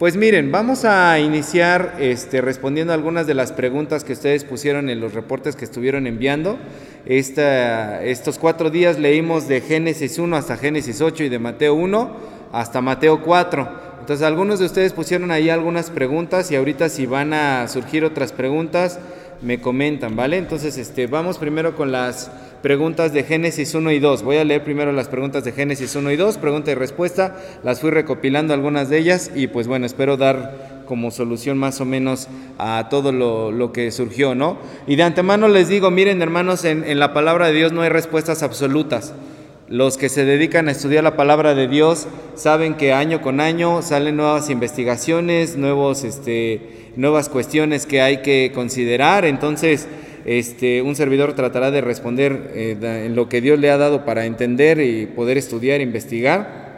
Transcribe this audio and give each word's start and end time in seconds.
Pues 0.00 0.16
miren, 0.16 0.50
vamos 0.50 0.86
a 0.86 1.18
iniciar 1.18 1.96
este, 2.00 2.40
respondiendo 2.40 2.94
algunas 2.94 3.26
de 3.26 3.34
las 3.34 3.52
preguntas 3.52 4.02
que 4.02 4.14
ustedes 4.14 4.44
pusieron 4.44 4.88
en 4.88 4.98
los 4.98 5.12
reportes 5.12 5.56
que 5.56 5.66
estuvieron 5.66 6.06
enviando. 6.06 6.58
Estos 7.04 8.38
cuatro 8.38 8.70
días 8.70 8.98
leímos 8.98 9.46
de 9.46 9.60
Génesis 9.60 10.18
1 10.18 10.34
hasta 10.34 10.56
Génesis 10.56 11.02
8 11.02 11.24
y 11.24 11.28
de 11.28 11.38
Mateo 11.38 11.74
1 11.74 12.16
hasta 12.50 12.80
Mateo 12.80 13.22
4. 13.22 13.68
Entonces 14.00 14.26
algunos 14.26 14.58
de 14.58 14.64
ustedes 14.64 14.94
pusieron 14.94 15.30
ahí 15.30 15.50
algunas 15.50 15.90
preguntas 15.90 16.50
y 16.50 16.56
ahorita 16.56 16.88
si 16.88 17.04
van 17.04 17.34
a 17.34 17.68
surgir 17.68 18.02
otras 18.02 18.32
preguntas 18.32 18.98
me 19.42 19.60
comentan, 19.60 20.16
¿vale? 20.16 20.36
Entonces 20.36 20.76
este, 20.76 21.06
vamos 21.06 21.38
primero 21.38 21.74
con 21.74 21.92
las 21.92 22.30
preguntas 22.62 23.12
de 23.12 23.24
Génesis 23.24 23.74
1 23.74 23.90
y 23.92 23.98
2. 23.98 24.22
Voy 24.22 24.36
a 24.36 24.44
leer 24.44 24.62
primero 24.62 24.92
las 24.92 25.08
preguntas 25.08 25.44
de 25.44 25.52
Génesis 25.52 25.96
1 25.96 26.10
y 26.10 26.16
2, 26.16 26.38
pregunta 26.38 26.70
y 26.70 26.74
respuesta. 26.74 27.36
Las 27.62 27.80
fui 27.80 27.90
recopilando 27.90 28.52
algunas 28.52 28.90
de 28.90 28.98
ellas 28.98 29.30
y 29.34 29.46
pues 29.46 29.66
bueno, 29.66 29.86
espero 29.86 30.16
dar 30.16 30.82
como 30.86 31.10
solución 31.10 31.56
más 31.56 31.80
o 31.80 31.84
menos 31.84 32.28
a 32.58 32.88
todo 32.90 33.12
lo, 33.12 33.72
que 33.72 33.90
surgió, 33.92 34.34
¿no? 34.34 34.58
Y 34.86 34.96
de 34.96 35.04
antemano 35.04 35.46
les 35.48 35.68
digo, 35.68 35.90
miren 35.90 36.20
hermanos, 36.20 36.64
en, 36.64 36.84
en 36.84 36.98
la 36.98 37.12
palabra 37.12 37.46
de 37.46 37.52
Dios 37.52 37.72
no 37.72 37.82
hay 37.82 37.88
respuestas 37.88 38.42
absolutas. 38.42 39.14
Los 39.68 39.96
que 39.96 40.08
se 40.08 40.24
dedican 40.24 40.66
a 40.66 40.72
estudiar 40.72 41.04
la 41.04 41.16
palabra 41.16 41.54
de 41.54 41.68
Dios 41.68 42.08
saben 42.34 42.74
que 42.74 42.92
año 42.92 43.22
con 43.22 43.40
año 43.40 43.82
salen 43.82 44.16
nuevas 44.16 44.50
investigaciones, 44.50 45.56
nuevos, 45.56 46.02
este, 46.02 46.79
nuevas 46.96 47.28
cuestiones 47.28 47.86
que 47.86 48.00
hay 48.00 48.18
que 48.18 48.52
considerar. 48.54 49.24
Entonces, 49.24 49.88
este, 50.24 50.82
un 50.82 50.96
servidor 50.96 51.34
tratará 51.34 51.70
de 51.70 51.80
responder 51.80 52.52
eh, 52.54 53.04
en 53.06 53.16
lo 53.16 53.28
que 53.28 53.40
Dios 53.40 53.58
le 53.58 53.70
ha 53.70 53.76
dado 53.76 54.04
para 54.04 54.26
entender 54.26 54.80
y 54.80 55.06
poder 55.06 55.38
estudiar, 55.38 55.80
investigar, 55.80 56.70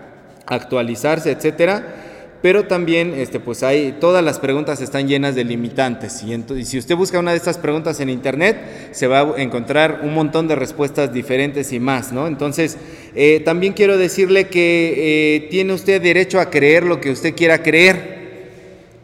actualizarse, 0.47 1.33
etcétera. 1.33 1.97
Pero 2.41 2.67
también, 2.67 3.15
este, 3.17 3.39
pues 3.39 3.63
hay, 3.63 3.97
todas 4.01 4.25
las 4.25 4.41
preguntas 4.41 4.81
están 4.81 5.07
llenas 5.07 5.37
de 5.37 5.45
limitantes. 5.45 6.25
Y, 6.25 6.65
si 6.65 6.77
usted 6.77 6.97
busca 6.97 7.21
una 7.21 7.31
de 7.31 7.37
estas 7.37 7.57
preguntas 7.57 8.01
en 8.01 8.11
internet, 8.11 8.59
se 8.91 9.07
va 9.07 9.21
a 9.21 9.41
encontrar 9.41 10.01
un 10.03 10.13
montón 10.13 10.49
de 10.49 10.57
respuestas 10.57 11.13
diferentes 11.15 11.73
y 11.73 11.79
más, 11.79 12.13
¿no? 12.13 12.27
Entonces, 12.27 12.79
eh, 13.15 13.41
también 13.45 13.75
quiero 13.75 13.97
decirle 13.97 14.49
que 14.49 14.95
eh, 15.37 15.49
tiene 15.51 15.73
usted 15.73 16.03
derecho 16.03 16.41
a 16.41 16.51
creer 16.51 16.83
lo 16.83 17.01
que 17.01 17.13
usted 17.13 17.37
quiera 17.37 17.63
creer 17.63 18.22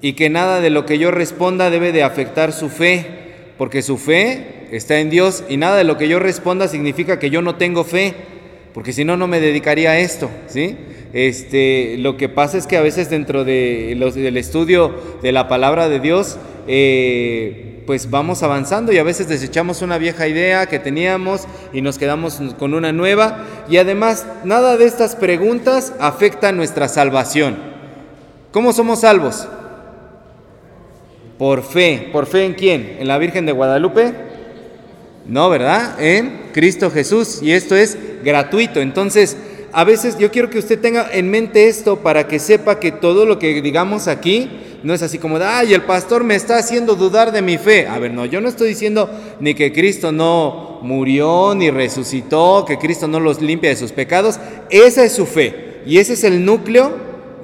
y 0.01 0.13
que 0.15 0.31
nada 0.31 0.61
de 0.61 0.71
lo 0.71 0.87
que 0.87 0.99
yo 0.99 1.11
responda 1.11 1.71
debe 1.71 1.93
de 1.93 2.03
afectar 2.03 2.53
su 2.53 2.69
fe 2.69 3.19
porque 3.59 3.83
su 3.83 3.99
fe 3.99 4.69
está 4.71 5.01
en 5.01 5.11
Dios 5.11 5.43
y 5.49 5.57
nada 5.57 5.77
de 5.77 5.85
lo 5.85 5.99
que 5.99 6.09
yo 6.09 6.21
responda 6.21 6.69
significa 6.69 7.19
que 7.19 7.29
yo 7.29 7.43
no 7.43 7.57
tengo 7.57 7.85
fe, 7.85 8.15
porque 8.73 8.93
si 8.93 9.05
no, 9.05 9.17
no 9.17 9.27
me 9.27 9.41
dedicaría 9.41 9.91
a 9.91 9.99
esto, 9.99 10.31
¿sí? 10.47 10.77
Este, 11.13 11.97
lo 11.99 12.17
que 12.17 12.29
pasa 12.29 12.57
es 12.57 12.67
que 12.67 12.77
a 12.77 12.83
veces 12.83 13.11
dentro 13.11 13.45
de 13.45 13.97
del 14.15 14.37
estudio 14.37 14.95
de 15.23 15.33
la 15.33 15.49
palabra 15.49 15.89
de 15.89 16.01
Dios, 16.01 16.37
eh, 16.69 17.83
pues 17.87 18.11
vamos 18.11 18.43
avanzando 18.43 18.93
y 18.93 18.99
a 18.99 19.03
veces 19.03 19.27
desechamos 19.27 19.83
una 19.83 19.99
vieja 19.99 20.29
idea 20.29 20.67
que 20.67 20.79
teníamos 20.79 21.49
y 21.73 21.81
nos 21.81 21.99
quedamos 21.99 22.41
con 22.59 22.75
una 22.75 22.93
nueva 22.93 23.45
y 23.71 23.79
además 23.79 24.27
nada 24.45 24.77
de 24.77 24.85
estas 24.85 25.17
preguntas 25.17 25.95
afecta 25.99 26.53
nuestra 26.53 26.87
salvación. 26.89 27.57
¿Cómo 28.53 28.73
somos 28.73 29.01
salvos? 29.01 29.49
Por 31.39 31.63
fe. 31.63 32.09
¿Por 32.13 32.27
fe 32.27 32.45
en 32.45 32.55
quién? 32.55 32.97
¿En 32.99 33.09
la 33.09 33.19
Virgen 33.19 33.47
de 33.47 33.53
Guadalupe? 33.53 34.13
No, 35.27 35.49
¿verdad? 35.49 36.03
En 36.03 36.51
Cristo 36.53 36.91
Jesús. 36.91 37.41
Y 37.43 37.53
esto 37.53 37.77
es 37.77 37.97
gratuito. 38.25 38.81
Entonces, 38.81 39.37
a 39.73 39.85
veces 39.85 40.19
yo 40.19 40.31
quiero 40.31 40.51
que 40.51 40.59
usted 40.59 40.81
tenga 40.81 41.09
en 41.13 41.31
mente 41.31 41.69
esto 41.69 41.99
para 42.01 42.27
que 42.27 42.39
sepa 42.39 42.81
que 42.81 42.91
todo 42.91 43.27
lo 43.27 43.39
que 43.39 43.61
digamos 43.63 44.09
aquí 44.09 44.51
no 44.83 44.95
es 44.95 45.03
así 45.03 45.19
como 45.19 45.39
de, 45.39 45.45
ay, 45.45 45.75
el 45.75 45.83
pastor 45.83 46.25
me 46.25 46.35
está 46.35 46.57
haciendo 46.57 46.95
dudar 46.95 47.33
de 47.33 47.43
mi 47.43 47.59
fe. 47.59 47.87
A 47.87 47.99
ver, 47.99 48.13
no, 48.13 48.25
yo 48.25 48.41
no 48.41 48.49
estoy 48.49 48.69
diciendo 48.69 49.11
ni 49.41 49.55
que 49.55 49.73
Cristo 49.73 50.13
no 50.13 50.79
murió, 50.83 51.55
ni 51.55 51.71
resucitó, 51.71 52.65
que 52.67 52.79
Cristo 52.79 53.09
no 53.09 53.21
los 53.21 53.41
limpia 53.41 53.71
de 53.71 53.77
sus 53.77 53.93
pecados. 53.93 54.39
Esa 54.71 55.05
es 55.05 55.13
su 55.13 55.27
fe. 55.27 55.83
Y 55.85 55.99
ese 55.99 56.15
es 56.15 56.25
el 56.25 56.45
núcleo 56.45 56.93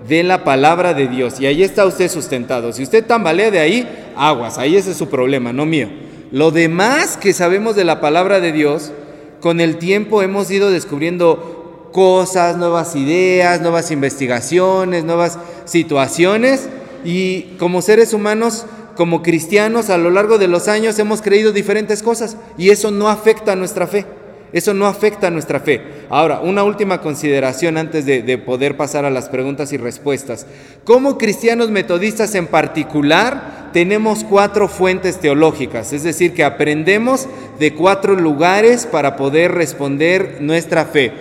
de 0.08 0.22
la 0.22 0.44
palabra 0.44 0.94
de 0.94 1.08
Dios. 1.08 1.40
Y 1.40 1.46
ahí 1.46 1.62
está 1.62 1.86
usted 1.86 2.10
sustentado. 2.10 2.72
Si 2.72 2.82
usted 2.82 3.04
tambalea 3.04 3.50
de 3.50 3.60
ahí, 3.60 4.12
aguas, 4.16 4.58
ahí 4.58 4.76
ese 4.76 4.90
es 4.90 4.96
su 4.96 5.08
problema, 5.08 5.52
no 5.52 5.66
mío. 5.66 5.88
Lo 6.30 6.50
demás 6.50 7.16
que 7.16 7.32
sabemos 7.32 7.76
de 7.76 7.84
la 7.84 8.00
palabra 8.00 8.40
de 8.40 8.52
Dios, 8.52 8.92
con 9.40 9.60
el 9.60 9.76
tiempo 9.76 10.22
hemos 10.22 10.50
ido 10.50 10.70
descubriendo 10.70 11.90
cosas, 11.92 12.56
nuevas 12.56 12.96
ideas, 12.96 13.60
nuevas 13.60 13.90
investigaciones, 13.90 15.04
nuevas 15.04 15.38
situaciones. 15.64 16.68
Y 17.04 17.54
como 17.58 17.82
seres 17.82 18.12
humanos, 18.12 18.66
como 18.96 19.22
cristianos, 19.22 19.90
a 19.90 19.98
lo 19.98 20.10
largo 20.10 20.38
de 20.38 20.48
los 20.48 20.68
años 20.68 20.98
hemos 20.98 21.22
creído 21.22 21.52
diferentes 21.52 22.02
cosas. 22.02 22.36
Y 22.58 22.70
eso 22.70 22.90
no 22.90 23.08
afecta 23.08 23.52
a 23.52 23.56
nuestra 23.56 23.86
fe. 23.86 24.06
Eso 24.54 24.72
no 24.72 24.86
afecta 24.86 25.26
a 25.26 25.30
nuestra 25.32 25.58
fe. 25.58 25.82
Ahora, 26.08 26.38
una 26.38 26.62
última 26.62 27.00
consideración 27.00 27.76
antes 27.76 28.06
de, 28.06 28.38
poder 28.38 28.76
pasar 28.76 29.04
a 29.04 29.10
las 29.10 29.28
preguntas 29.28 29.72
y 29.72 29.76
respuestas. 29.76 30.46
Como 30.84 31.18
cristianos 31.18 31.70
metodistas 31.70 32.36
en 32.36 32.46
particular, 32.46 33.70
tenemos 33.72 34.22
cuatro 34.22 34.68
fuentes 34.68 35.18
teológicas, 35.18 35.92
es 35.92 36.04
decir, 36.04 36.34
que 36.34 36.44
aprendemos 36.44 37.26
de 37.58 37.74
cuatro 37.74 38.14
lugares 38.14 38.86
para 38.86 39.16
poder 39.16 39.50
responder 39.50 40.38
nuestra 40.40 40.84
fe. 40.84 41.12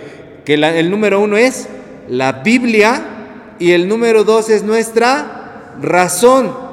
Que 0.44 0.54
el 0.54 0.88
número 0.88 1.18
uno 1.20 1.36
es 1.36 1.66
la 2.08 2.30
Biblia 2.30 3.02
y 3.58 3.72
el 3.72 3.88
número 3.88 4.22
dos 4.22 4.48
es 4.48 4.62
nuestra 4.62 5.74
razón. 5.82 6.63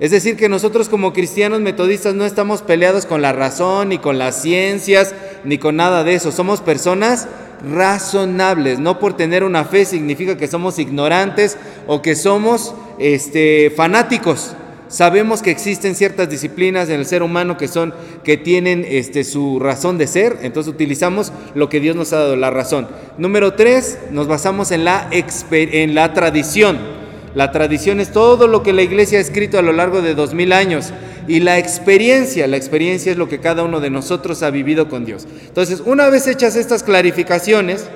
Es 0.00 0.10
decir, 0.10 0.36
que 0.36 0.48
nosotros 0.48 0.88
como 0.88 1.12
cristianos 1.12 1.60
metodistas 1.60 2.14
no 2.14 2.24
estamos 2.24 2.62
peleados 2.62 3.04
con 3.04 3.20
la 3.20 3.34
razón, 3.34 3.90
ni 3.90 3.98
con 3.98 4.18
las 4.18 4.40
ciencias, 4.40 5.14
ni 5.44 5.58
con 5.58 5.76
nada 5.76 6.04
de 6.04 6.14
eso. 6.14 6.32
Somos 6.32 6.62
personas 6.62 7.28
razonables. 7.70 8.78
No 8.78 8.98
por 8.98 9.14
tener 9.14 9.44
una 9.44 9.64
fe 9.64 9.84
significa 9.84 10.38
que 10.38 10.48
somos 10.48 10.78
ignorantes 10.78 11.58
o 11.86 12.00
que 12.00 12.16
somos 12.16 12.74
este, 12.98 13.70
fanáticos. 13.76 14.54
Sabemos 14.88 15.42
que 15.42 15.50
existen 15.50 15.94
ciertas 15.94 16.30
disciplinas 16.30 16.88
en 16.88 16.98
el 16.98 17.06
ser 17.06 17.22
humano 17.22 17.58
que 17.58 17.68
son 17.68 17.94
que 18.24 18.38
tienen 18.38 18.84
este, 18.88 19.22
su 19.22 19.60
razón 19.60 19.98
de 19.98 20.08
ser, 20.08 20.38
entonces 20.42 20.72
utilizamos 20.72 21.32
lo 21.54 21.68
que 21.68 21.78
Dios 21.78 21.94
nos 21.94 22.12
ha 22.12 22.18
dado, 22.18 22.34
la 22.34 22.50
razón. 22.50 22.88
Número 23.16 23.54
tres, 23.54 23.98
nos 24.10 24.26
basamos 24.26 24.72
en 24.72 24.84
la, 24.84 25.08
en 25.12 25.94
la 25.94 26.12
tradición. 26.12 26.99
La 27.34 27.52
tradición 27.52 28.00
es 28.00 28.10
todo 28.10 28.48
lo 28.48 28.62
que 28.62 28.72
la 28.72 28.82
iglesia 28.82 29.18
ha 29.18 29.20
escrito 29.20 29.58
a 29.58 29.62
lo 29.62 29.72
largo 29.72 30.02
de 30.02 30.14
dos 30.14 30.34
mil 30.34 30.52
años. 30.52 30.92
Y 31.28 31.40
la 31.40 31.58
experiencia, 31.58 32.48
la 32.48 32.56
experiencia 32.56 33.12
es 33.12 33.18
lo 33.18 33.28
que 33.28 33.38
cada 33.38 33.62
uno 33.62 33.78
de 33.78 33.90
nosotros 33.90 34.42
ha 34.42 34.50
vivido 34.50 34.88
con 34.88 35.04
Dios. 35.04 35.28
Entonces, 35.46 35.82
una 35.84 36.08
vez 36.08 36.26
hechas 36.26 36.56
estas 36.56 36.82
clarificaciones, 36.82 37.86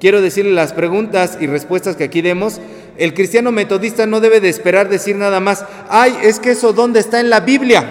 quiero 0.00 0.20
decirle 0.20 0.52
las 0.52 0.72
preguntas 0.72 1.38
y 1.40 1.46
respuestas 1.46 1.94
que 1.94 2.04
aquí 2.04 2.20
demos. 2.20 2.60
El 2.98 3.14
cristiano 3.14 3.52
metodista 3.52 4.06
no 4.06 4.20
debe 4.20 4.40
de 4.40 4.48
esperar 4.48 4.88
decir 4.88 5.14
nada 5.14 5.38
más, 5.38 5.64
ay, 5.88 6.16
es 6.22 6.40
que 6.40 6.50
eso 6.50 6.72
dónde 6.72 6.98
está 6.98 7.20
en 7.20 7.30
la 7.30 7.40
Biblia. 7.40 7.84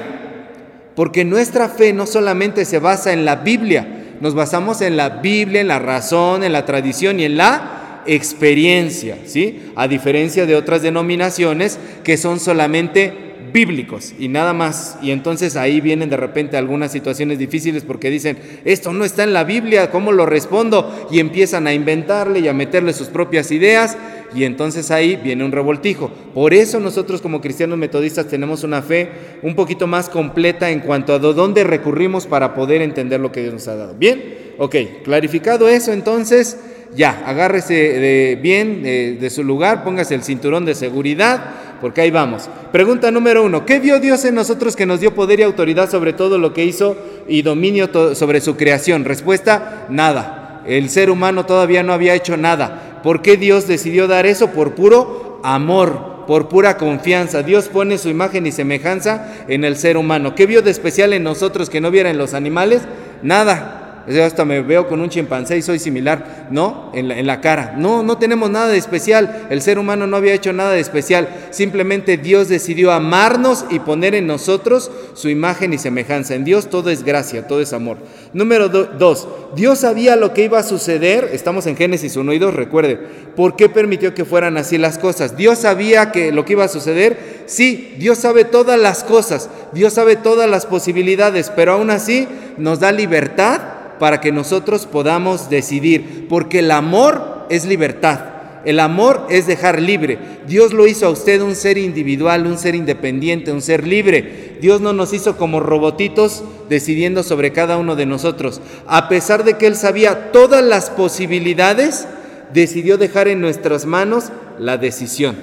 Porque 0.96 1.24
nuestra 1.24 1.70
fe 1.70 1.94
no 1.94 2.06
solamente 2.06 2.66
se 2.66 2.80
basa 2.80 3.14
en 3.14 3.24
la 3.24 3.38
Biblia, 3.38 3.88
nos 4.20 4.36
basamos 4.36 4.82
en 4.82 4.98
la 4.98 5.10
Biblia, 5.10 5.62
en 5.62 5.68
la 5.70 5.80
razón, 5.80 6.44
en 6.44 6.52
la 6.52 6.66
tradición 6.66 7.20
y 7.20 7.26
en 7.26 7.38
la 7.38 7.83
experiencia, 8.06 9.18
¿sí? 9.25 9.62
A 9.75 9.88
diferencia 9.88 10.46
de 10.46 10.56
otras 10.56 10.81
denominaciones 10.81 11.80
que 12.03 12.18
son 12.18 12.40
solamente 12.40 13.24
bíblicos 13.53 14.14
y 14.18 14.28
nada 14.28 14.52
más. 14.52 14.97
Y 15.02 15.12
entonces 15.12 15.56
ahí 15.56 15.80
vienen 15.80 16.09
de 16.09 16.18
repente 16.18 16.58
algunas 16.58 16.91
situaciones 16.91 17.38
difíciles 17.38 17.84
porque 17.84 18.09
dicen, 18.09 18.38
esto 18.66 18.91
no 18.91 19.06
está 19.06 19.24
en 19.24 19.31
la 19.31 19.44
Biblia, 19.44 19.91
¿cómo 19.91 20.12
lo 20.12 20.25
respondo? 20.25 21.08
Y 21.12 21.19
empiezan 21.19 21.68
a 21.68 21.74
inventarle 21.74 22.40
y 22.40 22.47
a 22.47 22.53
meterle 22.53 22.91
sus 22.91 23.08
propias 23.08 23.52
ideas 23.52 23.96
y 24.35 24.44
entonces 24.46 24.90
ahí 24.90 25.16
viene 25.16 25.46
un 25.46 25.52
revoltijo. 25.52 26.09
Por 26.34 26.53
eso 26.53 26.80
nosotros 26.80 27.22
como 27.22 27.40
cristianos 27.40 27.78
metodistas 27.78 28.28
tenemos 28.28 28.64
una 28.64 28.82
fe 28.82 29.09
un 29.44 29.55
poquito 29.55 29.85
más 29.85 30.09
completa 30.09 30.72
en 30.72 30.79
cuanto 30.79 31.14
a 31.14 31.20
dónde 31.20 31.64
recurrimos 31.64 32.26
para 32.26 32.55
poder 32.55 32.82
entender 32.82 33.20
lo 33.20 33.32
que 33.32 33.41
Dios 33.41 33.53
nos 33.53 33.67
ha 33.67 33.76
dado. 33.76 33.94
Bien, 33.94 34.23
ok, 34.58 34.76
clarificado 35.03 35.70
eso 35.70 35.94
entonces 35.94 36.58
ya, 36.95 37.23
agárrese 37.25 37.73
de, 37.73 38.40
bien 38.41 38.84
de, 38.84 39.29
su 39.29 39.43
lugar, 39.43 39.84
póngase 39.84 40.16
el 40.16 40.23
cinturón 40.23 40.66
de 40.66 40.75
seguridad, 40.75 41.43
porque 41.81 42.01
ahí 42.01 42.11
vamos. 42.11 42.49
Pregunta 42.72 43.11
número 43.11 43.43
uno, 43.43 43.66
¿qué 43.66 43.79
vio 43.79 43.99
Dios 43.99 44.23
en 44.25 44.35
nosotros 44.35 44.75
que 44.75 44.85
nos 44.85 44.99
dio 44.99 45.13
poder 45.13 45.40
y 45.40 45.43
autoridad 45.43 45.90
sobre 45.90 46.13
todo 46.13 46.37
lo 46.37 46.53
que 46.53 46.66
hizo 46.66 46.95
y 47.28 47.41
dominio 47.41 47.90
sobre 48.16 48.41
su 48.41 48.55
creación? 48.55 49.05
Respuesta, 49.05 49.85
nada. 49.90 50.61
El 50.66 50.90
ser 50.90 51.09
humano 51.09 51.45
todavía 51.45 51.84
no 51.84 51.93
había 51.93 52.16
hecho 52.16 52.37
nada. 52.37 53.01
¿Por 53.03 53.22
qué 53.22 53.35
Dios 53.35 53.67
decidió 53.67 54.07
dar 54.07 54.25
eso? 54.25 54.51
Por 54.51 54.75
puro 54.75 55.41
amor, 55.43 56.25
por 56.25 56.47
pura 56.47 56.78
confianza. 56.78 57.43
Dios 57.43 57.67
pone 57.67 57.97
su 57.97 58.09
imagen 58.09 58.47
y 58.47 58.51
semejanza 58.51 59.34
en 59.49 59.66
el 59.66 59.75
ser 59.75 59.97
humano. 59.97 60.35
¿Qué 60.35 60.45
vio 60.45 60.61
de 60.61 60.72
especial 60.72 61.11
en 61.11 61.23
nosotros 61.23 61.69
que 61.69 61.81
no 61.81 61.91
viera 61.91 62.09
en 62.09 62.17
los 62.17 62.34
animales? 62.34 62.84
Nada 63.22 63.83
Hasta 64.05 64.44
me 64.44 64.61
veo 64.61 64.90
con 64.90 65.00
un 65.00 65.09
chimpancé 65.09 65.58
y 65.58 65.61
soy 65.61 65.79
similar, 65.79 66.47
¿no? 66.52 66.91
En 66.94 67.08
la, 67.08 67.17
en 67.17 67.26
la, 67.26 67.40
cara. 67.40 67.76
No, 67.78 68.03
no 68.03 68.17
tenemos 68.17 68.50
nada 68.50 68.67
de 68.67 68.78
especial. 68.78 69.47
El 69.50 69.61
ser 69.61 69.79
humano 69.79 70.08
no 70.08 70.17
había 70.17 70.34
hecho 70.34 70.52
nada 70.52 70.72
de 70.72 70.82
especial. 70.82 71.29
Simplemente 71.52 72.17
Dios 72.17 72.50
decidió 72.50 72.91
amarnos 72.91 73.66
y 73.70 73.79
poner 73.79 74.14
en 74.14 74.28
nosotros 74.28 74.91
su 75.14 75.29
imagen 75.29 75.72
y 75.72 75.78
semejanza. 75.78 76.35
En 76.35 76.44
Dios 76.44 76.70
todo 76.70 76.90
es 76.90 77.03
gracia, 77.03 77.47
todo 77.47 77.61
es 77.61 77.72
amor. 77.72 77.97
Número 78.34 78.67
dos, 78.67 79.28
Dios 79.55 79.79
sabía 79.79 80.17
lo 80.17 80.34
que 80.34 80.44
iba 80.44 80.59
a 80.59 80.64
suceder. 80.64 81.29
Estamos 81.32 81.66
en 81.67 81.78
Génesis 81.78 82.17
1 82.17 82.34
y 82.34 82.40
2, 82.40 82.53
recuerde. 82.53 82.97
¿Por 83.38 83.55
qué 83.55 83.70
permitió 83.70 84.14
que 84.14 84.26
fueran 84.26 84.58
así 84.58 84.78
las 84.78 84.97
cosas? 84.97 85.38
Dios 85.38 85.59
sabía 85.59 86.11
que 86.11 86.34
lo 86.34 86.44
que 86.44 86.53
iba 86.53 86.66
a 86.66 86.70
suceder. 86.70 87.44
Sí, 87.46 87.96
Dios 88.00 88.17
sabe 88.17 88.44
todas 88.44 88.79
las 88.79 89.05
cosas. 89.05 89.50
Dios 89.72 89.94
sabe 89.94 90.17
todas 90.17 90.50
las 90.50 90.66
posibilidades, 90.66 91.52
pero 91.55 91.73
aún 91.73 91.90
así 91.90 92.28
nos 92.58 92.79
da 92.79 92.91
libertad 92.91 93.72
para 93.99 94.22
que 94.22 94.31
nosotros 94.31 94.85
podamos 94.85 95.49
decidir, 95.49 96.28
porque 96.28 96.59
el 96.59 96.72
amor 96.72 97.45
es 97.49 97.66
libertad. 97.66 98.34
El 98.66 98.79
amor 98.79 99.28
es 99.29 99.45
dejar 99.45 99.81
libre. 99.81 100.17
Dios 100.47 100.73
lo 100.73 100.87
hizo 100.87 101.05
a 101.05 101.09
usted 101.09 101.41
un 101.41 101.55
ser 101.55 101.78
individual, 101.78 102.47
un 102.47 102.57
ser 102.57 102.75
independiente, 102.75 103.51
un 103.51 103.61
ser 103.61 103.85
libre. 103.85 104.57
Dios 104.61 104.79
no 104.79 104.93
nos 104.93 105.11
hizo 105.13 105.35
como 105.35 105.59
robotitos 105.59 106.43
decidiendo 106.69 107.23
sobre 107.23 107.51
cada 107.51 107.78
uno 107.78 107.95
de 107.95 108.05
nosotros. 108.05 108.61
A 108.87 109.09
pesar 109.09 109.43
de 109.43 109.57
que 109.57 109.67
Él 109.67 109.75
sabía 109.75 110.31
todas 110.31 110.63
las 110.63 110.90
posibilidades, 110.90 112.07
decidió 112.53 112.97
dejar 112.97 113.28
en 113.28 113.41
nuestras 113.41 113.85
manos 113.85 114.31
la 114.57 114.78
decisión. 114.78 115.35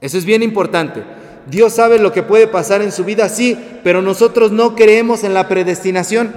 Eso 0.00 0.16
es 0.16 0.24
bien 0.24 0.42
importante. 0.42 1.02
Dios 1.50 1.74
sabe 1.74 1.98
lo 1.98 2.12
que 2.12 2.22
puede 2.22 2.46
pasar 2.46 2.82
en 2.82 2.92
su 2.92 3.04
vida, 3.04 3.28
sí, 3.28 3.58
pero 3.82 4.00
nosotros 4.02 4.52
no 4.52 4.74
creemos 4.74 5.24
en 5.24 5.34
la 5.34 5.48
predestinación. 5.48 6.32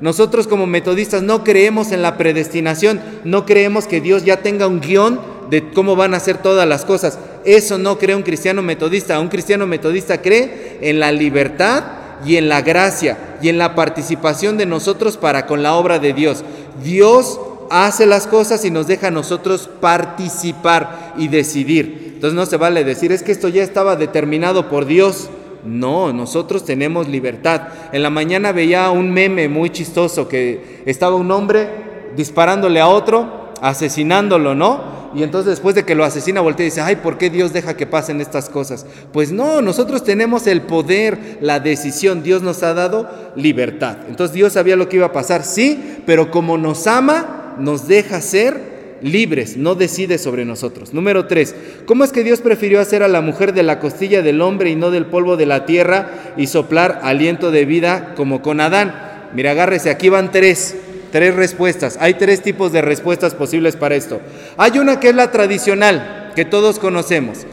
Nosotros 0.00 0.46
como 0.46 0.66
metodistas 0.66 1.22
no 1.22 1.44
creemos 1.44 1.92
en 1.92 2.02
la 2.02 2.16
predestinación, 2.16 3.00
no 3.24 3.44
creemos 3.44 3.86
que 3.86 4.00
Dios 4.00 4.24
ya 4.24 4.38
tenga 4.38 4.66
un 4.66 4.80
guion 4.80 5.20
de 5.50 5.70
cómo 5.72 5.96
van 5.96 6.14
a 6.14 6.20
ser 6.20 6.38
todas 6.38 6.66
las 6.66 6.84
cosas. 6.84 7.18
Eso 7.44 7.76
no 7.76 7.98
cree 7.98 8.14
un 8.14 8.22
cristiano 8.22 8.62
metodista. 8.62 9.20
Un 9.20 9.28
cristiano 9.28 9.66
metodista 9.66 10.22
cree 10.22 10.78
en 10.80 11.00
la 11.00 11.12
libertad 11.12 11.84
y 12.24 12.36
en 12.36 12.48
la 12.48 12.62
gracia 12.62 13.36
y 13.42 13.48
en 13.48 13.58
la 13.58 13.74
participación 13.74 14.56
de 14.56 14.66
nosotros 14.66 15.16
para 15.16 15.46
con 15.46 15.62
la 15.62 15.74
obra 15.74 15.98
de 15.98 16.12
Dios. 16.12 16.44
Dios 16.82 17.38
hace 17.70 18.06
las 18.06 18.26
cosas 18.26 18.64
y 18.64 18.70
nos 18.70 18.86
deja 18.86 19.08
a 19.08 19.12
nosotros 19.12 19.68
participar 19.80 21.14
y 21.16 21.28
decidir. 21.28 22.12
Entonces 22.14 22.34
no 22.36 22.46
se 22.46 22.56
vale 22.56 22.84
decir, 22.84 23.12
es 23.12 23.22
que 23.22 23.32
esto 23.32 23.48
ya 23.48 23.62
estaba 23.62 23.96
determinado 23.96 24.68
por 24.68 24.86
Dios. 24.86 25.30
No, 25.64 26.12
nosotros 26.12 26.64
tenemos 26.64 27.08
libertad. 27.08 27.68
En 27.92 28.02
la 28.02 28.10
mañana 28.10 28.52
veía 28.52 28.90
un 28.90 29.10
meme 29.10 29.48
muy 29.48 29.70
chistoso 29.70 30.28
que 30.28 30.82
estaba 30.86 31.16
un 31.16 31.30
hombre 31.30 31.68
disparándole 32.16 32.80
a 32.80 32.88
otro, 32.88 33.52
asesinándolo, 33.60 34.54
¿no? 34.54 35.00
Y 35.14 35.22
entonces 35.24 35.50
después 35.50 35.74
de 35.74 35.84
que 35.84 35.94
lo 35.94 36.04
asesina 36.04 36.40
voltea 36.40 36.66
y 36.66 36.70
dice, 36.70 36.80
ay, 36.80 36.96
¿por 36.96 37.18
qué 37.18 37.30
Dios 37.30 37.52
deja 37.52 37.76
que 37.76 37.86
pasen 37.86 38.20
estas 38.20 38.48
cosas? 38.48 38.86
Pues 39.12 39.32
no, 39.32 39.60
nosotros 39.60 40.04
tenemos 40.04 40.46
el 40.46 40.62
poder, 40.62 41.38
la 41.40 41.58
decisión, 41.58 42.22
Dios 42.22 42.42
nos 42.42 42.62
ha 42.62 42.74
dado 42.74 43.08
libertad. 43.34 43.98
Entonces 44.08 44.34
Dios 44.34 44.52
sabía 44.52 44.76
lo 44.76 44.88
que 44.88 44.96
iba 44.96 45.06
a 45.06 45.12
pasar, 45.12 45.42
sí, 45.42 46.02
pero 46.06 46.30
como 46.30 46.56
nos 46.58 46.86
ama, 46.86 47.56
nos 47.58 47.88
deja 47.88 48.20
ser 48.20 48.79
libres, 49.02 49.56
no 49.56 49.74
decide 49.74 50.18
sobre 50.18 50.44
nosotros. 50.44 50.92
Número 50.92 51.26
tres, 51.26 51.54
¿cómo 51.86 52.04
es 52.04 52.12
que 52.12 52.24
Dios 52.24 52.40
prefirió 52.40 52.80
hacer 52.80 53.02
a 53.02 53.08
la 53.08 53.20
mujer 53.20 53.52
de 53.52 53.62
la 53.62 53.78
costilla 53.78 54.22
del 54.22 54.40
hombre 54.40 54.70
y 54.70 54.76
no 54.76 54.90
del 54.90 55.06
polvo 55.06 55.36
de 55.36 55.46
la 55.46 55.66
tierra 55.66 56.10
y 56.36 56.46
soplar 56.46 57.00
aliento 57.02 57.50
de 57.50 57.64
vida 57.64 58.14
como 58.16 58.42
con 58.42 58.60
Adán? 58.60 58.94
Mira, 59.34 59.52
agárrese, 59.52 59.90
aquí 59.90 60.08
van 60.08 60.32
tres, 60.32 60.76
tres 61.12 61.34
respuestas. 61.34 61.98
Hay 62.00 62.14
tres 62.14 62.42
tipos 62.42 62.72
de 62.72 62.82
respuestas 62.82 63.34
posibles 63.34 63.76
para 63.76 63.94
esto. 63.94 64.20
Hay 64.56 64.78
una 64.78 65.00
que 65.00 65.10
es 65.10 65.14
la 65.14 65.30
tradicional, 65.30 66.32
que 66.34 66.44
todos 66.44 66.78
conocemos. 66.78 67.46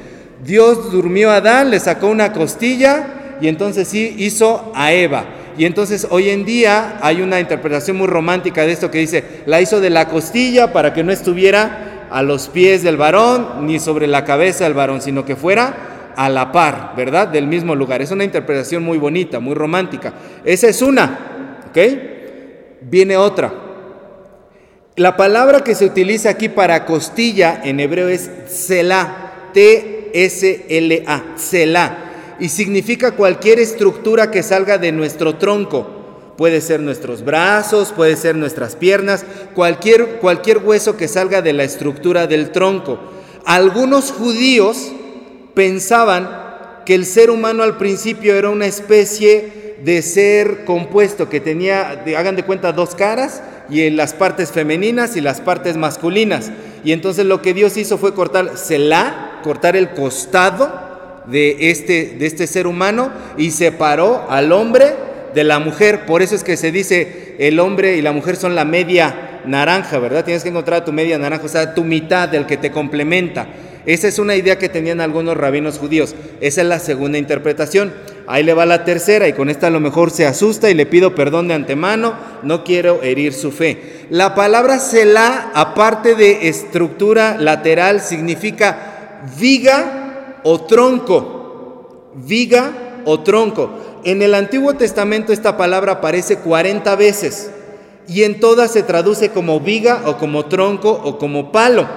Dios 0.44 0.92
durmió 0.92 1.32
a 1.32 1.38
Adán, 1.38 1.72
le 1.72 1.80
sacó 1.80 2.08
una 2.08 2.34
costilla 2.34 3.38
y 3.42 3.48
entonces 3.48 3.88
sí 3.88 4.16
hizo 4.18 4.72
a 4.76 4.94
Eva. 4.94 5.26
Y 5.57 5.65
entonces 5.65 6.07
hoy 6.12 6.30
en 6.30 6.45
día 6.45 7.00
hay 7.01 7.21
una 7.21 7.39
interpretación 7.39 7.98
muy 7.98 8.07
romántica 8.07 8.65
de 8.65 8.71
esto 8.71 8.92
que 8.92 9.00
dice, 9.00 9.24
la 9.48 9.59
hizo 9.59 9.81
de 9.81 9.89
la 9.89 10.07
costilla 10.07 10.71
para 10.71 10.94
que 10.94 11.04
no 11.04 11.12
estuviera 11.12 12.07
a 12.12 12.21
los 12.21 12.48
pies 12.48 12.83
del 12.83 12.95
varón 12.95 13.65
ni 13.65 13.80
sobre 13.80 14.06
la 14.06 14.24
cabeza 14.24 14.65
del 14.65 14.75
varón, 14.75 15.01
sino 15.01 15.25
que 15.25 15.36
fuera 15.36 16.13
a 16.15 16.30
la 16.30 16.51
par, 16.51 16.94
¿verdad? 16.95 17.27
Del 17.27 17.48
mismo 17.48 17.75
lugar. 17.75 18.04
Es 18.04 18.12
una 18.12 18.24
interpretación 18.24 18.83
muy 18.83 19.00
bonita, 19.00 19.39
muy 19.39 19.56
romántica. 19.56 20.13
Esa 20.45 20.68
es 20.68 20.81
una, 20.81 21.63
¿ok? 21.69 21.77
Viene 22.81 23.18
otra. 23.18 23.51
La 24.95 25.18
palabra 25.18 25.62
que 25.63 25.75
se 25.75 25.86
utiliza 25.86 26.30
aquí 26.30 26.50
para 26.50 26.86
costilla 26.86 27.62
en 27.63 27.80
hebreo 27.80 28.09
es 28.09 28.30
Selah, 28.48 29.50
T-S-L-A, 29.54 31.24
Selah 31.36 32.06
y 32.39 32.50
significa 32.50 33.12
cualquier 33.12 33.60
estructura 33.60 34.31
que 34.31 34.44
salga 34.44 34.78
de 34.78 34.92
nuestro 34.92 35.36
tronco. 35.36 35.88
Puede 36.38 36.62
ser 36.62 36.80
nuestros 36.81 37.25
brazos, 37.25 37.92
puede 37.92 38.16
ser 38.16 38.36
nuestras 38.36 38.75
piernas, 38.75 39.25
cualquier, 39.56 40.18
cualquier 40.19 40.60
hueso 40.60 40.95
que 40.95 41.07
salga 41.07 41.42
de 41.42 41.54
la 41.54 41.63
estructura 41.63 42.28
del 42.28 42.51
tronco. 42.51 43.00
Algunos 43.45 44.12
judíos 44.12 44.92
pensaban 45.56 46.30
que 46.86 46.94
el 46.94 47.06
ser 47.06 47.31
humano 47.31 47.63
al 47.63 47.78
principio 47.78 48.36
era 48.36 48.50
una 48.50 48.68
especie 48.68 49.78
de 49.83 50.01
ser 50.01 50.63
compuesto 50.66 51.28
que 51.28 51.40
tenía, 51.40 52.04
hagan 52.18 52.36
de 52.36 52.44
cuenta, 52.44 52.72
dos 52.72 52.94
caras 52.94 53.42
y 53.69 53.81
en 53.81 53.98
las 53.98 54.13
partes 54.13 54.51
femeninas 54.51 55.16
y 55.18 55.22
las 55.22 55.42
partes 55.42 55.75
masculinas. 55.75 56.51
Y 56.83 56.92
entonces 56.92 57.25
lo 57.25 57.42
que 57.42 57.54
Dios 57.54 57.78
hizo 57.78 57.98
fue 57.98 58.13
cortar 58.13 58.51
la 58.69 59.40
cortar 59.44 59.75
el 59.75 59.92
costado 59.92 60.87
de 61.30 61.70
este, 61.72 62.16
de 62.18 62.26
este 62.26 62.48
ser 62.48 62.68
humano 62.68 63.12
y 63.38 63.52
separó 63.52 64.26
al 64.30 64.52
hombre 64.52 64.94
de 65.34 65.44
la 65.44 65.60
mujer. 65.60 66.06
Por 66.06 66.22
eso 66.22 66.36
es 66.36 66.44
que 66.44 66.58
se 66.58 66.72
dice 66.72 67.36
el 67.40 67.60
hombre 67.60 67.98
y 67.98 68.02
la 68.02 68.12
mujer 68.12 68.36
son 68.36 68.56
la 68.56 68.66
media 68.66 69.42
naranja, 69.46 70.00
¿verdad? 70.00 70.26
Tienes 70.26 70.44
que 70.44 70.50
encontrar 70.50 70.86
tu 70.86 70.94
media 70.94 71.18
naranja, 71.18 71.46
o 71.46 71.50
sea, 71.50 71.74
tu 71.74 71.84
mitad 71.84 72.30
del 72.30 72.46
que 72.46 72.58
te 72.58 72.72
complementa. 72.72 73.48
Esa 73.86 74.10
es 74.10 74.20
una 74.20 74.36
idea 74.36 74.60
que 74.60 74.68
tenían 74.68 75.00
algunos 75.00 75.38
rabinos 75.38 75.80
judíos. 75.80 76.14
Esa 76.42 76.62
es 76.62 76.68
la 76.68 76.80
segunda 76.80 77.18
interpretación. 77.18 77.94
Ahí 78.28 78.44
le 78.44 78.54
va 78.54 78.66
la 78.66 78.84
tercera 78.84 79.30
y 79.30 79.34
con 79.34 79.50
esta 79.50 79.68
a 79.68 79.70
lo 79.70 79.80
mejor 79.80 80.12
se 80.12 80.26
asusta 80.26 80.70
y 80.70 80.74
le 80.74 80.86
pido 80.86 81.16
perdón 81.16 81.48
de 81.48 81.54
antemano. 81.54 82.14
No 82.44 82.66
quiero 82.66 83.02
herir 83.02 83.32
su 83.32 83.54
fe. 83.54 84.06
La 84.10 84.36
palabra 84.36 84.80
Selah, 84.80 85.52
aparte 85.54 86.16
de 86.16 86.50
estructura 86.50 87.38
lateral, 87.40 88.02
significa 88.02 89.22
viga 89.40 90.06
o 90.44 90.62
tronco, 90.62 92.12
viga 92.16 93.02
o 93.06 93.21
tronco. 93.21 93.69
En 94.04 94.21
el 94.21 94.33
Antiguo 94.33 94.73
Testamento 94.76 95.33
esta 95.33 95.57
palabra 95.57 95.94
aparece 95.94 96.38
40 96.38 96.95
veces 96.95 97.52
y 98.07 98.23
en 98.23 98.40
todas 98.40 98.71
se 98.71 98.83
traduce 98.83 99.30
como 99.30 99.59
viga 99.59 100.04
o 100.06 100.18
como 100.18 100.45
tronco 100.45 100.92
o 100.92 101.18
como 101.18 101.52
palo. 101.52 101.88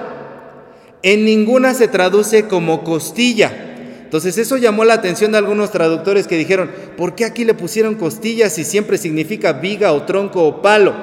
En 1.03 1.25
ninguna 1.25 1.73
se 1.73 1.87
traduce 1.87 2.47
como 2.47 2.83
costilla. 2.83 3.69
Entonces 4.03 4.37
eso 4.37 4.57
llamó 4.57 4.83
la 4.83 4.95
atención 4.95 5.31
de 5.31 5.37
algunos 5.37 5.71
traductores 5.71 6.27
que 6.27 6.37
dijeron, 6.37 6.69
¿por 6.97 7.15
qué 7.15 7.23
aquí 7.23 7.45
le 7.45 7.53
pusieron 7.53 7.95
costilla 7.95 8.49
si 8.49 8.65
siempre 8.65 8.97
significa 8.97 9.53
viga 9.53 9.93
o 9.93 10.03
tronco 10.03 10.43
o 10.45 10.61
palo? 10.61 10.93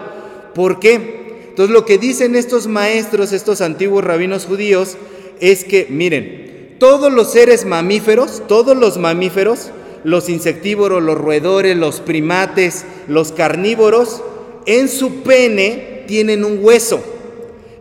¿Por 0.55 0.79
qué? 0.79 1.47
Entonces 1.49 1.73
lo 1.73 1.87
que 1.87 1.97
dicen 1.97 2.37
estos 2.37 2.67
maestros, 2.67 3.33
estos 3.33 3.63
antiguos 3.63 4.05
rabinos 4.05 4.45
judíos, 4.45 4.99
es 5.41 5.65
que, 5.65 5.87
miren, 5.89 6.48
todos 6.79 7.13
los 7.13 7.33
seres 7.33 7.65
mamíferos, 7.65 8.43
todos 8.47 8.77
los 8.77 8.99
mamíferos, 8.99 9.71
los 10.05 10.29
insectívoros, 10.29 11.03
los 11.03 11.19
roedores, 11.19 11.77
los 11.77 12.01
primates, 12.01 12.85
los 13.09 13.33
carnívoros, 13.33 14.23
en 14.67 14.89
su 14.89 15.23
pene 15.23 16.05
tienen 16.07 16.45
un 16.45 16.59
hueso. 16.63 17.01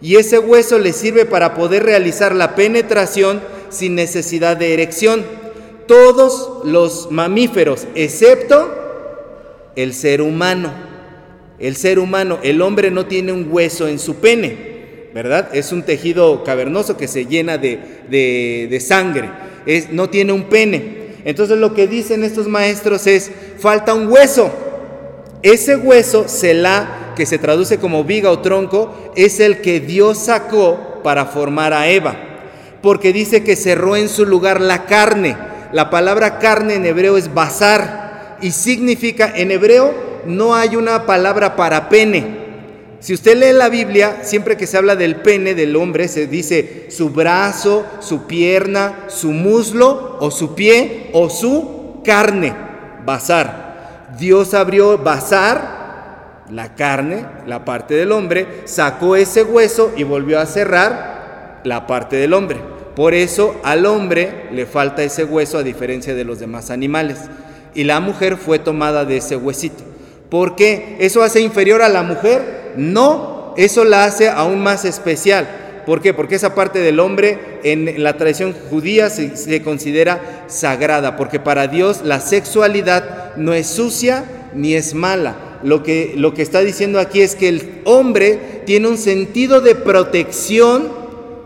Y 0.01 0.15
ese 0.15 0.39
hueso 0.39 0.79
les 0.79 0.95
sirve 0.95 1.25
para 1.25 1.55
poder 1.55 1.83
realizar 1.83 2.35
la 2.35 2.55
penetración 2.55 3.41
sin 3.69 3.95
necesidad 3.95 4.57
de 4.57 4.73
erección. 4.73 5.25
Todos 5.87 6.65
los 6.65 7.11
mamíferos, 7.11 7.87
excepto 7.95 8.73
el 9.75 9.93
ser 9.93 10.21
humano. 10.21 10.71
El 11.59 11.75
ser 11.75 11.97
humano, 11.97 12.37
el 12.43 12.61
hombre 12.61 12.91
no 12.91 13.07
tiene 13.07 13.31
un 13.31 13.47
hueso 13.49 13.87
en 13.87 13.97
su 13.97 14.15
pene. 14.15 14.66
¿Verdad? 15.17 15.49
Es 15.51 15.71
un 15.71 15.81
tejido 15.81 16.43
cavernoso 16.43 16.95
que 16.95 17.07
se 17.07 17.25
llena 17.25 17.57
de, 17.57 18.85
sangre, 18.85 19.31
es, 19.65 19.89
no 19.89 20.11
tiene 20.11 20.31
un 20.31 20.43
pene. 20.43 21.15
Entonces 21.25 21.57
lo 21.57 21.73
que 21.73 21.87
dicen 21.87 22.23
estos 22.23 22.47
maestros 22.47 23.07
es, 23.07 23.31
falta 23.57 23.95
un 23.95 24.11
hueso. 24.11 24.51
Ese 25.41 25.75
hueso, 25.75 26.27
la 26.53 27.13
que 27.15 27.25
se 27.25 27.39
traduce 27.39 27.79
como 27.79 28.03
viga 28.03 28.29
o 28.29 28.41
tronco, 28.41 29.11
es 29.15 29.39
el 29.39 29.61
que 29.61 29.79
Dios 29.79 30.19
sacó 30.19 31.01
para 31.03 31.25
formar 31.25 31.73
a 31.73 31.89
Eva. 31.89 32.15
Porque 32.83 33.11
dice 33.11 33.43
que 33.43 33.55
cerró 33.55 33.95
en 33.95 34.09
su 34.09 34.23
lugar 34.23 34.61
la 34.61 34.85
carne. 34.85 35.35
La 35.71 35.89
palabra 35.89 36.37
carne 36.37 36.75
en 36.75 36.85
hebreo 36.85 37.17
es 37.17 37.33
bazar 37.33 38.37
y 38.39 38.51
significa 38.51 39.33
en 39.35 39.49
hebreo 39.49 39.95
no 40.27 40.53
hay 40.53 40.75
una 40.75 41.07
palabra 41.07 41.55
para 41.55 41.89
pene. 41.89 42.36
Si 42.99 43.13
usted 43.13 43.37
lee 43.37 43.53
la 43.53 43.69
Biblia, 43.69 44.19
siempre 44.23 44.57
que 44.57 44.65
se 44.65 44.77
habla 44.77 44.95
del 44.95 45.17
pene 45.17 45.53
del 45.53 45.75
hombre, 45.75 46.07
se 46.07 46.25
dice 46.25 46.87
su 46.89 47.11
brazo, 47.11 47.85
su 47.99 48.25
pierna, 48.25 49.05
su 49.07 49.31
muslo 49.31 50.17
o 50.19 50.31
su 50.31 50.55
pie 50.55 51.11
o 51.13 51.29
su 51.29 52.01
carne, 52.03 52.55
bazar. 53.05 54.07
Dios 54.17 54.53
abrió 54.53 54.97
bazar, 54.97 56.45
la 56.49 56.75
carne, 56.75 57.25
la 57.45 57.65
parte 57.65 57.93
del 57.93 58.11
hombre, 58.11 58.61
sacó 58.65 59.15
ese 59.15 59.43
hueso 59.43 59.91
y 59.95 60.03
volvió 60.03 60.39
a 60.39 60.45
cerrar 60.45 61.61
la 61.63 61.85
parte 61.85 62.15
del 62.15 62.33
hombre. 62.33 62.59
Por 62.95 63.13
eso 63.13 63.59
al 63.63 63.85
hombre 63.85 64.47
le 64.51 64.65
falta 64.65 65.03
ese 65.03 65.23
hueso 65.23 65.59
a 65.59 65.63
diferencia 65.63 66.15
de 66.15 66.23
los 66.23 66.39
demás 66.39 66.71
animales. 66.71 67.19
Y 67.75 67.83
la 67.83 67.99
mujer 67.99 68.37
fue 68.37 68.57
tomada 68.57 69.05
de 69.05 69.17
ese 69.17 69.35
huesito. 69.35 69.83
¿Por 70.29 70.55
qué? 70.55 70.97
¿Eso 70.99 71.21
hace 71.21 71.41
inferior 71.41 71.83
a 71.83 71.89
la 71.89 72.01
mujer? 72.01 72.66
No, 72.77 73.53
eso 73.57 73.83
la 73.83 74.05
hace 74.05 74.29
aún 74.29 74.61
más 74.61 74.85
especial. 74.85 75.47
¿Por 75.85 76.01
qué? 76.01 76.13
Porque 76.13 76.35
esa 76.35 76.53
parte 76.53 76.79
del 76.79 76.99
hombre 76.99 77.59
en 77.63 78.03
la 78.03 78.17
tradición 78.17 78.53
judía 78.69 79.09
se, 79.09 79.61
considera 79.63 80.43
sagrada, 80.47 81.15
porque 81.15 81.39
para 81.39 81.67
Dios 81.67 82.01
la 82.03 82.19
sexualidad 82.19 83.35
no 83.37 83.53
es 83.53 83.67
sucia 83.67 84.25
ni 84.53 84.73
es 84.73 84.93
mala. 84.93 85.59
Lo 85.63 85.83
que, 85.83 86.13
lo 86.15 86.33
que 86.33 86.41
está 86.41 86.59
diciendo 86.59 86.99
aquí 86.99 87.21
es 87.21 87.35
que 87.35 87.47
el 87.49 87.81
hombre 87.85 88.63
tiene 88.65 88.89
un 88.89 88.97
sentido 88.97 89.61
de 89.61 89.75
protección 89.75 90.89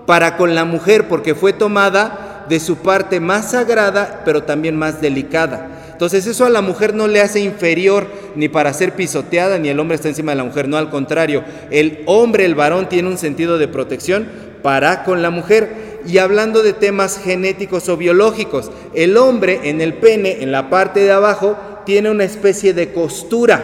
para 0.07 0.37
con 0.37 0.55
la 0.55 0.65
mujer, 0.65 1.07
porque 1.07 1.35
fue 1.35 1.53
tomada 1.53 2.45
de 2.49 2.59
su 2.59 2.77
parte 2.77 3.19
más 3.19 3.51
sagrada, 3.51 4.23
pero 4.25 4.43
también 4.43 4.75
más 4.75 5.01
delicada. 5.01 5.69
Entonces 6.01 6.25
eso 6.25 6.45
a 6.45 6.49
la 6.49 6.63
mujer 6.63 6.95
no 6.95 7.07
le 7.07 7.21
hace 7.21 7.41
inferior 7.41 8.07
ni 8.33 8.49
para 8.49 8.73
ser 8.73 8.95
pisoteada, 8.95 9.59
ni 9.59 9.69
el 9.69 9.79
hombre 9.79 9.93
está 9.93 10.07
encima 10.07 10.31
de 10.31 10.37
la 10.37 10.43
mujer, 10.43 10.67
no 10.67 10.77
al 10.77 10.89
contrario, 10.89 11.43
el 11.69 12.01
hombre, 12.07 12.45
el 12.45 12.55
varón 12.55 12.89
tiene 12.89 13.07
un 13.07 13.19
sentido 13.19 13.59
de 13.59 13.67
protección 13.67 14.27
para 14.63 15.03
con 15.03 15.21
la 15.21 15.29
mujer. 15.29 16.01
Y 16.07 16.17
hablando 16.17 16.63
de 16.63 16.73
temas 16.73 17.19
genéticos 17.23 17.87
o 17.87 17.97
biológicos, 17.97 18.71
el 18.95 19.15
hombre 19.15 19.59
en 19.65 19.79
el 19.79 19.93
pene, 19.93 20.41
en 20.41 20.51
la 20.51 20.71
parte 20.71 21.01
de 21.01 21.11
abajo, 21.11 21.55
tiene 21.85 22.09
una 22.09 22.23
especie 22.23 22.73
de 22.73 22.93
costura. 22.93 23.63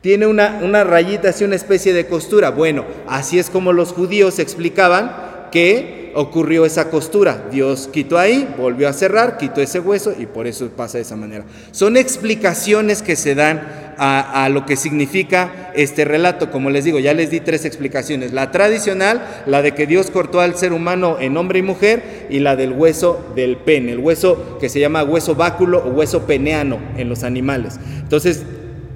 Tiene 0.00 0.26
una, 0.26 0.60
una 0.62 0.82
rayita 0.82 1.28
así, 1.28 1.44
una 1.44 1.56
especie 1.56 1.92
de 1.92 2.06
costura. 2.06 2.48
Bueno, 2.52 2.86
así 3.06 3.38
es 3.38 3.50
como 3.50 3.74
los 3.74 3.92
judíos 3.92 4.38
explicaban 4.38 5.14
que 5.52 6.03
ocurrió 6.14 6.64
esa 6.64 6.90
costura. 6.90 7.46
Dios 7.50 7.88
quitó 7.92 8.18
ahí, 8.18 8.48
volvió 8.58 8.88
a 8.88 8.92
cerrar, 8.92 9.36
quitó 9.38 9.60
ese 9.60 9.80
hueso 9.80 10.14
y 10.18 10.26
por 10.26 10.46
eso 10.46 10.68
pasa 10.68 10.98
de 10.98 11.02
esa 11.02 11.16
manera. 11.16 11.44
Son 11.72 11.96
explicaciones 11.96 13.02
que 13.02 13.16
se 13.16 13.34
dan 13.34 13.84
a, 13.96 14.48
lo 14.48 14.66
que 14.66 14.76
significa 14.76 15.70
este 15.74 16.04
relato. 16.04 16.50
Como 16.50 16.70
les 16.70 16.84
digo, 16.84 16.98
ya 16.98 17.14
les 17.14 17.30
di 17.30 17.40
tres 17.40 17.64
explicaciones. 17.64 18.32
La 18.32 18.50
tradicional, 18.50 19.22
la 19.46 19.62
de 19.62 19.72
que 19.72 19.86
Dios 19.86 20.10
cortó 20.10 20.40
al 20.40 20.56
ser 20.56 20.72
humano 20.72 21.18
en 21.20 21.36
hombre 21.36 21.60
y 21.60 21.62
mujer, 21.62 22.26
y 22.30 22.40
la 22.40 22.56
del 22.56 22.72
hueso 22.72 23.24
del 23.34 23.56
pene, 23.56 23.92
el 23.92 23.98
hueso 23.98 24.58
que 24.58 24.68
se 24.68 24.80
llama 24.80 25.04
hueso 25.04 25.34
báculo 25.34 25.78
o 25.78 25.90
hueso 25.90 26.26
peneano 26.26 26.78
en 26.96 27.08
los 27.08 27.22
animales. 27.22 27.78
Entonces, 28.00 28.44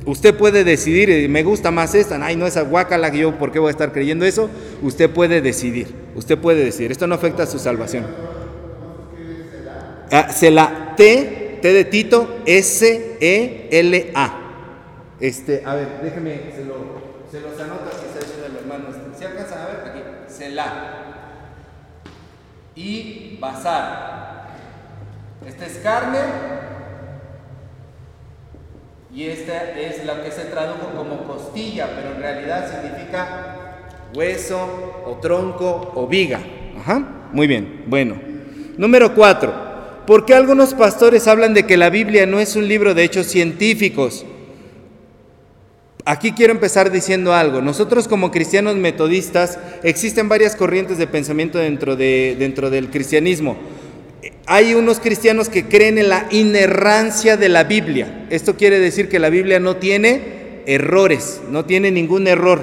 Usted 0.09 0.35
puede 0.35 0.65
decidir, 0.65 1.29
me 1.29 1.43
gusta 1.43 1.71
más 1.71 1.95
esta, 1.95 2.19
ay, 2.25 2.35
no 2.35 2.47
esa 2.47 2.63
guacala, 2.63 3.11
yo 3.13 3.37
por 3.37 3.53
qué 3.53 3.59
voy 3.59 3.69
a 3.69 3.73
estar 3.73 3.93
creyendo 3.93 4.25
eso. 4.25 4.49
Usted 4.81 5.11
puede 5.11 5.43
decidir, 5.43 5.95
usted 6.15 6.39
puede 6.39 6.65
decidir. 6.65 6.91
Esto 6.91 7.07
no 7.07 7.15
afecta 7.15 7.43
a 7.43 7.47
su 7.47 7.59
salvación. 7.59 8.07
Ah, 10.11 10.33
se 10.33 10.51
la 10.51 10.95
T, 10.97 11.59
T 11.61 11.73
de 11.75 11.85
Tito, 11.85 12.39
S, 12.47 13.19
E, 13.21 13.69
L, 13.71 14.11
A. 14.15 14.39
Este, 15.21 15.63
a 15.67 15.75
ver, 15.75 16.01
déjeme, 16.03 16.41
se, 16.57 16.65
lo, 16.65 16.77
se 17.31 17.43
los 17.43 17.61
anota 17.61 17.91
si 18.01 18.07
está 18.07 18.21
diciendo 18.21 18.47
el 18.47 18.57
hermano. 18.57 18.87
¿Se 19.19 19.27
alcanza 19.27 19.63
a 19.63 19.67
ver? 19.67 19.91
Aquí, 19.91 20.01
Selah. 20.27 21.05
Y 22.75 23.37
bazar. 23.39 24.55
Este 25.47 25.67
es 25.67 25.79
carne, 25.83 26.19
y 29.15 29.25
esta 29.25 29.79
es 29.79 30.05
la 30.05 30.23
que 30.23 30.31
se 30.31 30.45
tradujo 30.45 30.93
como 30.97 31.25
costilla, 31.25 31.89
pero 31.97 32.15
en 32.15 32.21
realidad 32.21 32.71
significa 32.71 33.57
hueso 34.15 35.03
o 35.07 35.19
tronco 35.21 35.93
o 35.95 36.07
viga. 36.07 36.41
Ajá, 36.79 37.29
muy 37.33 37.47
bien, 37.47 37.85
bueno. 37.87 38.21
Número 38.77 39.15
cuatro, 39.15 39.53
¿por 40.07 40.25
qué 40.25 40.35
algunos 40.35 40.75
pastores 40.75 41.27
hablan 41.27 41.55
de 41.55 41.65
que 41.65 41.77
la 41.77 41.91
Biblia 41.91 42.27
no 42.27 42.39
es 42.39 42.55
un 42.55 42.69
libro 42.69 42.95
de 42.95 43.05
hechos 43.05 43.27
científicos? 43.27 44.27
Aquí 46.05 46.33
quiero 46.33 46.53
empezar 46.53 46.91
diciendo 46.91 47.35
algo. 47.35 47.61
Nosotros 47.61 48.09
como 48.09 48.31
cristianos 48.31 48.77
metodistas 48.77 49.59
existen 49.83 50.29
varias 50.29 50.57
corrientes 50.57 50.97
de 50.97 51.07
pensamiento 51.07 51.59
dentro, 51.59 51.97
de, 51.97 52.37
dentro 52.39 52.71
del 52.71 52.89
cristianismo 52.89 53.57
hay 54.49 54.73
unos 54.73 54.99
cristianos 54.99 55.51
que 55.51 55.69
creen 55.69 55.99
en 55.99 56.09
la 56.09 56.27
inerrancia 56.31 57.37
de 57.37 57.51
la 57.51 57.65
Biblia. 57.65 58.27
Esto 58.31 58.57
quiere 58.57 58.81
decir 58.81 59.11
que 59.11 59.19
la 59.19 59.29
Biblia 59.29 59.61
no 59.61 59.77
tiene 59.77 60.63
errores, 60.65 61.43
no 61.51 61.67
tiene 61.67 61.91
ningún 61.91 62.27
error. 62.27 62.63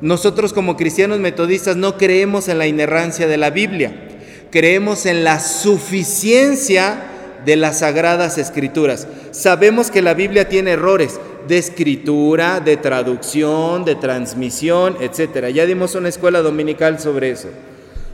Nosotros 0.00 0.52
como 0.52 0.76
cristianos 0.76 1.18
metodistas 1.18 1.76
no 1.76 1.98
creemos 1.98 2.46
en 2.46 2.58
la 2.58 2.68
inerrancia 2.68 3.26
de 3.26 3.36
la 3.36 3.50
Biblia, 3.50 3.92
creemos 4.52 5.06
en 5.06 5.24
la 5.24 5.40
suficiencia 5.40 7.02
de 7.44 7.56
las 7.56 7.80
sagradas 7.80 8.38
escrituras. 8.38 9.08
Sabemos 9.32 9.90
que 9.90 10.02
la 10.02 10.14
Biblia 10.14 10.48
tiene 10.48 10.70
errores 10.72 11.18
de 11.48 11.58
escritura, 11.58 12.60
de 12.60 12.76
traducción, 12.76 13.84
de 13.84 13.96
transmisión, 13.96 14.96
etc. 15.00 15.48
Ya 15.52 15.66
dimos 15.66 15.96
una 15.96 16.10
escuela 16.10 16.42
dominical 16.42 17.00
sobre 17.00 17.30
eso. 17.30 17.48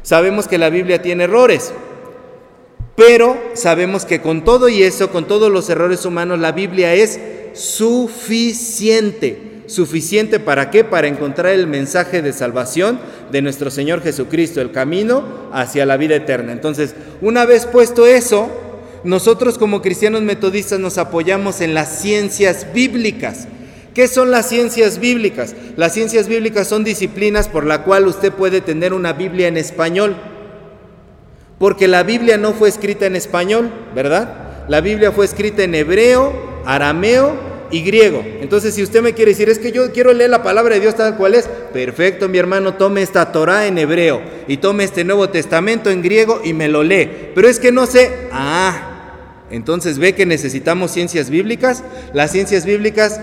Sabemos 0.03 0.49
que 0.49 0.57
la 0.57 0.71
Biblia 0.71 1.03
tiene 1.03 1.25
errores. 1.25 1.75
Pero 2.97 3.37
sabemos 3.55 4.05
que 4.05 4.21
con 4.21 4.45
todo 4.45 4.69
y 4.69 4.83
eso, 4.83 5.11
con 5.11 5.27
todos 5.27 5.51
los 5.51 5.69
errores 5.69 6.05
humanos, 6.05 6.39
la 6.39 6.53
Biblia 6.53 6.95
es 6.95 7.19
suficiente. 7.55 9.53
¿Suficiente 9.67 10.39
para 10.41 10.71
qué? 10.71 10.85
Para 10.85 11.09
encontrar 11.09 11.53
el 11.53 11.67
mensaje 11.67 12.23
de 12.23 12.33
salvación 12.33 13.01
de 13.33 13.43
nuestro 13.43 13.71
Señor 13.71 14.03
Jesucristo, 14.03 14.61
el 14.61 14.71
camino 14.71 15.25
hacia 15.53 15.87
la 15.87 15.97
vida 15.97 16.15
eterna. 16.17 16.53
Entonces, 16.53 16.95
una 17.21 17.47
vez 17.47 17.67
puesto 17.67 18.07
eso, 18.07 18.51
nosotros 19.05 19.59
como 19.59 19.83
cristianos 19.83 20.23
metodistas 20.23 20.79
nos 20.79 20.99
apoyamos 20.99 21.61
en 21.63 21.75
las 21.75 22.01
ciencias 22.01 22.67
bíblicas. 22.73 23.49
¿Qué 23.95 24.07
son 24.07 24.31
las 24.31 24.49
ciencias 24.49 24.99
bíblicas? 24.99 25.55
Las 25.77 25.95
ciencias 25.95 26.29
bíblicas 26.29 26.69
son 26.69 26.85
disciplinas 26.85 27.49
por 27.49 27.65
la 27.65 27.85
cual 27.85 28.07
usted 28.07 28.33
puede 28.33 28.61
tener 28.61 28.93
una 28.93 29.13
Biblia 29.13 29.49
en 29.49 29.57
español 29.57 30.17
porque 31.59 31.89
la 31.89 32.03
Biblia 32.03 32.37
no 32.37 32.53
fue 32.53 32.69
escrita 32.69 33.07
en 33.07 33.17
español, 33.17 33.71
¿verdad? 33.95 34.67
La 34.69 34.81
Biblia 34.81 35.13
fue 35.13 35.25
escrita 35.25 35.63
en 35.63 35.75
hebreo, 35.75 36.33
arameo 36.65 37.35
y 37.71 37.83
griego. 37.83 38.25
Entonces, 38.41 38.75
si 38.75 38.83
usted 38.83 39.03
me 39.03 39.15
quiere 39.15 39.33
decir, 39.33 39.49
es 39.49 39.59
que 39.59 39.73
yo 39.73 39.93
quiero 39.93 40.13
leer 40.13 40.31
la 40.31 40.43
palabra 40.43 40.75
de 40.75 40.81
Dios 40.81 40.95
tal 40.95 41.17
cual 41.17 41.35
es, 41.35 41.49
perfecto, 41.73 42.29
mi 42.29 42.39
hermano, 42.39 42.75
tome 42.75 43.03
esta 43.03 43.33
Torah 43.33 43.67
en 43.67 43.79
hebreo 43.79 44.23
y 44.49 44.59
tome 44.59 44.85
este 44.85 45.05
Nuevo 45.05 45.29
Testamento 45.29 45.91
en 45.91 46.03
griego 46.03 46.41
y 46.45 46.53
me 46.53 46.69
lo 46.69 46.83
lee. 46.83 47.11
Pero 47.35 47.49
es 47.49 47.59
que 47.59 47.73
no 47.73 47.87
sé, 47.87 48.29
ah, 48.33 48.91
entonces 49.51 49.99
ve 49.99 50.15
que 50.15 50.27
necesitamos 50.27 50.91
ciencias 50.91 51.31
bíblicas. 51.31 51.85
Las 52.13 52.33
ciencias 52.33 52.65
bíblicas 52.65 53.21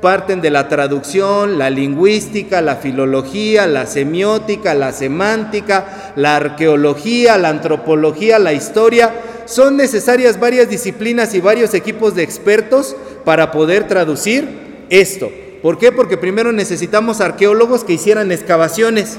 parten 0.00 0.40
de 0.40 0.50
la 0.50 0.68
traducción, 0.68 1.58
la 1.58 1.70
lingüística, 1.70 2.60
la 2.62 2.76
filología, 2.76 3.66
la 3.66 3.86
semiótica, 3.86 4.74
la 4.74 4.92
semántica, 4.92 6.12
la 6.16 6.36
arqueología, 6.36 7.36
la 7.38 7.50
antropología, 7.50 8.38
la 8.38 8.52
historia. 8.52 9.12
Son 9.44 9.76
necesarias 9.76 10.40
varias 10.40 10.68
disciplinas 10.68 11.34
y 11.34 11.40
varios 11.40 11.74
equipos 11.74 12.14
de 12.14 12.22
expertos 12.22 12.96
para 13.24 13.50
poder 13.52 13.86
traducir 13.88 14.86
esto. 14.90 15.30
¿Por 15.62 15.78
qué? 15.78 15.92
Porque 15.92 16.16
primero 16.16 16.52
necesitamos 16.52 17.20
arqueólogos 17.20 17.84
que 17.84 17.92
hicieran 17.92 18.32
excavaciones 18.32 19.18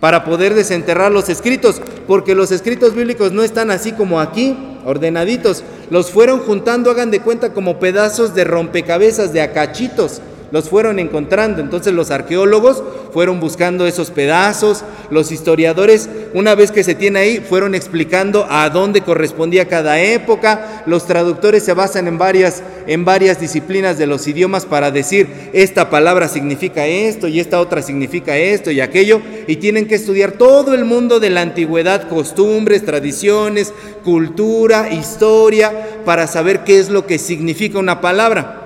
para 0.00 0.24
poder 0.24 0.54
desenterrar 0.54 1.12
los 1.12 1.28
escritos, 1.28 1.80
porque 2.08 2.34
los 2.34 2.50
escritos 2.50 2.94
bíblicos 2.94 3.30
no 3.30 3.44
están 3.44 3.70
así 3.70 3.92
como 3.92 4.20
aquí, 4.20 4.56
ordenaditos, 4.84 5.62
los 5.90 6.10
fueron 6.10 6.40
juntando, 6.40 6.90
hagan 6.90 7.10
de 7.10 7.20
cuenta, 7.20 7.52
como 7.52 7.78
pedazos 7.78 8.34
de 8.34 8.44
rompecabezas, 8.44 9.32
de 9.32 9.42
acachitos 9.42 10.20
los 10.52 10.68
fueron 10.68 10.98
encontrando. 10.98 11.60
Entonces 11.60 11.92
los 11.92 12.10
arqueólogos 12.10 12.82
fueron 13.12 13.40
buscando 13.40 13.86
esos 13.86 14.10
pedazos, 14.10 14.84
los 15.10 15.32
historiadores, 15.32 16.08
una 16.34 16.54
vez 16.54 16.70
que 16.70 16.84
se 16.84 16.94
tiene 16.94 17.18
ahí, 17.18 17.38
fueron 17.38 17.74
explicando 17.74 18.46
a 18.48 18.70
dónde 18.70 19.00
correspondía 19.00 19.68
cada 19.68 20.00
época, 20.00 20.82
los 20.86 21.06
traductores 21.06 21.62
se 21.62 21.74
basan 21.74 22.06
en 22.06 22.18
varias, 22.18 22.62
en 22.86 23.04
varias 23.04 23.40
disciplinas 23.40 23.98
de 23.98 24.06
los 24.06 24.26
idiomas 24.26 24.64
para 24.64 24.90
decir, 24.90 25.28
esta 25.52 25.90
palabra 25.90 26.28
significa 26.28 26.86
esto 26.86 27.28
y 27.28 27.40
esta 27.40 27.60
otra 27.60 27.82
significa 27.82 28.36
esto 28.36 28.70
y 28.70 28.80
aquello, 28.80 29.20
y 29.46 29.56
tienen 29.56 29.86
que 29.86 29.96
estudiar 29.96 30.32
todo 30.32 30.74
el 30.74 30.84
mundo 30.84 31.20
de 31.20 31.30
la 31.30 31.42
antigüedad, 31.42 32.08
costumbres, 32.08 32.84
tradiciones, 32.84 33.72
cultura, 34.04 34.90
historia, 34.92 36.00
para 36.04 36.26
saber 36.26 36.64
qué 36.64 36.78
es 36.78 36.88
lo 36.88 37.06
que 37.06 37.18
significa 37.18 37.78
una 37.78 38.00
palabra. 38.00 38.61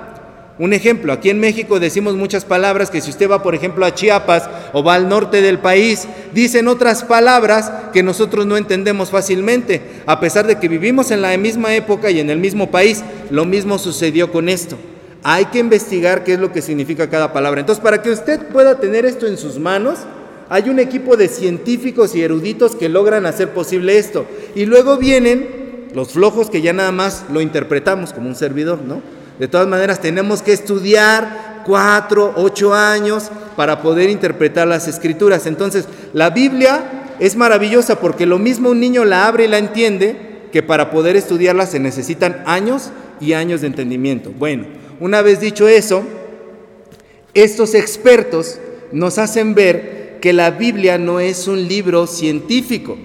Un 0.59 0.73
ejemplo, 0.73 1.13
aquí 1.13 1.29
en 1.29 1.39
México 1.39 1.79
decimos 1.79 2.17
muchas 2.17 2.47
palabras 2.47 2.91
que 2.91 3.03
si 3.03 3.11
usted 3.11 3.31
va, 3.31 3.43
por 3.43 3.55
ejemplo, 3.55 3.85
a 3.85 3.95
Chiapas 3.95 4.49
o 4.73 4.83
va 4.83 4.95
al 4.95 5.07
norte 5.07 5.43
del 5.43 5.59
país, 5.59 6.09
dicen 6.33 6.67
otras 6.67 7.05
palabras 7.05 7.71
que 7.93 8.03
nosotros 8.03 8.47
no 8.47 8.57
entendemos 8.57 9.11
fácilmente, 9.11 9.83
a 10.07 10.19
pesar 10.19 10.47
de 10.47 10.59
que 10.59 10.69
vivimos 10.69 11.11
en 11.11 11.21
la 11.21 11.37
misma 11.37 11.75
época 11.75 12.11
y 12.11 12.21
en 12.21 12.31
el 12.31 12.39
mismo 12.39 12.71
país. 12.71 13.05
Lo 13.29 13.45
mismo 13.45 13.79
sucedió 13.79 14.33
con 14.33 14.49
esto. 14.49 14.79
Hay 15.23 15.45
que 15.47 15.59
investigar 15.59 16.25
qué 16.25 16.35
es 16.35 16.39
lo 16.39 16.53
que 16.53 16.63
significa 16.63 17.11
cada 17.11 17.35
palabra. 17.35 17.61
Entonces, 17.61 17.85
para 17.85 18.01
que 18.01 18.11
usted 18.11 18.49
pueda 18.49 18.81
tener 18.81 19.05
esto 19.05 19.27
en 19.27 19.37
sus 19.37 19.59
manos, 19.59 19.99
hay 20.49 20.71
un 20.71 20.79
equipo 20.79 21.19
de 21.19 21.29
científicos 21.29 22.15
y 22.15 22.23
eruditos 22.23 22.77
que 22.77 22.89
logran 22.89 23.27
hacer 23.27 23.51
posible 23.51 23.99
esto. 23.99 24.25
Y 24.55 24.65
luego 24.65 24.97
vienen 24.97 25.89
los 25.93 26.13
flojos 26.13 26.49
que 26.49 26.63
ya 26.63 26.73
nada 26.73 26.93
más 26.93 27.27
lo 27.31 27.43
interpretamos 27.43 28.15
como 28.15 28.29
un 28.29 28.37
servidor, 28.37 28.81
¿no? 28.81 29.03
De 29.39 29.49
todas 29.49 29.67
maneras, 29.67 30.01
tenemos 30.01 30.43
que 30.43 30.53
estudiar 30.53 31.63
cuatro, 31.67 32.33
ocho 32.37 32.75
años 32.75 33.31
para 33.57 33.83
poder 33.83 34.09
interpretar 34.09 34.67
las 34.67 34.89
escrituras. 34.89 35.47
Entonces, 35.47 35.87
la 36.13 36.31
Biblia 36.31 37.07
es 37.19 37.37
maravillosa 37.37 38.01
porque 38.01 38.27
lo 38.27 38.39
mismo 38.39 38.71
un 38.71 38.81
niño 38.81 39.05
la 39.05 39.27
abre 39.27 39.45
y 39.45 39.49
la 39.49 39.59
entiende 39.59 40.49
que 40.53 40.63
para 40.63 40.91
poder 40.91 41.17
estudiarla 41.17 41.67
se 41.67 41.81
necesitan 41.81 42.43
años 42.47 42.91
y 43.21 43.33
años 43.33 43.61
de 43.61 43.67
entendimiento. 43.69 44.33
Bueno, 44.39 44.65
una 45.01 45.23
vez 45.23 45.41
dicho 45.41 45.69
eso, 45.69 46.03
estos 47.35 47.75
expertos 47.75 48.59
nos 48.93 49.19
hacen 49.19 49.55
ver 49.55 50.19
que 50.21 50.33
la 50.33 50.51
Biblia 50.51 50.99
no 50.99 51.21
es 51.21 51.49
un 51.49 51.69
libro 51.69 52.07
científico, 52.07 52.97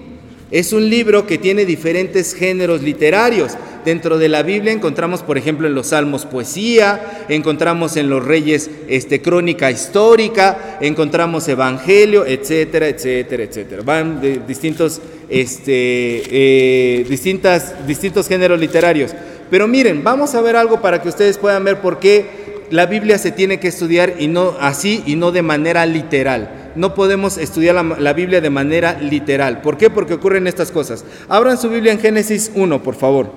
es 0.52 0.74
un 0.74 0.90
libro 0.90 1.26
que 1.26 1.38
tiene 1.38 1.64
diferentes 1.64 2.34
géneros 2.34 2.82
literarios. 2.82 3.52
Dentro 3.86 4.18
de 4.18 4.28
la 4.28 4.42
Biblia 4.42 4.70
encontramos, 4.70 5.22
por 5.22 5.38
ejemplo, 5.38 5.66
en 5.66 5.74
los 5.74 5.88
Salmos 5.88 6.26
poesía, 6.26 7.24
encontramos 7.30 7.96
en 7.96 8.10
los 8.10 8.22
Reyes 8.22 8.70
este, 8.86 9.22
crónica 9.22 9.70
histórica, 9.70 10.76
encontramos 10.82 11.48
evangelio, 11.48 12.26
etcétera, 12.26 12.86
etcétera, 12.86 13.44
etcétera. 13.44 13.82
Van 13.82 14.20
de 14.20 14.42
distintos, 14.46 15.00
este, 15.30 16.22
eh, 16.30 17.06
distintas, 17.08 17.86
distintos 17.86 18.28
géneros 18.28 18.60
literarios. 18.60 19.12
Pero 19.50 19.66
miren, 19.66 20.04
vamos 20.04 20.34
a 20.34 20.42
ver 20.42 20.56
algo 20.56 20.82
para 20.82 21.00
que 21.00 21.08
ustedes 21.08 21.38
puedan 21.38 21.64
ver 21.64 21.80
por 21.80 21.98
qué 21.98 22.26
la 22.70 22.84
Biblia 22.84 23.16
se 23.16 23.32
tiene 23.32 23.58
que 23.58 23.68
estudiar 23.68 24.16
y 24.18 24.28
no 24.28 24.54
así 24.60 25.02
y 25.06 25.16
no 25.16 25.32
de 25.32 25.42
manera 25.42 25.86
literal 25.86 26.61
no 26.74 26.94
podemos 26.94 27.38
estudiar 27.38 27.74
la, 27.84 28.12
Biblia 28.12 28.40
de 28.40 28.50
manera 28.50 28.98
literal. 29.00 29.60
¿Por 29.60 29.76
qué? 29.76 29.90
Porque 29.90 30.14
ocurren 30.14 30.46
estas 30.46 30.70
cosas. 30.70 31.04
Abran 31.28 31.58
su 31.58 31.68
Biblia 31.68 31.92
en 31.92 32.00
Génesis 32.00 32.50
1, 32.54 32.82
por 32.82 32.94
favor. 32.94 33.32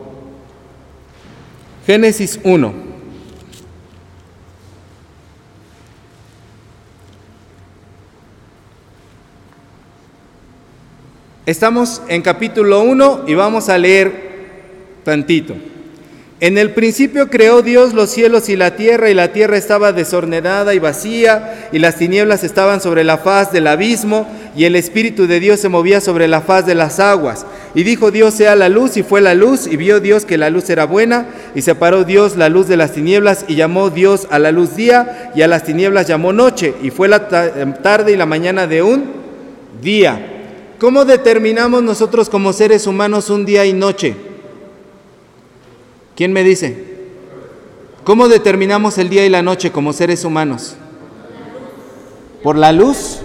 Génesis 1.86 2.40
1. 2.44 2.74
Estamos 11.46 12.02
en 12.08 12.24
capítulo 12.24 12.82
1 12.82 13.26
y 13.28 13.36
vamos 13.36 13.70
a 13.70 13.78
leer 13.78 14.12
tantito. 15.04 15.56
En 16.46 16.60
el 16.60 16.74
principio 16.74 17.32
creó 17.32 17.64
Dios 17.64 17.96
los 17.96 18.12
cielos 18.12 18.50
y 18.50 18.56
la 18.56 18.76
tierra, 18.76 19.10
y 19.10 19.16
la 19.16 19.34
tierra 19.34 19.58
estaba 19.58 19.94
desordenada 19.94 20.76
y 20.76 20.78
vacía, 20.78 21.70
y 21.72 21.80
las 21.80 21.96
tinieblas 21.96 22.44
estaban 22.44 22.82
sobre 22.82 23.04
la 23.04 23.18
faz 23.18 23.52
del 23.52 23.66
abismo, 23.66 24.28
y 24.56 24.66
el 24.66 24.76
Espíritu 24.76 25.26
de 25.26 25.40
Dios 25.40 25.60
se 25.60 25.70
movía 25.70 26.02
sobre 26.02 26.28
la 26.28 26.42
faz 26.42 26.68
de 26.68 26.76
las 26.76 27.00
aguas. 27.00 27.48
Y 27.74 27.82
dijo 27.82 28.12
Dios 28.12 28.36
sea 28.36 28.56
la 28.56 28.70
luz, 28.70 28.96
y 28.96 29.02
fue 29.02 29.22
la 29.22 29.34
luz, 29.34 29.66
y 29.66 29.76
vio 29.76 30.00
Dios 30.00 30.24
que 30.24 30.38
la 30.38 30.52
luz 30.52 30.70
era 30.70 30.86
buena, 30.86 31.26
y 31.56 31.64
separó 31.64 32.04
Dios 32.04 32.38
la 32.38 32.48
luz 32.48 32.68
de 32.68 32.78
las 32.78 32.92
tinieblas, 32.92 33.46
y 33.48 33.56
llamó 33.56 33.90
Dios 33.90 34.28
a 34.30 34.38
la 34.38 34.52
luz 34.52 34.76
día, 34.76 35.32
y 35.34 35.42
a 35.42 35.48
las 35.48 35.64
tinieblas 35.64 36.06
llamó 36.06 36.32
noche, 36.32 36.76
y 36.84 36.92
fue 36.92 37.08
la 37.08 37.28
tarde 37.28 38.12
y 38.12 38.18
la 38.18 38.28
mañana 38.28 38.68
de 38.68 38.84
un 38.84 39.06
día. 39.82 40.24
¿Cómo 40.78 41.06
determinamos 41.06 41.82
nosotros 41.82 42.30
como 42.30 42.54
seres 42.54 42.86
humanos 42.86 43.32
un 43.32 43.46
día 43.46 43.66
y 43.66 43.74
noche? 43.74 44.35
¿Quién 46.16 46.32
me 46.32 46.44
dice? 46.44 46.96
¿Cómo 48.06 48.30
determinamos 48.30 48.98
el 48.98 49.10
día 49.10 49.26
y 49.26 49.30
la 49.30 49.42
noche 49.42 49.72
como 49.72 49.92
seres 49.92 50.24
humanos? 50.24 50.76
¿Por 52.42 52.56
la 52.56 52.72
luz? 52.72 53.20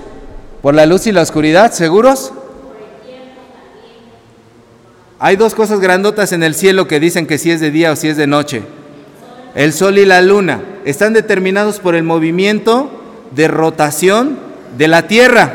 ¿Por 0.62 0.74
la 0.74 0.86
luz 0.86 1.06
y 1.06 1.12
la 1.12 1.22
oscuridad? 1.22 1.72
¿Seguros? 1.72 2.32
Hay 5.18 5.36
dos 5.36 5.54
cosas 5.54 5.80
grandotas 5.80 6.32
en 6.32 6.42
el 6.42 6.54
cielo 6.54 6.88
que 6.88 6.98
dicen 6.98 7.26
que 7.26 7.38
si 7.38 7.50
es 7.50 7.60
de 7.60 7.70
día 7.70 7.92
o 7.92 7.96
si 7.96 8.08
es 8.08 8.16
de 8.16 8.26
noche. 8.26 8.62
El 9.54 9.72
sol 9.72 9.98
y 9.98 10.06
la 10.06 10.22
luna 10.22 10.62
están 10.84 11.12
determinados 11.12 11.78
por 11.78 11.94
el 11.94 12.02
movimiento 12.02 12.90
de 13.32 13.46
rotación 13.46 14.38
de 14.78 14.88
la 14.88 15.06
Tierra. 15.06 15.54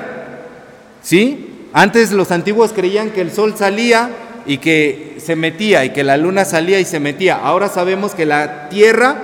¿Sí? 1.01 1.67
Antes 1.73 2.11
los 2.11 2.31
antiguos 2.31 2.71
creían 2.73 3.09
que 3.09 3.21
el 3.21 3.31
sol 3.31 3.55
salía 3.57 4.09
y 4.45 4.57
que 4.57 5.15
se 5.17 5.35
metía 5.35 5.85
y 5.85 5.89
que 5.91 6.03
la 6.03 6.17
luna 6.17 6.45
salía 6.45 6.79
y 6.79 6.85
se 6.85 6.99
metía. 6.99 7.37
Ahora 7.37 7.69
sabemos 7.69 8.13
que 8.13 8.25
la 8.25 8.69
Tierra 8.69 9.17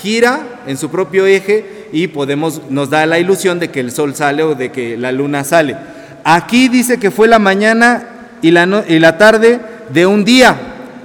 gira 0.00 0.40
en 0.66 0.76
su 0.76 0.90
propio 0.90 1.26
eje 1.26 1.88
y 1.92 2.08
podemos 2.08 2.62
nos 2.70 2.90
da 2.90 3.06
la 3.06 3.18
ilusión 3.18 3.58
de 3.58 3.68
que 3.70 3.80
el 3.80 3.92
sol 3.92 4.14
sale 4.14 4.42
o 4.42 4.54
de 4.54 4.72
que 4.72 4.96
la 4.96 5.12
luna 5.12 5.44
sale. 5.44 5.76
Aquí 6.24 6.68
dice 6.68 6.98
que 6.98 7.10
fue 7.10 7.28
la 7.28 7.38
mañana 7.38 8.08
y 8.42 8.50
la, 8.50 9.18
tarde 9.18 9.60
de 9.90 10.06
un 10.06 10.24
día, 10.24 10.56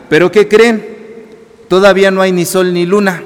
pero 0.10 0.32
¿qué 0.32 0.48
creen? 0.48 0.84
Todavía 1.68 2.12
no 2.12 2.22
hay 2.22 2.32
ni 2.32 2.46
sol 2.46 2.74
ni 2.74 2.86
luna. 2.86 3.24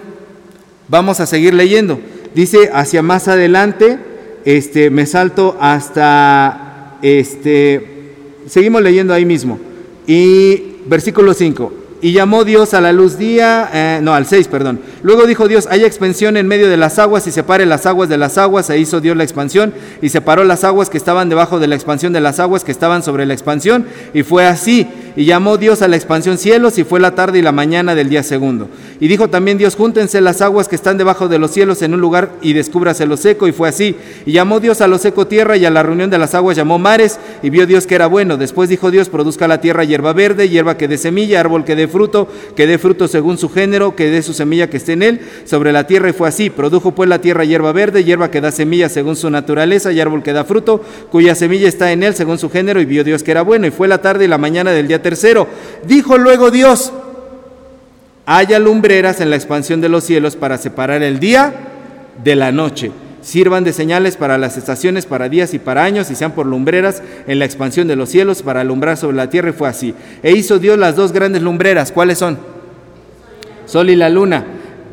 Vamos 0.88 1.20
a 1.20 1.26
seguir 1.26 1.54
leyendo. 1.54 2.00
Dice 2.36 2.70
hacia 2.74 3.02
más 3.02 3.28
adelante, 3.28 3.98
este, 4.46 4.90
me 4.90 5.06
salto 5.06 5.58
hasta, 5.60 6.98
este, 7.02 8.16
seguimos 8.48 8.82
leyendo 8.82 9.14
ahí 9.14 9.26
mismo. 9.26 9.60
Y 10.08 10.78
versículo 10.86 11.34
5. 11.34 11.84
Y 12.04 12.12
llamó 12.12 12.44
Dios 12.44 12.74
a 12.74 12.82
la 12.82 12.92
luz 12.92 13.18
día, 13.18 13.70
eh, 13.74 14.00
no, 14.04 14.14
al 14.14 14.26
6, 14.26 14.50
perdón. 14.50 14.82
Luego 15.04 15.26
dijo 15.26 15.48
Dios, 15.48 15.70
hay 15.72 15.86
expansión 15.86 16.36
en 16.36 16.50
medio 16.50 16.70
de 16.70 16.76
las 16.76 17.00
aguas 17.00 17.26
y 17.28 17.32
separe 17.32 17.66
las 17.66 17.86
aguas 17.86 18.10
de 18.10 18.18
las 18.18 18.38
aguas. 18.38 18.70
E 18.70 18.78
hizo 18.78 19.00
Dios 19.00 19.16
la 19.16 19.24
expansión 19.24 19.74
y 20.02 20.10
separó 20.10 20.44
las 20.44 20.66
aguas 20.66 20.90
que 20.90 20.98
estaban 20.98 21.30
debajo 21.30 21.60
de 21.60 21.68
la 21.68 21.76
expansión 21.76 22.12
de 22.12 22.20
las 22.20 22.42
aguas 22.42 22.66
que 22.66 22.74
estaban 22.74 23.04
sobre 23.04 23.26
la 23.26 23.34
expansión. 23.34 23.86
Y 24.14 24.24
fue 24.24 24.46
así. 24.46 24.86
Y 25.16 25.24
llamó 25.24 25.58
Dios 25.58 25.82
a 25.82 25.88
la 25.88 25.96
expansión 25.96 26.38
cielos 26.38 26.78
y 26.78 26.84
fue 26.84 27.00
la 27.00 27.16
tarde 27.16 27.40
y 27.40 27.42
la 27.42 27.54
mañana 27.54 27.96
del 27.96 28.10
día 28.10 28.24
segundo. 28.24 28.68
Y 29.04 29.10
dijo 29.10 29.28
también 29.28 29.58
Dios, 29.58 29.76
júntense 29.76 30.22
las 30.22 30.42
aguas 30.42 30.70
que 30.70 30.78
están 30.78 30.98
debajo 30.98 31.28
de 31.28 31.38
los 31.38 31.52
cielos 31.52 31.82
en 31.82 31.94
un 31.94 32.00
lugar 32.00 32.32
y 32.42 32.54
descúbrase 32.54 33.06
lo 33.06 33.18
seco. 33.18 33.50
Y 33.50 33.52
fue 33.52 33.68
así. 33.68 33.98
Y 34.26 34.32
llamó 34.32 34.62
Dios 34.62 34.80
a 34.80 34.88
lo 34.88 34.98
seco 34.98 35.28
tierra 35.28 35.58
y 35.58 35.66
a 35.66 35.70
la 35.70 35.84
reunión 35.84 36.10
de 36.10 36.18
las 36.18 36.34
aguas 36.36 36.56
llamó 36.56 36.80
mares. 36.80 37.20
Y 37.42 37.50
vio 37.50 37.68
Dios 37.68 37.86
que 37.86 37.96
era 37.96 38.08
bueno. 38.08 38.38
Después 38.38 38.70
dijo 38.70 38.92
Dios, 38.92 39.10
produzca 39.10 39.46
la 39.46 39.60
tierra 39.60 39.84
hierba 39.84 40.14
verde, 40.14 40.48
hierba 40.48 40.78
que 40.78 40.88
dé 40.88 40.98
semilla, 40.98 41.42
árbol 41.42 41.66
que 41.66 41.76
dé 41.76 41.90
fruto, 41.90 42.30
que 42.56 42.66
dé 42.66 42.78
fruto 42.78 43.10
según 43.10 43.38
su 43.38 43.50
género, 43.50 43.94
que 43.94 44.10
dé 44.10 44.22
su 44.22 44.32
semilla 44.32 44.70
que 44.70 44.78
esté 44.78 44.94
en 44.94 45.04
él, 45.04 45.20
sobre 45.44 45.74
la 45.74 45.86
tierra, 45.86 46.08
y 46.08 46.14
fue 46.14 46.30
así. 46.30 46.50
Produjo 46.50 46.96
pues 46.96 47.10
la 47.10 47.20
tierra 47.20 47.44
hierba 47.44 47.74
verde, 47.74 48.06
hierba 48.06 48.32
que 48.32 48.40
da 48.40 48.54
semilla 48.54 48.88
según 48.88 49.18
su 49.18 49.30
naturaleza, 49.30 49.92
y 49.92 50.00
árbol 50.00 50.24
que 50.24 50.32
da 50.32 50.46
fruto, 50.46 50.82
cuya 51.12 51.36
semilla 51.36 51.68
está 51.68 51.92
en 51.92 52.04
él 52.04 52.16
según 52.16 52.40
su 52.40 52.50
género, 52.50 52.80
y 52.80 52.86
vio 52.86 53.04
Dios 53.04 53.22
que 53.22 53.32
era 53.32 53.42
bueno, 53.42 53.68
y 53.68 53.72
fue 53.72 53.90
la 53.90 53.98
tarde 53.98 54.24
y 54.24 54.28
la 54.30 54.38
mañana 54.38 54.72
del 54.72 54.88
día 54.88 55.02
tercero. 55.02 55.46
Dijo 55.86 56.18
luego 56.18 56.52
Dios, 56.52 56.94
haya 58.26 58.60
lumbreras 58.60 59.22
en 59.22 59.30
la 59.30 59.36
expansión 59.36 59.82
de 59.82 59.90
los 59.90 60.04
cielos 60.04 60.36
para 60.36 60.58
separar 60.58 61.04
el 61.04 61.20
día 61.20 61.54
de 62.24 62.36
la 62.36 62.52
noche 62.52 62.92
sirvan 63.24 63.64
de 63.64 63.74
señales 63.74 64.18
para 64.18 64.38
las 64.38 64.58
estaciones, 64.58 65.06
para 65.06 65.30
días 65.30 65.54
y 65.54 65.60
para 65.60 65.84
años, 65.84 66.12
y 66.12 66.16
sean 66.16 66.34
por 66.34 66.46
lumbreras 66.46 67.02
en 67.26 67.40
la 67.40 67.46
expansión 67.46 67.88
de 67.88 67.96
los 67.96 68.10
cielos, 68.10 68.44
para 68.44 68.62
alumbrar 68.62 68.98
sobre 68.98 69.18
la 69.18 69.30
tierra, 69.30 69.50
y 69.50 69.54
fue 69.54 69.68
así. 69.68 69.96
E 70.22 70.34
hizo 70.34 70.60
Dios 70.60 70.78
las 70.78 70.96
dos 70.96 71.12
grandes 71.12 71.42
lumbreras, 71.42 71.92
¿cuáles 71.92 72.20
son? 72.20 72.38
Sol 73.66 73.90
y 73.90 73.96
la 73.96 74.10
luna. 74.10 74.46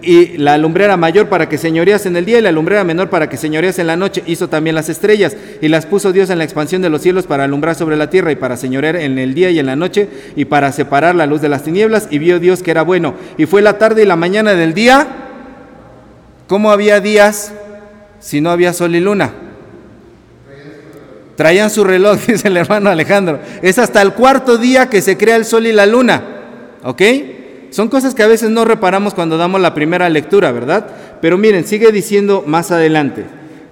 Y 0.03 0.39
la 0.39 0.57
lumbrera 0.59 0.97
mayor 0.97 1.29
para 1.29 1.49
que 1.49 1.59
señorías 1.59 2.07
en 2.07 2.17
el 2.17 2.25
día 2.25 2.39
y 2.39 2.43
la 2.43 2.53
lumbrera 2.53 2.85
menor 2.85 3.11
para 3.11 3.29
que 3.29 3.37
señorías 3.37 3.79
en 3.79 3.87
la 3.87 3.97
noche. 3.97 4.23
Hizo 4.27 4.49
también 4.49 4.75
las 4.75 4.89
estrellas 4.89 5.37
y 5.61 5.69
las 5.69 5.87
puso 5.87 6.13
Dios 6.13 6.31
en 6.31 6.39
la 6.39 6.45
expansión 6.45 6.83
de 6.83 6.91
los 6.91 7.03
cielos 7.03 7.27
para 7.27 7.45
alumbrar 7.45 7.75
sobre 7.75 7.97
la 7.97 8.11
tierra 8.11 8.33
y 8.33 8.37
para 8.37 8.57
señorear 8.57 8.97
en 8.97 9.19
el 9.19 9.35
día 9.35 9.51
y 9.51 9.59
en 9.59 9.67
la 9.67 9.77
noche 9.77 10.09
y 10.37 10.47
para 10.47 10.73
separar 10.73 11.15
la 11.15 11.27
luz 11.27 11.41
de 11.41 11.49
las 11.49 11.65
tinieblas. 11.65 12.09
Y 12.11 12.19
vio 12.19 12.39
Dios 12.39 12.63
que 12.63 12.71
era 12.71 12.83
bueno. 12.83 13.15
Y 13.37 13.47
fue 13.47 13.63
la 13.63 13.79
tarde 13.79 14.03
y 14.03 14.07
la 14.07 14.17
mañana 14.17 14.55
del 14.55 14.75
día. 14.75 15.07
¿Cómo 16.47 16.71
había 16.71 17.01
días? 17.01 17.53
si 18.21 18.41
no 18.41 18.51
había 18.51 18.73
sol 18.73 18.95
y 18.95 19.01
luna? 19.01 19.33
Traían 21.37 21.71
su 21.71 21.85
reloj, 21.85 22.19
dice 22.27 22.49
el 22.49 22.57
hermano 22.57 22.91
Alejandro. 22.91 23.41
Es 23.63 23.79
hasta 23.79 24.03
el 24.03 24.13
cuarto 24.13 24.59
día 24.59 24.89
que 24.89 25.01
se 25.01 25.17
crea 25.17 25.37
el 25.37 25.47
sol 25.47 25.67
y 25.67 25.73
la 25.73 25.87
luna. 25.87 26.23
¿Ok? 26.85 27.03
Son 27.71 27.89
cosas 27.89 28.15
que 28.15 28.23
a 28.23 28.29
veces 28.29 28.51
no 28.51 28.65
reparamos 28.65 29.15
cuando 29.15 29.37
damos 29.37 29.61
la 29.61 29.75
primera 29.75 30.09
lectura, 30.09 30.53
¿verdad? 30.53 30.87
Pero 31.21 31.39
miren, 31.39 31.67
sigue 31.67 31.93
diciendo 31.93 32.45
más 32.47 32.71
adelante, 32.71 33.25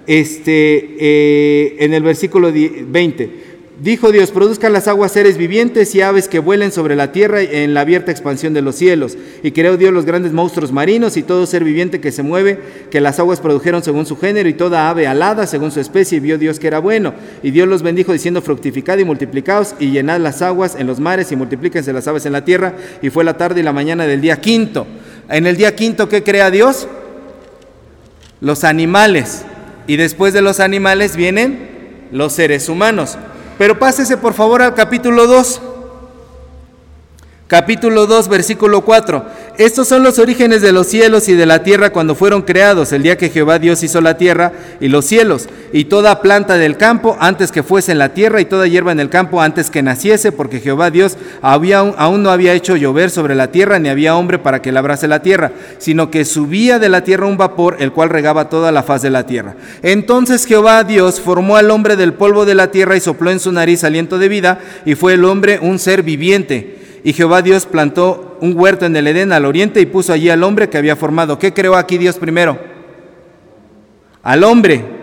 este, 0.07 0.95
eh, 0.99 1.75
en 1.79 1.93
el 1.93 2.03
versículo 2.03 2.51
20, 2.51 3.48
Dijo 3.81 4.11
Dios, 4.11 4.31
produzcan 4.31 4.73
las 4.73 4.89
aguas 4.89 5.13
seres 5.13 5.37
vivientes 5.37 5.95
y 5.95 6.01
aves 6.01 6.27
que 6.27 6.39
vuelen 6.39 6.73
sobre 6.73 6.97
la 6.97 7.13
tierra 7.13 7.41
en 7.41 7.73
la 7.73 7.81
abierta 7.81 8.11
expansión 8.11 8.53
de 8.53 8.61
los 8.61 8.75
cielos. 8.75 9.17
Y 9.41 9.51
creó 9.51 9.77
Dios 9.77 9.93
los 9.93 10.03
grandes 10.03 10.33
monstruos 10.33 10.73
marinos 10.73 11.15
y 11.15 11.23
todo 11.23 11.45
ser 11.45 11.63
viviente 11.63 12.01
que 12.01 12.11
se 12.11 12.21
mueve, 12.21 12.59
que 12.91 12.99
las 12.99 13.19
aguas 13.19 13.39
produjeron 13.39 13.81
según 13.81 14.05
su 14.05 14.17
género 14.17 14.49
y 14.49 14.53
toda 14.53 14.89
ave 14.89 15.07
alada 15.07 15.47
según 15.47 15.71
su 15.71 15.79
especie. 15.79 16.17
Y 16.17 16.19
vio 16.19 16.37
Dios 16.37 16.59
que 16.59 16.67
era 16.67 16.79
bueno. 16.79 17.13
Y 17.41 17.51
Dios 17.51 17.69
los 17.69 17.81
bendijo 17.81 18.11
diciendo, 18.11 18.41
fructificad 18.41 18.97
y 18.97 19.05
multiplicaos 19.05 19.75
y 19.79 19.91
llenad 19.91 20.19
las 20.19 20.41
aguas 20.41 20.75
en 20.77 20.85
los 20.85 20.99
mares 20.99 21.31
y 21.31 21.37
multiplíquense 21.37 21.93
las 21.93 22.05
aves 22.09 22.25
en 22.25 22.33
la 22.33 22.43
tierra. 22.43 22.73
Y 23.01 23.09
fue 23.11 23.23
la 23.23 23.37
tarde 23.37 23.61
y 23.61 23.63
la 23.63 23.71
mañana 23.71 24.05
del 24.05 24.19
día 24.19 24.41
quinto. 24.41 24.87
En 25.29 25.47
el 25.47 25.55
día 25.55 25.73
quinto, 25.73 26.09
¿qué 26.09 26.21
crea 26.21 26.51
Dios? 26.51 26.89
Los 28.41 28.65
animales. 28.65 29.45
Y 29.87 29.95
después 29.95 30.33
de 30.33 30.41
los 30.41 30.59
animales 30.59 31.15
vienen 31.15 31.69
los 32.11 32.33
seres 32.33 32.67
humanos. 32.67 33.17
Pero 33.59 33.77
pásese 33.77 34.15
por 34.15 34.33
favor 34.33 34.61
al 34.61 34.73
capítulo 34.73 35.27
2. 35.27 35.61
Capítulo 37.49 38.05
2, 38.05 38.27
versículo 38.27 38.81
4. 38.81 39.25
Estos 39.57 39.87
son 39.87 40.03
los 40.03 40.19
orígenes 40.19 40.61
de 40.61 40.71
los 40.71 40.85
cielos 40.85 41.27
y 41.29 41.33
de 41.33 41.47
la 41.47 41.63
tierra 41.63 41.89
cuando 41.89 42.13
fueron 42.13 42.43
creados, 42.43 42.91
el 42.91 43.01
día 43.01 43.17
que 43.17 43.31
Jehová 43.31 43.57
Dios 43.57 43.81
hizo 43.81 44.01
la 44.01 44.17
tierra 44.17 44.51
y 44.79 44.87
los 44.87 45.05
cielos, 45.05 45.49
y 45.73 45.85
toda 45.85 46.21
planta 46.21 46.59
del 46.59 46.77
campo 46.77 47.17
antes 47.19 47.51
que 47.51 47.63
fuese 47.63 47.91
en 47.91 47.97
la 47.97 48.13
tierra, 48.13 48.39
y 48.39 48.45
toda 48.45 48.67
hierba 48.67 48.91
en 48.91 48.99
el 48.99 49.09
campo 49.09 49.41
antes 49.41 49.71
que 49.71 49.81
naciese, 49.81 50.31
porque 50.31 50.59
Jehová 50.59 50.91
Dios 50.91 51.17
había, 51.41 51.79
aún 51.79 52.21
no 52.21 52.29
había 52.29 52.53
hecho 52.53 52.75
llover 52.75 53.09
sobre 53.09 53.33
la 53.33 53.51
tierra, 53.51 53.79
ni 53.79 53.89
había 53.89 54.15
hombre 54.15 54.37
para 54.37 54.61
que 54.61 54.71
labrase 54.71 55.07
la 55.07 55.23
tierra, 55.23 55.51
sino 55.79 56.11
que 56.11 56.25
subía 56.25 56.77
de 56.77 56.89
la 56.89 57.03
tierra 57.03 57.25
un 57.25 57.37
vapor, 57.37 57.77
el 57.79 57.91
cual 57.93 58.09
regaba 58.09 58.49
toda 58.49 58.71
la 58.71 58.83
faz 58.83 59.01
de 59.01 59.09
la 59.09 59.25
tierra. 59.25 59.55
Entonces 59.81 60.45
Jehová 60.45 60.83
Dios 60.83 61.19
formó 61.19 61.57
al 61.57 61.71
hombre 61.71 61.95
del 61.95 62.13
polvo 62.13 62.45
de 62.45 62.53
la 62.53 62.69
tierra 62.69 62.95
y 62.95 62.99
sopló 62.99 63.31
en 63.31 63.39
su 63.39 63.51
nariz 63.51 63.83
aliento 63.83 64.19
de 64.19 64.29
vida, 64.29 64.59
y 64.85 64.93
fue 64.93 65.15
el 65.15 65.25
hombre 65.25 65.57
un 65.59 65.79
ser 65.79 66.03
viviente. 66.03 66.78
Y 67.03 67.13
Jehová 67.13 67.41
Dios 67.41 67.65
plantó 67.65 68.37
un 68.41 68.57
huerto 68.57 68.85
en 68.85 68.95
el 68.95 69.07
Edén 69.07 69.31
al 69.31 69.45
oriente 69.45 69.81
y 69.81 69.85
puso 69.85 70.13
allí 70.13 70.29
al 70.29 70.43
hombre 70.43 70.69
que 70.69 70.77
había 70.77 70.95
formado. 70.95 71.39
¿Qué 71.39 71.53
creó 71.53 71.75
aquí 71.75 71.97
Dios 71.97 72.17
primero? 72.17 72.59
Al 74.23 74.43
hombre. 74.43 74.98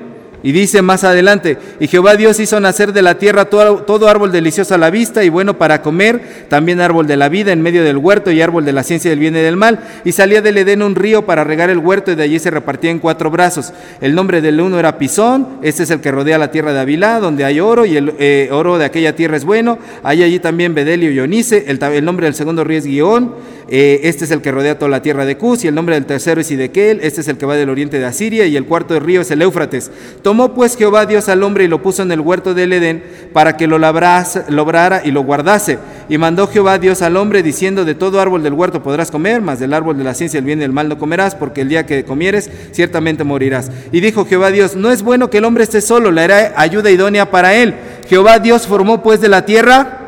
Y 0.46 0.52
dice 0.52 0.80
más 0.80 1.02
adelante, 1.02 1.59
y 1.80 1.88
Jehová 1.88 2.14
Dios 2.14 2.38
hizo 2.38 2.61
nacer 2.61 2.92
de 2.92 3.02
la 3.02 3.18
tierra 3.18 3.46
todo, 3.46 4.09
árbol 4.09 4.30
delicioso 4.30 4.76
a 4.76 4.78
la 4.78 4.90
vista 4.90 5.24
y 5.24 5.28
bueno 5.28 5.59
para 5.59 5.82
comer, 5.82 6.46
también 6.48 6.80
árbol 6.80 7.09
de 7.09 7.16
la 7.16 7.28
vida 7.28 7.50
en 7.50 7.61
medio 7.62 7.82
del 7.82 7.96
huerto 7.96 8.30
y 8.30 8.40
árbol 8.40 8.64
de 8.64 8.72
la 8.72 8.85
ciencia 8.85 9.11
del 9.11 9.18
bien 9.18 9.35
y 9.35 9.40
del 9.40 9.56
mal. 9.56 9.80
Y 10.04 10.12
salía 10.12 10.42
del 10.42 10.59
Edén 10.59 10.82
un 10.82 10.94
río 10.94 11.26
para 11.26 11.42
regar 11.42 11.68
el 11.68 11.78
huerto 11.78 12.12
y 12.12 12.14
de 12.14 12.22
allí 12.22 12.38
se 12.38 12.52
repartía 12.52 12.92
en 12.92 13.00
cuatro 13.00 13.28
brazos. 13.28 13.72
El 14.00 14.14
nombre 14.14 14.40
del 14.40 14.61
uno 14.61 14.78
era 14.78 14.98
Pisón, 14.98 15.59
este 15.62 15.82
es 15.82 15.90
el 15.90 16.00
que 16.00 16.12
rodea 16.12 16.38
la 16.38 16.52
tierra 16.52 16.72
de 16.72 16.78
Avilá, 16.78 17.18
donde 17.18 17.44
hay 17.44 17.59
oro 17.59 17.85
y 17.85 17.96
el 17.96 18.14
eh, 18.20 18.48
oro 18.52 18.78
de 18.78 18.85
aquella 18.85 19.16
tierra 19.16 19.37
es 19.37 19.44
bueno. 19.44 19.80
Hay 20.04 20.22
allí 20.22 20.38
también 20.38 20.76
Bedelio 20.76 21.11
y 21.11 21.18
Onice, 21.18 21.64
el, 21.66 22.04
nombre 22.04 22.26
del 22.26 22.37
segundo 22.37 22.62
río 22.62 22.78
es 22.78 22.87
Guión, 22.87 23.35
eh, 23.68 24.02
este 24.05 24.24
es 24.24 24.31
el 24.31 24.42
que 24.42 24.52
rodea 24.52 24.79
toda 24.79 24.88
la 24.88 25.02
tierra 25.02 25.24
de 25.24 25.37
Cus 25.37 25.64
y 25.64 25.68
el 25.68 25.74
nombre 25.74 25.96
del 25.96 26.07
tercero 26.07 26.40
es 26.40 26.50
Idequel, 26.52 27.00
este 27.02 27.20
es 27.20 27.29
el 27.29 27.37
que 27.37 27.46
va 27.46 27.57
del 27.57 27.68
oriente 27.68 27.98
de 27.98 28.05
Asiria 28.05 28.46
y 28.46 28.57
el 28.57 28.64
cuarto 28.64 28.98
río 29.00 29.22
es 29.22 29.31
el 29.33 29.42
Éufrates. 29.42 29.90
Tomó 30.22 30.55
pues 30.55 30.76
Jehová 30.76 31.05
Dios 31.05 31.29
al 31.29 31.42
hombre 31.42 31.64
y 31.64 31.68
lo 31.68 31.83
puso 31.83 32.02
en 32.02 32.12
el 32.12 32.20
huerto 32.20 32.55
del 32.55 32.72
Edén 32.72 33.02
para 33.33 33.57
que 33.57 33.66
lo 33.66 33.79
labrase, 33.81 34.44
lobrara 34.48 35.02
y 35.05 35.11
lo 35.11 35.24
guardase. 35.24 35.79
Y 36.09 36.16
mandó 36.16 36.46
Jehová 36.46 36.79
Dios 36.79 37.02
al 37.02 37.16
hombre 37.16 37.42
diciendo, 37.42 37.85
de 37.85 37.96
todo 37.96 38.20
árbol 38.20 38.44
del 38.44 38.52
huerto 38.52 38.85
podrás 38.85 39.11
comer, 39.11 39.40
mas 39.40 39.59
del 39.59 39.74
árbol 39.74 39.98
de 39.98 40.05
la 40.05 40.14
ciencia, 40.14 40.38
el 40.38 40.44
bien 40.44 40.61
y 40.61 40.64
el 40.64 40.72
mal 40.72 40.88
no 40.88 40.98
comerás, 40.98 41.35
porque 41.35 41.62
el 41.62 41.68
día 41.68 41.87
que 41.87 42.05
comieres 42.05 42.48
ciertamente 42.70 43.24
morirás. 43.24 43.72
Y 43.90 44.00
dijo 44.00 44.24
Jehová 44.26 44.52
Dios, 44.52 44.76
no 44.76 44.92
es 44.92 45.02
bueno 45.02 45.29
que 45.29 45.38
el 45.38 45.44
hombre 45.44 45.64
esté 45.64 45.81
solo, 45.81 46.12
le 46.12 46.22
hará 46.22 46.55
ayuda 46.57 46.88
idónea 46.90 47.33
para 47.33 47.57
él. 47.57 47.74
Jehová 48.09 48.38
Dios 48.38 48.68
formó 48.68 49.02
pues 49.02 49.20
de 49.20 49.29
la 49.29 49.44
tierra 49.44 50.06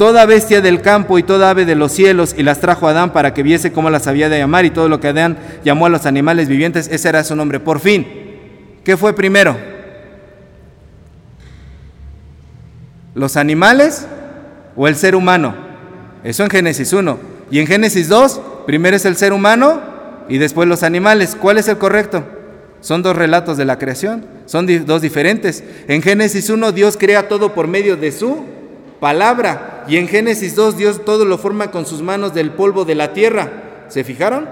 toda 0.00 0.24
bestia 0.24 0.62
del 0.62 0.80
campo 0.80 1.18
y 1.18 1.22
toda 1.22 1.50
ave 1.50 1.66
de 1.66 1.74
los 1.74 1.92
cielos 1.92 2.34
y 2.34 2.42
las 2.42 2.58
trajo 2.58 2.88
Adán 2.88 3.12
para 3.12 3.34
que 3.34 3.42
viese 3.42 3.70
cómo 3.70 3.90
las 3.90 4.06
había 4.06 4.30
de 4.30 4.38
llamar 4.38 4.64
y 4.64 4.70
todo 4.70 4.88
lo 4.88 4.98
que 4.98 5.08
Adán 5.08 5.36
llamó 5.62 5.84
a 5.84 5.90
los 5.90 6.06
animales 6.06 6.48
vivientes, 6.48 6.88
ese 6.90 7.10
era 7.10 7.22
su 7.22 7.36
nombre. 7.36 7.60
Por 7.60 7.80
fin, 7.80 8.06
¿Qué 8.84 8.96
fue 8.96 9.14
primero? 9.14 9.56
¿Los 13.14 13.36
animales 13.36 14.06
o 14.74 14.88
el 14.88 14.96
ser 14.96 15.14
humano? 15.14 15.54
Eso 16.24 16.44
en 16.44 16.50
Génesis 16.50 16.92
1. 16.92 17.18
Y 17.50 17.58
en 17.58 17.66
Génesis 17.66 18.08
2, 18.08 18.40
primero 18.66 18.96
es 18.96 19.04
el 19.04 19.16
ser 19.16 19.32
humano 19.32 19.82
y 20.28 20.38
después 20.38 20.66
los 20.66 20.82
animales. 20.82 21.36
¿Cuál 21.38 21.58
es 21.58 21.68
el 21.68 21.78
correcto? 21.78 22.24
Son 22.80 23.02
dos 23.02 23.14
relatos 23.14 23.58
de 23.58 23.66
la 23.66 23.78
creación, 23.78 24.24
son 24.46 24.66
dos 24.86 25.02
diferentes. 25.02 25.62
En 25.86 26.00
Génesis 26.00 26.48
1 26.48 26.72
Dios 26.72 26.96
crea 26.96 27.28
todo 27.28 27.52
por 27.52 27.68
medio 27.68 27.96
de 27.96 28.10
su 28.10 28.59
palabra 29.00 29.84
y 29.88 29.96
en 29.96 30.06
Génesis 30.06 30.54
2 30.54 30.76
Dios 30.76 31.04
todo 31.04 31.24
lo 31.24 31.38
forma 31.38 31.70
con 31.70 31.86
sus 31.86 32.02
manos 32.02 32.34
del 32.34 32.52
polvo 32.52 32.84
de 32.84 32.94
la 32.94 33.12
tierra. 33.12 33.50
¿Se 33.88 34.04
fijaron? 34.04 34.48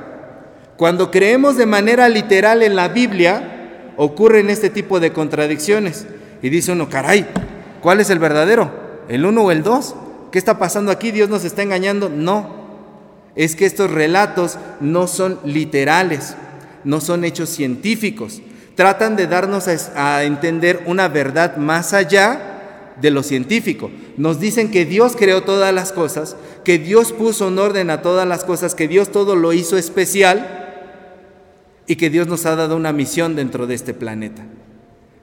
Cuando 0.77 1.11
creemos 1.11 1.57
de 1.57 1.67
manera 1.67 2.09
literal 2.09 2.63
en 2.63 2.75
la 2.75 2.89
Biblia, 2.89 3.93
ocurren 3.97 4.49
este 4.49 4.71
tipo 4.71 5.01
de 5.01 5.13
contradicciones. 5.13 6.07
Y 6.41 6.51
dice 6.51 6.73
uno, 6.73 6.89
caray, 6.89 7.27
¿cuál 7.81 8.01
es 8.01 8.11
el 8.11 8.19
verdadero? 8.19 8.71
¿El 9.09 9.27
uno 9.27 9.43
o 9.43 9.51
el 9.51 9.63
dos? 9.63 9.95
¿Qué 10.31 10.39
está 10.39 10.59
pasando 10.59 10.93
aquí? 10.93 11.11
¿Dios 11.11 11.29
nos 11.29 11.45
está 11.45 11.63
engañando? 11.63 12.09
No. 12.09 12.59
Es 13.35 13.57
que 13.57 13.67
estos 13.67 13.91
relatos 13.91 14.59
no 14.81 15.07
son 15.07 15.39
literales, 15.45 16.37
no 16.85 17.01
son 17.01 17.25
hechos 17.25 17.49
científicos. 17.49 18.41
Tratan 18.75 19.17
de 19.17 19.27
darnos 19.27 19.67
a, 19.69 20.23
entender 20.25 20.83
una 20.87 21.09
verdad 21.09 21.57
más 21.57 21.93
allá 21.93 22.58
de 23.01 23.11
lo 23.11 23.23
científico. 23.23 23.91
Nos 24.17 24.41
dicen 24.41 24.71
que 24.71 24.85
Dios 24.85 25.15
creó 25.17 25.43
todas 25.43 25.73
las 25.75 25.93
cosas, 25.93 26.37
que 26.65 26.79
Dios 26.79 27.13
puso 27.13 27.49
en 27.49 27.59
orden 27.59 27.91
a 27.91 28.03
todas 28.03 28.27
las 28.27 28.45
cosas, 28.45 28.75
que 28.75 28.89
Dios 28.89 29.11
todo 29.11 29.37
lo 29.37 29.53
hizo 29.53 29.77
especial 29.77 30.67
y 31.87 31.97
que 31.97 32.11
Dios 32.11 32.27
nos 32.27 32.47
ha 32.47 32.57
dado 32.57 32.77
una 32.77 32.93
misión 32.93 33.37
dentro 33.37 33.67
de 33.67 33.75
este 33.75 33.95
planeta. 33.95 34.45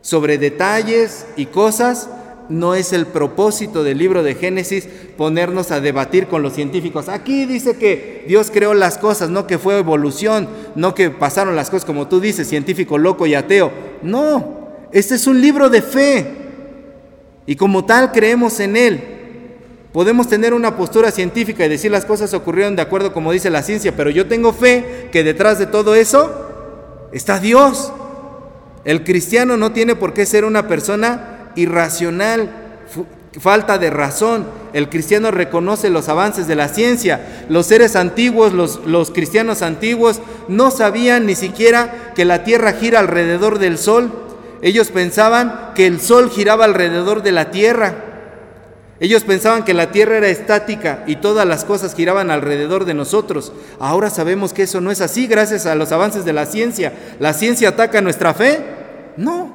Sobre 0.02 0.38
detalles 0.38 1.26
y 1.36 1.48
cosas 1.48 2.10
no 2.48 2.76
es 2.76 2.94
el 2.94 3.08
propósito 3.08 3.84
del 3.84 3.98
libro 3.98 4.22
de 4.22 4.36
Génesis 4.36 4.88
ponernos 5.18 5.72
a 5.72 5.82
debatir 5.82 6.28
con 6.28 6.44
los 6.44 6.54
científicos. 6.54 7.10
Aquí 7.10 7.46
dice 7.46 7.78
que 7.78 8.24
Dios 8.28 8.52
creó 8.52 8.74
las 8.74 8.98
cosas, 8.98 9.30
no 9.30 9.48
que 9.48 9.58
fue 9.58 9.80
evolución, 9.80 10.48
no 10.76 10.94
que 10.94 11.10
pasaron 11.10 11.56
las 11.56 11.70
cosas 11.70 11.86
como 11.86 12.08
tú 12.08 12.20
dices, 12.20 12.48
científico 12.48 12.98
loco 12.98 13.26
y 13.26 13.34
ateo. 13.34 13.72
No, 14.04 14.70
este 14.92 15.16
es 15.16 15.28
un 15.28 15.42
libro 15.42 15.70
de 15.70 15.82
fe 15.82 16.45
y 17.46 17.56
como 17.56 17.86
tal 17.86 18.12
creemos 18.12 18.60
en 18.60 18.78
él. 18.78 19.04
Podemos 19.94 20.28
tener 20.28 20.54
una 20.54 20.76
postura 20.76 21.12
científica 21.12 21.66
y 21.66 21.70
decir 21.70 21.90
las 21.90 22.06
cosas 22.06 22.34
ocurrieron 22.34 22.76
de 22.76 22.82
acuerdo 22.82 23.14
como 23.14 23.32
dice 23.32 23.50
la 23.50 23.64
ciencia, 23.64 23.96
pero 23.96 24.10
yo 24.10 24.28
tengo 24.28 24.52
fe 24.52 25.10
que 25.12 25.24
detrás 25.24 25.58
de 25.58 25.68
todo 25.68 25.96
eso 25.96 26.46
Está 27.16 27.40
Dios. 27.40 27.94
El 28.84 29.06
cristiano 29.06 29.56
no 29.56 29.72
tiene 29.72 29.96
por 29.96 30.14
qué 30.14 30.26
ser 30.26 30.44
una 30.44 30.68
persona 30.68 31.52
irracional, 31.56 32.52
falta 33.40 33.78
de 33.78 33.90
razón. 33.90 34.46
El 34.74 34.90
cristiano 34.90 35.32
reconoce 35.32 35.90
los 35.90 36.10
avances 36.10 36.46
de 36.46 36.56
la 36.56 36.68
ciencia. 36.68 37.46
Los 37.48 37.68
seres 37.68 37.96
antiguos, 37.96 38.52
los, 38.52 38.86
los, 38.86 39.12
cristianos 39.12 39.62
antiguos, 39.62 40.20
no 40.50 40.72
sabían 40.72 41.26
ni 41.26 41.36
siquiera 41.36 42.12
que 42.16 42.26
la 42.26 42.44
tierra 42.44 42.74
gira 42.74 43.00
alrededor 43.00 43.60
del 43.60 43.78
sol. 43.78 44.12
Ellos 44.62 44.90
pensaban 44.90 45.72
que 45.76 45.88
el 45.88 46.00
sol 46.00 46.30
giraba 46.30 46.66
alrededor 46.66 47.24
de 47.24 47.32
la 47.32 47.52
tierra. 47.52 47.94
Ellos 49.00 49.24
pensaban 49.24 49.66
que 49.66 49.74
la 49.74 49.92
tierra 49.92 50.18
era 50.18 50.30
estática 50.30 51.04
y 51.06 51.18
todas 51.18 51.46
las 51.46 51.66
cosas 51.66 51.94
giraban 51.94 52.32
alrededor 52.32 52.86
de 52.86 52.94
nosotros. 52.94 53.52
Ahora 53.80 54.10
sabemos 54.10 54.54
que 54.54 54.64
eso 54.64 54.80
no 54.80 54.90
es 54.90 55.02
así 55.02 55.28
gracias 55.28 55.66
a 55.66 55.76
los 55.76 55.92
avances 55.92 56.24
de 56.24 56.32
la 56.32 56.46
ciencia. 56.46 56.94
¿La 57.20 57.34
ciencia 57.34 57.70
ataca 57.70 58.00
nuestra 58.02 58.34
fe? 58.34 58.64
No, 59.18 59.52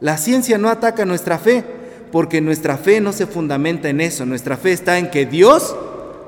la 0.00 0.16
ciencia 0.18 0.56
no 0.56 0.68
ataca 0.68 1.04
nuestra 1.04 1.38
fe 1.38 1.64
porque 2.12 2.40
nuestra 2.40 2.76
fe 2.76 3.00
no 3.00 3.12
se 3.12 3.26
fundamenta 3.26 3.88
en 3.88 4.00
eso. 4.00 4.24
Nuestra 4.24 4.56
fe 4.56 4.72
está 4.72 4.98
en 4.98 5.10
que 5.10 5.26
Dios 5.26 5.74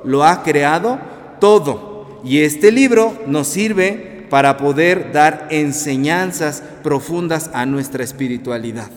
lo 0.05 0.25
ha 0.25 0.43
creado 0.43 0.99
todo. 1.41 2.21
Y 2.25 2.43
este 2.43 2.73
libro 2.73 3.15
nos 3.27 3.49
sirve 3.49 4.12
para 4.33 4.57
poder 4.57 5.13
dar 5.13 5.49
enseñanzas 5.51 6.63
profundas 6.83 7.51
a 7.53 7.67
nuestra 7.67 8.03
espiritualidad 8.03 8.89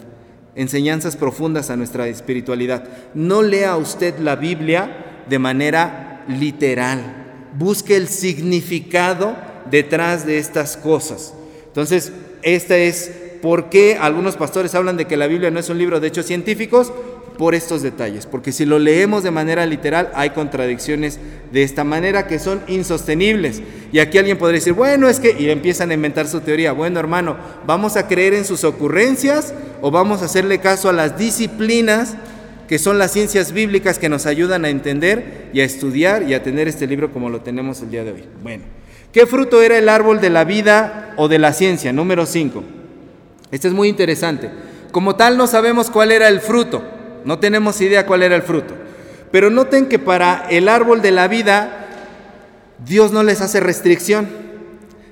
enseñanzas 0.55 1.17
profundas 1.17 1.69
a 1.69 1.75
nuestra 1.75 2.07
espiritualidad. 2.07 2.85
No 3.13 3.41
lea 3.41 3.75
usted 3.75 4.17
la 4.19 4.37
Biblia 4.37 5.23
de 5.27 5.37
manera 5.37 6.23
literal. 6.29 7.49
Busque 7.57 7.97
el 7.97 8.07
significado 8.07 9.35
detrás 9.69 10.25
de 10.25 10.37
estas 10.37 10.77
cosas. 10.77 11.33
Entonces, 11.67 12.13
esta 12.41 12.77
es 12.77 13.11
por 13.41 13.69
qué 13.69 13.97
algunos 13.99 14.37
pastores 14.37 14.73
hablan 14.73 14.95
de 14.95 15.05
que 15.05 15.17
la 15.17 15.27
Biblia 15.27 15.51
no 15.51 15.59
es 15.59 15.67
un 15.67 15.77
libro 15.77 15.99
de 15.99 16.07
hechos 16.07 16.25
científicos, 16.25 16.93
por 17.37 17.55
estos 17.55 17.81
detalles, 17.81 18.25
porque 18.25 18.51
si 18.51 18.65
lo 18.65 18.79
leemos 18.79 19.23
de 19.23 19.31
manera 19.31 19.65
literal 19.65 20.11
hay 20.15 20.31
contradicciones 20.31 21.19
de 21.51 21.63
esta 21.63 21.83
manera 21.83 22.27
que 22.27 22.39
son 22.39 22.61
insostenibles. 22.67 23.61
Y 23.91 23.99
aquí 23.99 24.17
alguien 24.17 24.37
podría 24.37 24.59
decir, 24.59 24.73
bueno, 24.73 25.07
es 25.07 25.19
que, 25.19 25.35
y 25.37 25.49
empiezan 25.49 25.91
a 25.91 25.93
inventar 25.93 26.27
su 26.27 26.41
teoría, 26.41 26.71
bueno 26.71 26.99
hermano, 26.99 27.37
¿vamos 27.65 27.95
a 27.97 28.07
creer 28.07 28.33
en 28.33 28.45
sus 28.45 28.63
ocurrencias 28.63 29.53
o 29.81 29.91
vamos 29.91 30.21
a 30.21 30.25
hacerle 30.25 30.59
caso 30.59 30.89
a 30.89 30.93
las 30.93 31.17
disciplinas 31.17 32.15
que 32.67 32.79
son 32.79 32.97
las 32.97 33.11
ciencias 33.11 33.51
bíblicas 33.51 33.99
que 33.99 34.09
nos 34.09 34.25
ayudan 34.25 34.65
a 34.65 34.69
entender 34.69 35.49
y 35.53 35.61
a 35.61 35.65
estudiar 35.65 36.23
y 36.23 36.33
a 36.33 36.43
tener 36.43 36.67
este 36.67 36.87
libro 36.87 37.11
como 37.11 37.29
lo 37.29 37.41
tenemos 37.41 37.81
el 37.81 37.91
día 37.91 38.03
de 38.03 38.11
hoy? 38.11 38.23
Bueno, 38.41 38.63
¿qué 39.11 39.25
fruto 39.25 39.61
era 39.61 39.77
el 39.77 39.89
árbol 39.89 40.19
de 40.19 40.29
la 40.29 40.43
vida 40.43 41.13
o 41.17 41.27
de 41.27 41.39
la 41.39 41.53
ciencia? 41.53 41.93
Número 41.93 42.25
5. 42.25 42.63
Este 43.51 43.67
es 43.67 43.73
muy 43.73 43.87
interesante. 43.87 44.49
Como 44.91 45.15
tal 45.15 45.37
no 45.37 45.45
sabemos 45.45 45.89
cuál 45.89 46.11
era 46.11 46.27
el 46.29 46.39
fruto, 46.39 46.83
no 47.25 47.39
tenemos 47.39 47.81
idea 47.81 48.05
cuál 48.05 48.23
era 48.23 48.35
el 48.35 48.43
fruto. 48.43 48.73
Pero 49.31 49.49
noten 49.49 49.87
que 49.87 49.99
para 49.99 50.47
el 50.49 50.69
árbol 50.69 51.01
de 51.01 51.11
la 51.11 51.27
vida 51.27 51.85
Dios 52.85 53.11
no 53.11 53.23
les 53.23 53.41
hace 53.41 53.59
restricción. 53.59 54.27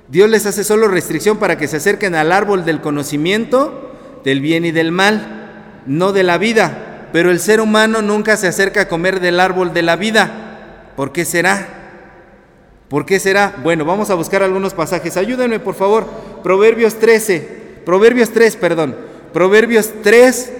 Dios 0.08 0.30
les 0.30 0.46
hace 0.46 0.64
solo 0.64 0.88
restricción 0.88 1.38
para 1.38 1.58
que 1.58 1.66
se 1.66 1.78
acerquen 1.78 2.14
al 2.14 2.32
árbol 2.32 2.64
del 2.64 2.80
conocimiento 2.80 3.90
del 4.24 4.40
bien 4.40 4.64
y 4.64 4.70
del 4.70 4.90
mal, 4.90 5.82
no 5.86 6.12
de 6.12 6.22
la 6.22 6.38
vida. 6.38 7.08
Pero 7.12 7.30
el 7.30 7.40
ser 7.40 7.60
humano 7.60 8.02
nunca 8.02 8.36
se 8.36 8.48
acerca 8.48 8.82
a 8.82 8.88
comer 8.88 9.20
del 9.20 9.40
árbol 9.40 9.72
de 9.72 9.82
la 9.82 9.96
vida. 9.96 10.92
¿Por 10.96 11.12
qué 11.12 11.24
será? 11.24 11.68
¿Por 12.88 13.06
qué 13.06 13.18
será? 13.18 13.54
Bueno, 13.62 13.84
vamos 13.84 14.10
a 14.10 14.14
buscar 14.14 14.42
algunos 14.42 14.74
pasajes. 14.74 15.16
Ayúdenme, 15.16 15.60
por 15.60 15.74
favor. 15.74 16.06
Proverbios 16.42 16.94
13. 16.94 17.82
Proverbios 17.84 18.30
3, 18.30 18.56
perdón. 18.56 18.96
Proverbios 19.32 19.90
3, 20.02 20.52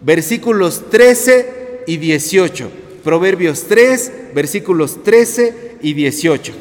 versículos 0.00 0.90
13 0.90 1.84
y 1.86 1.96
18. 1.96 2.70
Proverbios 3.04 3.64
3, 3.68 4.12
versículos 4.34 5.02
13 5.02 5.78
y 5.80 5.94
18. 5.94 6.52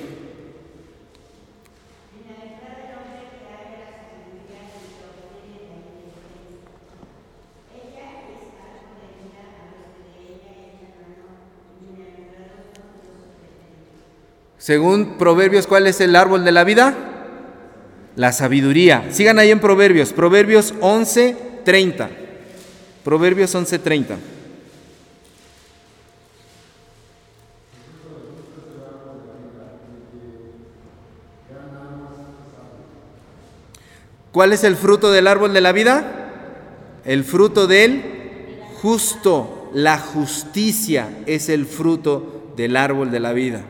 Según 14.68 15.18
Proverbios, 15.18 15.66
¿cuál 15.66 15.88
es 15.88 16.02
el 16.02 16.14
árbol 16.14 16.44
de 16.44 16.52
la 16.52 16.66
vida? 16.66 16.94
La 18.18 18.34
sabiduría. 18.34 19.06
Sigan 19.12 19.40
ahí 19.40 19.50
en 19.50 19.62
Proverbios, 19.62 20.12
Proverbios 20.12 20.74
11, 20.82 21.38
30. 21.64 22.27
Proverbios 23.08 23.56
11:30. 23.56 24.18
¿Cuál 34.34 34.52
es 34.52 34.66
el 34.66 34.76
fruto 34.76 35.10
del 35.10 35.28
árbol 35.28 35.54
de 35.54 35.62
la 35.62 35.72
vida? 35.72 36.32
El 37.06 37.24
fruto 37.24 37.66
del 37.66 38.04
justo. 38.82 39.72
La 39.74 39.98
justicia 40.00 41.08
es 41.28 41.48
el 41.48 41.66
fruto 41.66 42.52
del 42.58 42.76
árbol 42.76 43.10
de 43.10 43.22
la 43.22 43.32
vida. 43.32 43.62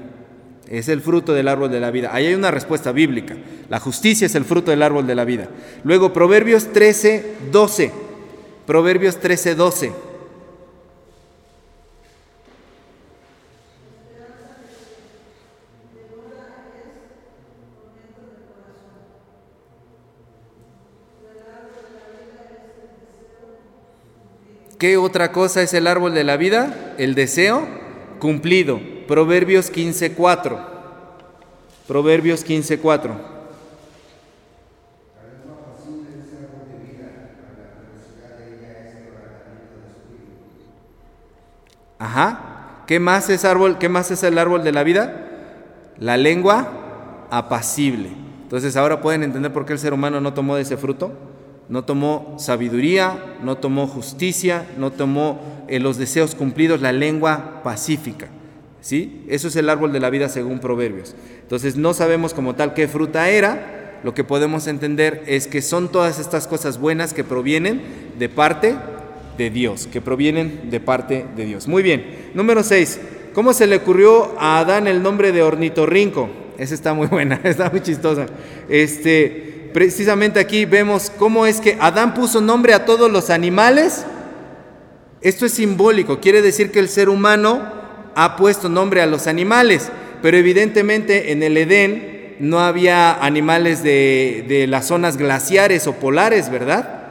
Es 0.67 0.89
el 0.89 0.99
fruto 0.99 1.35
del 1.35 1.47
árbol 1.47 1.69
de 1.69 1.79
la 1.79 1.91
vida. 1.91 2.09
Ahí 2.11 2.25
hay 2.25 2.33
una 2.33 2.49
respuesta 2.49 2.91
bíblica. 2.91 3.37
La 3.69 3.79
justicia 3.79 4.25
es 4.25 4.33
el 4.33 4.45
fruto 4.45 4.71
del 4.71 4.81
árbol 4.81 5.05
de 5.05 5.13
la 5.13 5.25
vida. 5.25 5.47
Luego, 5.83 6.11
Proverbios 6.11 6.73
13, 6.73 7.35
12. 7.51 8.06
Proverbios 8.67 9.17
13:12. 9.21 9.93
¿Qué 24.77 24.97
otra 24.97 25.31
cosa 25.31 25.61
es 25.61 25.73
el 25.73 25.87
árbol 25.87 26.13
de 26.13 26.25
la 26.25 26.35
vida? 26.35 26.93
El 26.97 27.15
deseo 27.15 27.65
cumplido. 28.19 28.81
Proverbios 29.07 29.71
15:4. 29.71 30.59
Proverbios 31.87 32.43
15:4. 32.43 33.36
¿Qué 42.87 43.01
más 43.01 43.29
es 43.29 43.43
árbol? 43.43 43.77
¿Qué 43.77 43.89
más 43.89 44.11
es 44.11 44.23
el 44.23 44.37
árbol 44.37 44.63
de 44.63 44.71
la 44.71 44.83
vida? 44.83 45.27
La 45.99 46.15
lengua 46.15 47.27
apacible. 47.29 48.09
Entonces 48.43 48.77
ahora 48.77 49.01
pueden 49.01 49.23
entender 49.23 49.51
por 49.51 49.65
qué 49.65 49.73
el 49.73 49.79
ser 49.79 49.93
humano 49.93 50.21
no 50.21 50.33
tomó 50.33 50.55
de 50.55 50.61
ese 50.61 50.77
fruto. 50.77 51.11
No 51.67 51.83
tomó 51.83 52.35
sabiduría, 52.39 53.35
no 53.43 53.57
tomó 53.57 53.87
justicia, 53.87 54.65
no 54.77 54.91
tomó 54.91 55.65
eh, 55.67 55.81
los 55.81 55.97
deseos 55.97 56.33
cumplidos, 56.33 56.79
la 56.79 56.93
lengua 56.93 57.61
pacífica. 57.61 58.29
¿Sí? 58.79 59.25
Eso 59.27 59.49
es 59.49 59.57
el 59.57 59.69
árbol 59.69 59.91
de 59.91 59.99
la 59.99 60.09
vida 60.09 60.29
según 60.29 60.59
Proverbios. 60.59 61.13
Entonces 61.41 61.75
no 61.75 61.93
sabemos 61.93 62.33
como 62.33 62.55
tal 62.55 62.73
qué 62.73 62.87
fruta 62.87 63.27
era. 63.27 63.99
Lo 64.05 64.13
que 64.13 64.23
podemos 64.23 64.65
entender 64.67 65.23
es 65.27 65.47
que 65.47 65.61
son 65.61 65.89
todas 65.89 66.19
estas 66.19 66.47
cosas 66.47 66.79
buenas 66.79 67.13
que 67.13 67.25
provienen 67.25 67.81
de 68.17 68.29
parte 68.29 68.77
de 69.37 69.49
Dios, 69.49 69.87
que 69.91 70.01
provienen 70.01 70.69
de 70.69 70.79
parte 70.79 71.25
de 71.35 71.45
Dios. 71.45 71.67
Muy 71.67 71.83
bien. 71.83 72.31
Número 72.33 72.63
6. 72.63 72.99
¿Cómo 73.33 73.53
se 73.53 73.67
le 73.67 73.75
ocurrió 73.75 74.33
a 74.39 74.59
Adán 74.59 74.87
el 74.87 75.03
nombre 75.03 75.31
de 75.31 75.43
ornitorrinco? 75.43 76.29
Esa 76.57 76.73
está 76.73 76.93
muy 76.93 77.07
buena, 77.11 77.39
está 77.43 77.69
muy 77.69 77.81
chistosa. 77.81 78.25
Este, 78.67 79.69
precisamente 79.73 80.39
aquí 80.39 80.65
vemos 80.65 81.11
cómo 81.17 81.45
es 81.45 81.61
que 81.61 81.77
Adán 81.79 82.13
puso 82.13 82.41
nombre 82.41 82.73
a 82.73 82.85
todos 82.85 83.11
los 83.11 83.29
animales. 83.29 84.05
Esto 85.21 85.45
es 85.45 85.53
simbólico, 85.53 86.19
quiere 86.19 86.41
decir 86.41 86.71
que 86.71 86.79
el 86.79 86.89
ser 86.89 87.09
humano 87.09 87.61
ha 88.15 88.35
puesto 88.37 88.69
nombre 88.69 89.01
a 89.01 89.05
los 89.05 89.27
animales, 89.27 89.91
pero 90.21 90.37
evidentemente 90.37 91.31
en 91.31 91.43
el 91.43 91.57
Edén 91.57 92.35
no 92.39 92.59
había 92.59 93.13
animales 93.13 93.83
de, 93.83 94.45
de 94.47 94.67
las 94.67 94.87
zonas 94.87 95.17
glaciares 95.17 95.87
o 95.87 95.93
polares, 95.93 96.49
¿verdad? 96.51 97.06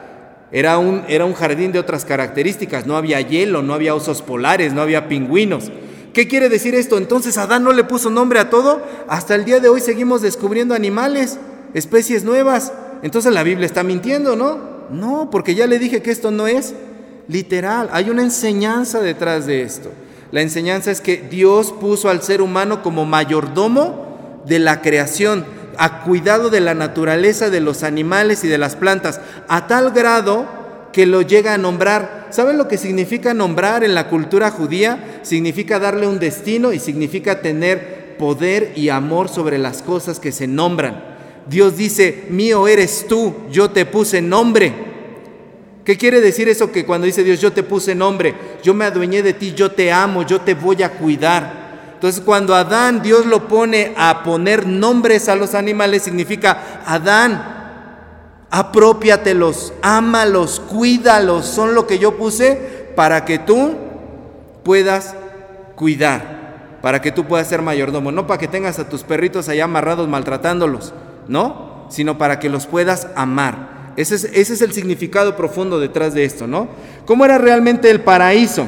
Era 0.52 0.78
un, 0.78 1.02
era 1.08 1.24
un 1.24 1.34
jardín 1.34 1.72
de 1.72 1.78
otras 1.78 2.04
características, 2.04 2.86
no 2.86 2.96
había 2.96 3.20
hielo, 3.20 3.62
no 3.62 3.74
había 3.74 3.94
osos 3.94 4.22
polares, 4.22 4.72
no 4.72 4.80
había 4.80 5.08
pingüinos. 5.08 5.72
¿Qué 6.12 6.28
quiere 6.28 6.48
decir 6.48 6.74
esto? 6.74 6.96
Entonces 6.98 7.36
Adán 7.36 7.64
no 7.64 7.72
le 7.72 7.84
puso 7.84 8.10
nombre 8.10 8.38
a 8.38 8.48
todo. 8.48 8.80
Hasta 9.08 9.34
el 9.34 9.44
día 9.44 9.60
de 9.60 9.68
hoy 9.68 9.80
seguimos 9.80 10.22
descubriendo 10.22 10.74
animales, 10.74 11.38
especies 11.74 12.24
nuevas. 12.24 12.72
Entonces 13.02 13.32
la 13.34 13.42
Biblia 13.42 13.66
está 13.66 13.82
mintiendo, 13.82 14.36
¿no? 14.36 14.76
No, 14.90 15.28
porque 15.30 15.54
ya 15.54 15.66
le 15.66 15.78
dije 15.78 16.00
que 16.00 16.10
esto 16.10 16.30
no 16.30 16.46
es 16.46 16.74
literal. 17.28 17.90
Hay 17.92 18.08
una 18.08 18.22
enseñanza 18.22 19.00
detrás 19.00 19.46
de 19.46 19.62
esto. 19.62 19.90
La 20.30 20.40
enseñanza 20.40 20.90
es 20.90 21.00
que 21.00 21.18
Dios 21.18 21.72
puso 21.72 22.08
al 22.08 22.22
ser 22.22 22.40
humano 22.40 22.82
como 22.82 23.04
mayordomo 23.04 24.42
de 24.46 24.58
la 24.58 24.80
creación 24.80 25.44
a 25.78 26.02
cuidado 26.02 26.50
de 26.50 26.60
la 26.60 26.74
naturaleza, 26.74 27.50
de 27.50 27.60
los 27.60 27.82
animales 27.82 28.44
y 28.44 28.48
de 28.48 28.58
las 28.58 28.76
plantas, 28.76 29.20
a 29.48 29.66
tal 29.66 29.90
grado 29.92 30.46
que 30.92 31.06
lo 31.06 31.22
llega 31.22 31.54
a 31.54 31.58
nombrar. 31.58 32.28
¿Saben 32.30 32.56
lo 32.56 32.68
que 32.68 32.78
significa 32.78 33.34
nombrar 33.34 33.84
en 33.84 33.94
la 33.94 34.08
cultura 34.08 34.50
judía? 34.50 35.20
Significa 35.22 35.78
darle 35.78 36.06
un 36.06 36.18
destino 36.18 36.72
y 36.72 36.78
significa 36.78 37.40
tener 37.40 38.16
poder 38.18 38.72
y 38.76 38.88
amor 38.88 39.28
sobre 39.28 39.58
las 39.58 39.82
cosas 39.82 40.18
que 40.18 40.32
se 40.32 40.46
nombran. 40.46 41.16
Dios 41.48 41.76
dice, 41.76 42.24
mío 42.30 42.66
eres 42.66 43.06
tú, 43.08 43.34
yo 43.50 43.70
te 43.70 43.84
puse 43.86 44.22
nombre. 44.22 44.72
¿Qué 45.84 45.96
quiere 45.96 46.20
decir 46.20 46.48
eso 46.48 46.72
que 46.72 46.84
cuando 46.84 47.06
dice 47.06 47.22
Dios, 47.22 47.40
yo 47.40 47.52
te 47.52 47.62
puse 47.62 47.94
nombre, 47.94 48.34
yo 48.62 48.74
me 48.74 48.84
adueñé 48.84 49.22
de 49.22 49.34
ti, 49.34 49.52
yo 49.54 49.70
te 49.70 49.92
amo, 49.92 50.24
yo 50.24 50.40
te 50.40 50.54
voy 50.54 50.82
a 50.82 50.90
cuidar? 50.90 51.65
Entonces 51.96 52.22
cuando 52.22 52.54
Adán 52.54 53.00
Dios 53.02 53.24
lo 53.24 53.48
pone 53.48 53.94
a 53.96 54.22
poner 54.22 54.66
nombres 54.66 55.30
a 55.30 55.34
los 55.34 55.54
animales, 55.54 56.02
significa, 56.02 56.82
Adán, 56.84 57.56
apropiatelos, 58.50 59.72
ámalos, 59.80 60.60
cuídalos, 60.60 61.46
son 61.46 61.74
lo 61.74 61.86
que 61.86 61.98
yo 61.98 62.18
puse 62.18 62.92
para 62.94 63.24
que 63.24 63.38
tú 63.38 63.76
puedas 64.62 65.14
cuidar, 65.74 66.78
para 66.82 67.00
que 67.00 67.12
tú 67.12 67.24
puedas 67.24 67.48
ser 67.48 67.62
mayordomo, 67.62 68.12
no 68.12 68.26
para 68.26 68.40
que 68.40 68.48
tengas 68.48 68.78
a 68.78 68.90
tus 68.90 69.02
perritos 69.02 69.48
allá 69.48 69.64
amarrados 69.64 70.06
maltratándolos, 70.06 70.92
¿no? 71.28 71.86
Sino 71.88 72.18
para 72.18 72.38
que 72.38 72.50
los 72.50 72.66
puedas 72.66 73.08
amar. 73.16 73.94
Ese 73.96 74.16
es, 74.16 74.24
ese 74.24 74.52
es 74.52 74.60
el 74.60 74.74
significado 74.74 75.34
profundo 75.34 75.80
detrás 75.80 76.12
de 76.12 76.24
esto, 76.24 76.46
¿no? 76.46 76.68
¿Cómo 77.06 77.24
era 77.24 77.38
realmente 77.38 77.88
el 77.88 78.02
paraíso? 78.02 78.66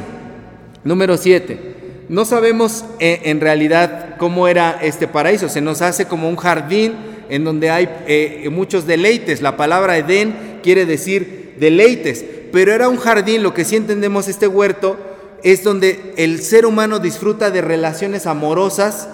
Número 0.83 1.19
7. 1.19 1.78
No 2.09 2.25
sabemos 2.25 2.85
eh, 3.01 3.21
en 3.25 3.40
realidad 3.40 4.16
cómo 4.16 4.49
era 4.49 4.79
este 4.83 5.07
paraíso. 5.07 5.49
Se 5.49 5.61
nos 5.61 5.83
hace 5.83 6.07
como 6.07 6.29
un 6.29 6.37
jardín 6.37 6.94
en 7.29 7.44
donde 7.44 7.71
hay 7.71 7.88
eh, 8.07 8.49
muchos 8.51 8.87
deleites. 8.87 9.42
La 9.42 9.57
palabra 9.57 9.99
Edén 9.99 10.61
quiere 10.62 10.87
decir 10.87 11.55
deleites. 11.59 12.25
pero 12.51 12.73
era 12.73 12.88
un 12.88 12.97
jardín, 12.97 13.42
lo 13.42 13.53
que 13.53 13.64
sí 13.64 13.77
entendemos 13.77 14.27
este 14.27 14.49
huerto, 14.49 14.97
es 15.42 15.62
donde 15.62 16.14
el 16.16 16.42
ser 16.42 16.66
humano 16.66 16.99
disfruta 16.99 17.51
de 17.51 17.61
relaciones 17.61 18.27
amorosas 18.27 19.09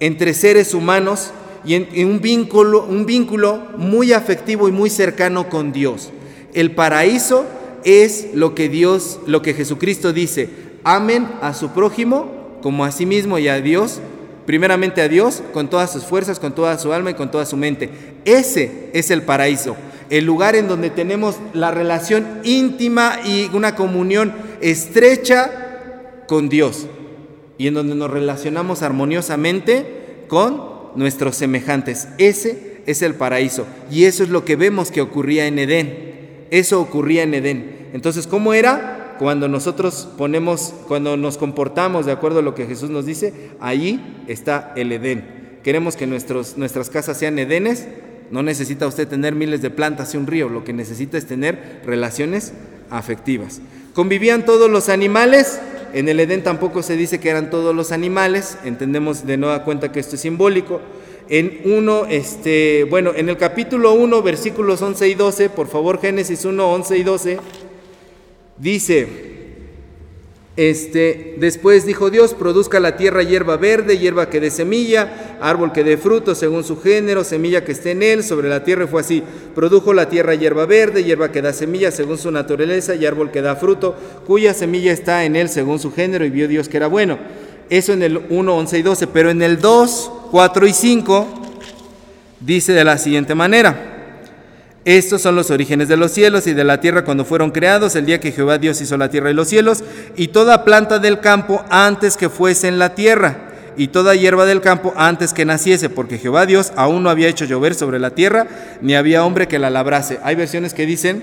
entre 0.00 0.34
seres 0.34 0.74
humanos 0.74 1.32
y 1.64 1.74
en, 1.74 2.08
un, 2.08 2.20
vínculo, 2.20 2.84
un 2.84 3.04
vínculo 3.04 3.60
muy 3.76 4.12
afectivo 4.12 4.68
y 4.68 4.72
muy 4.72 4.90
cercano 4.90 5.48
con 5.48 5.72
Dios. 5.72 6.10
El 6.54 6.74
paraíso 6.74 7.44
es 7.84 8.28
lo 8.34 8.54
que 8.54 8.68
Dios, 8.68 9.20
lo 9.26 9.42
que 9.42 9.54
Jesucristo 9.54 10.12
dice, 10.12 10.48
amen 10.88 11.28
a 11.42 11.52
su 11.52 11.68
prójimo 11.70 12.58
como 12.62 12.84
a 12.84 12.90
sí 12.90 13.04
mismo 13.04 13.38
y 13.38 13.46
a 13.48 13.60
Dios, 13.60 14.00
primeramente 14.46 15.02
a 15.02 15.08
Dios 15.08 15.42
con 15.52 15.68
todas 15.68 15.92
sus 15.92 16.04
fuerzas, 16.04 16.40
con 16.40 16.54
toda 16.54 16.78
su 16.78 16.94
alma 16.94 17.10
y 17.10 17.14
con 17.14 17.30
toda 17.30 17.44
su 17.44 17.58
mente. 17.58 17.90
Ese 18.24 18.88
es 18.94 19.10
el 19.10 19.22
paraíso, 19.22 19.76
el 20.08 20.24
lugar 20.24 20.56
en 20.56 20.66
donde 20.66 20.88
tenemos 20.88 21.36
la 21.52 21.70
relación 21.70 22.40
íntima 22.42 23.18
y 23.22 23.50
una 23.52 23.74
comunión 23.74 24.32
estrecha 24.62 25.50
con 26.26 26.48
Dios 26.48 26.86
y 27.58 27.66
en 27.66 27.74
donde 27.74 27.94
nos 27.94 28.10
relacionamos 28.10 28.82
armoniosamente 28.82 30.24
con 30.26 30.62
nuestros 30.96 31.36
semejantes. 31.36 32.08
Ese 32.16 32.80
es 32.86 33.02
el 33.02 33.14
paraíso 33.14 33.66
y 33.90 34.04
eso 34.04 34.22
es 34.22 34.30
lo 34.30 34.46
que 34.46 34.56
vemos 34.56 34.90
que 34.90 35.02
ocurría 35.02 35.46
en 35.46 35.58
Edén. 35.58 36.46
Eso 36.50 36.80
ocurría 36.80 37.24
en 37.24 37.34
Edén. 37.34 37.88
Entonces, 37.92 38.26
¿cómo 38.26 38.54
era? 38.54 38.97
Cuando 39.18 39.48
nosotros 39.48 40.08
ponemos, 40.16 40.72
cuando 40.86 41.16
nos 41.16 41.38
comportamos 41.38 42.06
de 42.06 42.12
acuerdo 42.12 42.38
a 42.38 42.42
lo 42.42 42.54
que 42.54 42.66
Jesús 42.66 42.88
nos 42.88 43.04
dice, 43.04 43.50
allí 43.60 44.00
está 44.28 44.72
el 44.76 44.92
Edén. 44.92 45.58
Queremos 45.64 45.96
que 45.96 46.06
nuestros, 46.06 46.56
nuestras 46.56 46.88
casas 46.88 47.18
sean 47.18 47.38
Edenes. 47.38 47.88
No 48.30 48.42
necesita 48.42 48.86
usted 48.86 49.08
tener 49.08 49.34
miles 49.34 49.60
de 49.60 49.70
plantas 49.70 50.14
y 50.14 50.18
un 50.18 50.26
río, 50.26 50.48
lo 50.48 50.62
que 50.62 50.72
necesita 50.72 51.18
es 51.18 51.26
tener 51.26 51.80
relaciones 51.84 52.52
afectivas. 52.90 53.60
¿Convivían 53.94 54.44
todos 54.44 54.70
los 54.70 54.88
animales? 54.88 55.60
En 55.92 56.08
el 56.08 56.20
Edén 56.20 56.42
tampoco 56.42 56.82
se 56.82 56.96
dice 56.96 57.18
que 57.18 57.30
eran 57.30 57.50
todos 57.50 57.74
los 57.74 57.92
animales, 57.92 58.58
entendemos 58.64 59.26
de 59.26 59.38
nueva 59.38 59.64
cuenta 59.64 59.90
que 59.90 60.00
esto 60.00 60.16
es 60.16 60.20
simbólico. 60.20 60.80
En 61.30 61.60
uno, 61.64 62.06
este, 62.06 62.84
bueno, 62.84 63.12
en 63.14 63.28
el 63.28 63.36
capítulo 63.36 63.92
1, 63.94 64.22
versículos 64.22 64.80
11 64.80 65.08
y 65.08 65.14
12, 65.14 65.50
por 65.50 65.68
favor, 65.68 66.00
Génesis 66.00 66.44
1, 66.44 66.72
11 66.72 66.98
y 66.98 67.02
12, 67.02 67.38
dice, 68.58 69.28
este, 70.58 71.36
después 71.38 71.86
dijo 71.86 72.10
Dios, 72.10 72.34
produzca 72.34 72.80
la 72.80 72.96
tierra 72.96 73.22
hierba 73.22 73.56
verde, 73.56 73.96
hierba 73.96 74.28
que 74.28 74.40
dé 74.40 74.50
semilla, 74.50 75.38
árbol 75.40 75.72
que 75.72 75.84
dé 75.84 75.96
fruto 75.96 76.34
según 76.34 76.64
su 76.64 76.80
género, 76.80 77.22
semilla 77.22 77.64
que 77.64 77.70
esté 77.70 77.92
en 77.92 78.02
él, 78.02 78.24
sobre 78.24 78.48
la 78.48 78.64
tierra 78.64 78.88
fue 78.88 79.02
así. 79.02 79.22
Produjo 79.54 79.94
la 79.94 80.08
tierra 80.08 80.34
hierba 80.34 80.66
verde, 80.66 81.04
hierba 81.04 81.30
que 81.30 81.42
da 81.42 81.52
semilla 81.52 81.92
según 81.92 82.18
su 82.18 82.32
naturaleza 82.32 82.96
y 82.96 83.06
árbol 83.06 83.30
que 83.30 83.40
da 83.40 83.54
fruto, 83.54 83.94
cuya 84.26 84.52
semilla 84.52 84.90
está 84.90 85.24
en 85.24 85.36
él 85.36 85.48
según 85.48 85.78
su 85.78 85.92
género 85.92 86.24
y 86.24 86.30
vio 86.30 86.48
Dios 86.48 86.68
que 86.68 86.78
era 86.78 86.88
bueno. 86.88 87.18
Eso 87.70 87.92
en 87.92 88.02
el 88.02 88.20
1, 88.28 88.56
11 88.56 88.78
y 88.78 88.82
12, 88.82 89.06
pero 89.06 89.30
en 89.30 89.42
el 89.42 89.60
2, 89.60 90.10
4 90.32 90.66
y 90.66 90.72
5 90.72 91.28
dice 92.40 92.72
de 92.72 92.82
la 92.82 92.98
siguiente 92.98 93.36
manera. 93.36 93.97
Estos 94.88 95.20
son 95.20 95.36
los 95.36 95.50
orígenes 95.50 95.88
de 95.88 95.98
los 95.98 96.12
cielos 96.12 96.46
y 96.46 96.54
de 96.54 96.64
la 96.64 96.80
tierra 96.80 97.04
cuando 97.04 97.26
fueron 97.26 97.50
creados, 97.50 97.94
el 97.94 98.06
día 98.06 98.20
que 98.20 98.32
Jehová 98.32 98.56
Dios 98.56 98.80
hizo 98.80 98.96
la 98.96 99.10
tierra 99.10 99.30
y 99.30 99.34
los 99.34 99.46
cielos, 99.46 99.84
y 100.16 100.28
toda 100.28 100.64
planta 100.64 100.98
del 100.98 101.20
campo 101.20 101.62
antes 101.68 102.16
que 102.16 102.30
fuese 102.30 102.68
en 102.68 102.78
la 102.78 102.94
tierra, 102.94 103.50
y 103.76 103.88
toda 103.88 104.14
hierba 104.14 104.46
del 104.46 104.62
campo 104.62 104.94
antes 104.96 105.34
que 105.34 105.44
naciese, 105.44 105.90
porque 105.90 106.16
Jehová 106.16 106.46
Dios 106.46 106.72
aún 106.74 107.02
no 107.02 107.10
había 107.10 107.28
hecho 107.28 107.44
llover 107.44 107.74
sobre 107.74 107.98
la 107.98 108.12
tierra, 108.12 108.46
ni 108.80 108.94
había 108.94 109.26
hombre 109.26 109.46
que 109.46 109.58
la 109.58 109.68
labrase. 109.68 110.20
Hay 110.22 110.36
versiones 110.36 110.72
que 110.72 110.86
dicen 110.86 111.22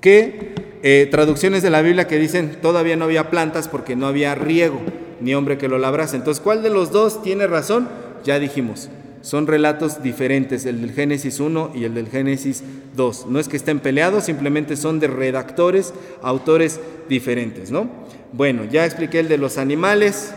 que, 0.00 0.54
eh, 0.82 1.08
traducciones 1.10 1.62
de 1.62 1.68
la 1.68 1.82
Biblia 1.82 2.06
que 2.08 2.18
dicen 2.18 2.56
todavía 2.62 2.96
no 2.96 3.04
había 3.04 3.28
plantas 3.28 3.68
porque 3.68 3.96
no 3.96 4.06
había 4.06 4.34
riego, 4.34 4.80
ni 5.20 5.34
hombre 5.34 5.58
que 5.58 5.68
lo 5.68 5.76
labrase. 5.76 6.16
Entonces, 6.16 6.42
¿cuál 6.42 6.62
de 6.62 6.70
los 6.70 6.90
dos 6.90 7.22
tiene 7.22 7.46
razón? 7.46 7.90
Ya 8.24 8.38
dijimos, 8.38 8.88
son 9.22 9.46
relatos 9.46 10.02
diferentes, 10.02 10.66
el 10.66 10.80
del 10.80 10.92
Génesis 10.92 11.40
1 11.40 11.72
y 11.74 11.84
el 11.84 11.94
del 11.94 12.08
Génesis 12.08 12.62
2. 12.94 13.26
No 13.28 13.38
es 13.38 13.48
que 13.48 13.56
estén 13.56 13.80
peleados, 13.80 14.24
simplemente 14.24 14.76
son 14.76 15.00
de 15.00 15.06
redactores, 15.06 15.94
autores 16.22 16.80
diferentes, 17.08 17.70
¿no? 17.70 17.88
Bueno, 18.32 18.64
ya 18.64 18.84
expliqué 18.84 19.20
el 19.20 19.28
de 19.28 19.38
los 19.38 19.58
animales. 19.58 20.34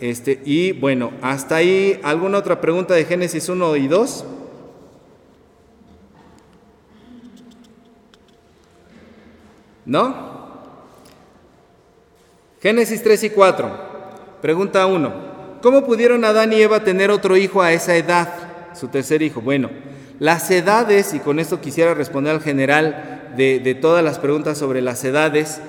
Este, 0.00 0.42
y 0.44 0.72
bueno, 0.72 1.12
hasta 1.22 1.56
ahí, 1.56 2.00
¿alguna 2.02 2.38
otra 2.38 2.60
pregunta 2.60 2.94
de 2.94 3.04
Génesis 3.04 3.48
1 3.48 3.76
y 3.76 3.86
2? 3.86 4.24
¿No? 9.86 10.34
Génesis 12.60 13.02
3 13.02 13.24
y 13.24 13.30
4. 13.30 13.70
Pregunta 14.40 14.86
1. 14.86 15.33
¿Cómo 15.64 15.86
pudieron 15.86 16.26
Adán 16.26 16.52
y 16.52 16.60
Eva 16.60 16.84
tener 16.84 17.10
otro 17.10 17.38
hijo 17.38 17.62
a 17.62 17.72
esa 17.72 17.96
edad? 17.96 18.28
Su 18.78 18.88
tercer 18.88 19.22
hijo. 19.22 19.40
Bueno, 19.40 19.70
las 20.18 20.50
edades, 20.50 21.14
y 21.14 21.20
con 21.20 21.40
esto 21.40 21.62
quisiera 21.62 21.94
responder 21.94 22.34
al 22.34 22.42
general 22.42 23.32
de, 23.34 23.74
todas 23.80 24.04
las 24.04 24.18
preguntas 24.18 24.58
sobre 24.58 24.82
las 24.82 25.02
edades, 25.04 25.62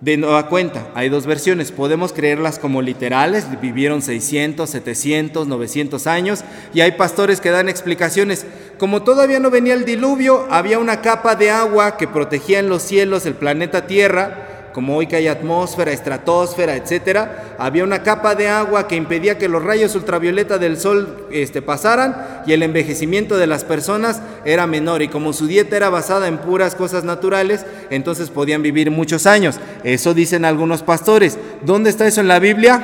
de 0.00 0.16
nueva 0.16 0.48
cuenta, 0.48 0.86
hay 0.94 1.10
dos 1.10 1.26
versiones. 1.26 1.72
Podemos 1.72 2.14
creerlas 2.14 2.58
como 2.58 2.80
literales, 2.80 3.44
vivieron 3.60 4.00
600, 4.00 4.70
700, 4.70 5.46
900 5.46 6.06
años, 6.06 6.42
y 6.72 6.80
hay 6.80 6.92
pastores 6.92 7.42
que 7.42 7.50
dan 7.50 7.68
explicaciones. 7.68 8.46
Como 8.78 9.02
todavía 9.02 9.40
no 9.40 9.50
venía 9.50 9.74
el 9.74 9.84
diluvio, 9.84 10.46
había 10.48 10.78
una 10.78 11.02
capa 11.02 11.36
de 11.36 11.50
agua 11.50 11.98
que 11.98 12.08
protegía 12.08 12.60
en 12.60 12.70
los 12.70 12.80
cielos 12.80 13.26
el 13.26 13.34
planeta 13.34 13.86
Tierra, 13.86 14.51
como 14.72 14.96
hoy 14.96 15.06
que 15.06 15.16
hay 15.16 15.28
atmósfera, 15.28 15.92
estratosfera, 15.92 16.76
etcétera, 16.76 17.56
había 17.58 17.84
una 17.84 18.02
capa 18.02 18.34
de 18.34 18.48
agua 18.48 18.88
que 18.88 18.96
impedía 18.96 19.38
que 19.38 19.48
los 19.48 19.62
rayos 19.62 19.94
ultravioleta 19.94 20.58
del 20.58 20.78
sol 20.78 21.26
este, 21.30 21.62
pasaran 21.62 22.42
y 22.46 22.52
el 22.52 22.62
envejecimiento 22.62 23.36
de 23.36 23.46
las 23.46 23.64
personas 23.64 24.22
era 24.44 24.66
menor 24.66 25.02
y 25.02 25.08
como 25.08 25.32
su 25.32 25.46
dieta 25.46 25.76
era 25.76 25.90
basada 25.90 26.28
en 26.28 26.38
puras 26.38 26.74
cosas 26.74 27.04
naturales, 27.04 27.66
entonces 27.90 28.30
podían 28.30 28.62
vivir 28.62 28.90
muchos 28.90 29.26
años. 29.26 29.60
Eso 29.84 30.14
dicen 30.14 30.44
algunos 30.44 30.82
pastores. 30.82 31.38
¿Dónde 31.62 31.90
está 31.90 32.06
eso 32.06 32.20
en 32.20 32.28
la 32.28 32.38
Biblia? 32.38 32.82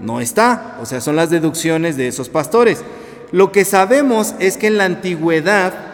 No 0.00 0.20
está, 0.20 0.78
o 0.80 0.86
sea, 0.86 1.00
son 1.00 1.16
las 1.16 1.30
deducciones 1.30 1.96
de 1.96 2.08
esos 2.08 2.28
pastores. 2.28 2.82
Lo 3.32 3.52
que 3.52 3.64
sabemos 3.64 4.34
es 4.38 4.56
que 4.56 4.66
en 4.66 4.78
la 4.78 4.84
antigüedad 4.84 5.89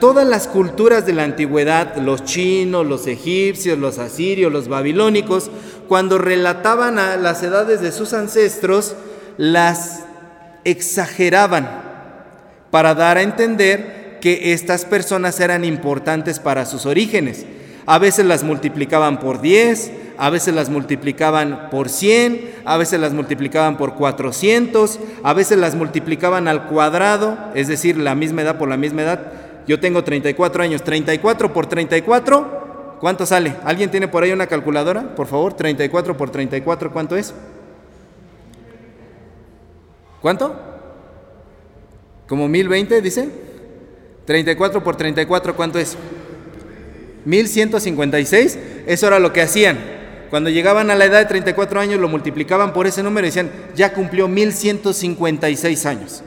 todas 0.00 0.26
las 0.26 0.48
culturas 0.48 1.04
de 1.04 1.12
la 1.12 1.24
antigüedad, 1.24 1.96
los 1.96 2.24
chinos, 2.24 2.86
los 2.86 3.06
egipcios, 3.06 3.78
los 3.78 3.98
asirios, 3.98 4.52
los 4.52 4.68
babilónicos, 4.68 5.50
cuando 5.86 6.18
relataban 6.18 6.98
a 6.98 7.16
las 7.16 7.42
edades 7.42 7.80
de 7.80 7.92
sus 7.92 8.12
ancestros, 8.12 8.94
las 9.36 10.04
exageraban 10.64 11.68
para 12.70 12.94
dar 12.94 13.18
a 13.18 13.22
entender 13.22 14.18
que 14.20 14.52
estas 14.52 14.84
personas 14.84 15.40
eran 15.40 15.64
importantes 15.64 16.40
para 16.40 16.66
sus 16.66 16.86
orígenes. 16.86 17.46
A 17.90 17.98
veces 17.98 18.26
las 18.26 18.42
multiplicaban 18.44 19.18
por 19.18 19.40
10, 19.40 19.92
a 20.18 20.28
veces 20.28 20.54
las 20.54 20.68
multiplicaban 20.68 21.70
por 21.70 21.88
100, 21.88 22.56
a 22.66 22.76
veces 22.76 23.00
las 23.00 23.14
multiplicaban 23.14 23.78
por 23.78 23.94
400, 23.94 25.00
a 25.22 25.32
veces 25.32 25.56
las 25.56 25.74
multiplicaban 25.74 26.48
al 26.48 26.66
cuadrado, 26.66 27.38
es 27.54 27.66
decir, 27.66 27.96
la 27.96 28.14
misma 28.14 28.42
edad 28.42 28.58
por 28.58 28.68
la 28.68 28.76
misma 28.76 29.04
edad. 29.04 29.32
Yo 29.66 29.80
tengo 29.80 30.04
34 30.04 30.62
años, 30.62 30.82
34 30.82 31.54
por 31.54 31.64
34, 31.64 32.96
¿cuánto 33.00 33.24
sale? 33.24 33.56
¿Alguien 33.64 33.90
tiene 33.90 34.06
por 34.06 34.22
ahí 34.22 34.32
una 34.32 34.48
calculadora? 34.48 35.14
Por 35.14 35.26
favor, 35.26 35.54
34 35.54 36.14
por 36.14 36.28
34, 36.28 36.92
¿cuánto 36.92 37.16
es? 37.16 37.32
¿Cuánto? 40.20 40.54
¿Como 42.26 42.48
1020 42.48 43.00
dice? 43.00 43.30
34 44.26 44.84
por 44.84 44.94
34, 44.94 45.56
¿cuánto 45.56 45.78
es? 45.78 45.96
1156. 47.24 48.58
Eso 48.86 49.06
era 49.06 49.18
lo 49.18 49.32
que 49.32 49.42
hacían. 49.42 49.78
Cuando 50.30 50.50
llegaban 50.50 50.90
a 50.90 50.94
la 50.94 51.06
edad 51.06 51.20
de 51.20 51.26
34 51.26 51.80
años 51.80 52.00
lo 52.00 52.08
multiplicaban 52.08 52.72
por 52.72 52.86
ese 52.86 53.02
número 53.02 53.26
y 53.26 53.30
decían, 53.30 53.50
ya 53.74 53.92
cumplió 53.94 54.28
1156 54.28 55.86
años. 55.86 56.22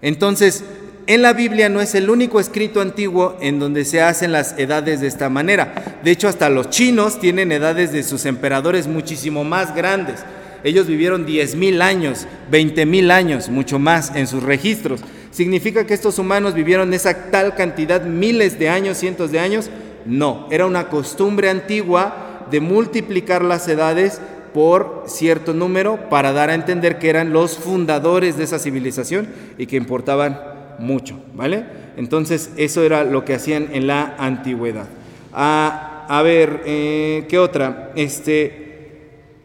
Entonces, 0.00 0.64
en 1.06 1.20
la 1.20 1.34
Biblia 1.34 1.68
no 1.68 1.82
es 1.82 1.94
el 1.94 2.08
único 2.08 2.40
escrito 2.40 2.80
antiguo 2.80 3.36
en 3.40 3.58
donde 3.58 3.84
se 3.84 4.00
hacen 4.00 4.32
las 4.32 4.58
edades 4.58 5.00
de 5.00 5.06
esta 5.06 5.28
manera. 5.28 5.98
De 6.02 6.10
hecho, 6.10 6.28
hasta 6.28 6.48
los 6.48 6.70
chinos 6.70 7.20
tienen 7.20 7.52
edades 7.52 7.92
de 7.92 8.02
sus 8.02 8.24
emperadores 8.24 8.86
muchísimo 8.86 9.44
más 9.44 9.74
grandes. 9.74 10.20
Ellos 10.62 10.86
vivieron 10.86 11.26
10.000 11.26 11.82
años, 11.82 12.26
20.000 12.50 13.10
años, 13.10 13.50
mucho 13.50 13.78
más 13.78 14.12
en 14.14 14.26
sus 14.26 14.42
registros. 14.42 15.02
¿Significa 15.30 15.86
que 15.86 15.92
estos 15.92 16.18
humanos 16.18 16.54
vivieron 16.54 16.94
esa 16.94 17.30
tal 17.30 17.54
cantidad, 17.54 18.00
miles 18.02 18.58
de 18.58 18.70
años, 18.70 18.96
cientos 18.96 19.30
de 19.30 19.40
años? 19.40 19.68
No, 20.06 20.46
era 20.50 20.66
una 20.66 20.88
costumbre 20.88 21.50
antigua 21.50 22.46
de 22.50 22.60
multiplicar 22.60 23.42
las 23.42 23.66
edades 23.68 24.20
por 24.52 25.04
cierto 25.06 25.52
número 25.52 26.08
para 26.08 26.32
dar 26.32 26.50
a 26.50 26.54
entender 26.54 26.98
que 26.98 27.10
eran 27.10 27.32
los 27.32 27.58
fundadores 27.58 28.36
de 28.36 28.44
esa 28.44 28.58
civilización 28.58 29.28
y 29.58 29.66
que 29.66 29.76
importaban 29.76 30.40
mucho, 30.78 31.18
¿vale? 31.34 31.64
Entonces 31.96 32.50
eso 32.56 32.82
era 32.82 33.04
lo 33.04 33.24
que 33.24 33.34
hacían 33.34 33.68
en 33.72 33.86
la 33.86 34.14
antigüedad. 34.18 34.86
A, 35.32 36.06
a 36.08 36.22
ver, 36.22 36.62
eh, 36.66 37.26
¿qué 37.28 37.38
otra? 37.38 37.92
Este, 37.96 38.64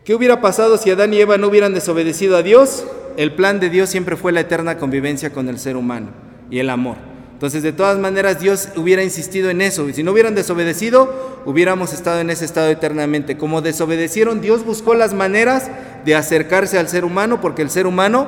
¿Qué 0.04 0.16
hubiera 0.16 0.42
pasado 0.42 0.78
si 0.78 0.90
Adán 0.90 1.14
y 1.14 1.20
Eva 1.20 1.38
no 1.38 1.48
hubieran 1.48 1.74
desobedecido 1.74 2.38
a 2.38 2.44
Dios? 2.44 2.86
El 3.18 3.34
plan 3.34 3.60
de 3.60 3.70
Dios 3.70 3.90
siempre 3.90 4.16
fue 4.16 4.32
la 4.32 4.40
eterna 4.42 4.78
convivencia 4.78 5.32
con 5.32 5.50
el 5.50 5.60
ser 5.60 5.76
humano 5.76 6.08
y 6.50 6.60
el 6.60 6.70
amor. 6.70 7.09
Entonces, 7.40 7.64
de 7.64 7.72
todas 7.72 7.98
maneras, 7.98 8.42
Dios 8.42 8.68
hubiera 8.76 9.02
insistido 9.02 9.50
en 9.50 9.62
eso. 9.62 9.88
Y 9.88 9.94
si 9.94 10.04
no 10.04 10.12
hubieran 10.12 10.36
desobedecido, 10.36 11.40
hubiéramos 11.46 11.94
estado 11.94 12.20
en 12.20 12.30
ese 12.30 12.44
estado 12.44 12.70
eternamente. 12.70 13.38
Como 13.38 13.62
desobedecieron, 13.62 14.42
Dios 14.42 14.66
buscó 14.66 14.94
las 14.94 15.14
maneras 15.14 15.72
de 16.04 16.16
acercarse 16.16 16.78
al 16.78 16.90
ser 16.90 17.06
humano 17.06 17.40
porque 17.40 17.62
el 17.62 17.70
ser 17.70 17.88
humano 17.88 18.28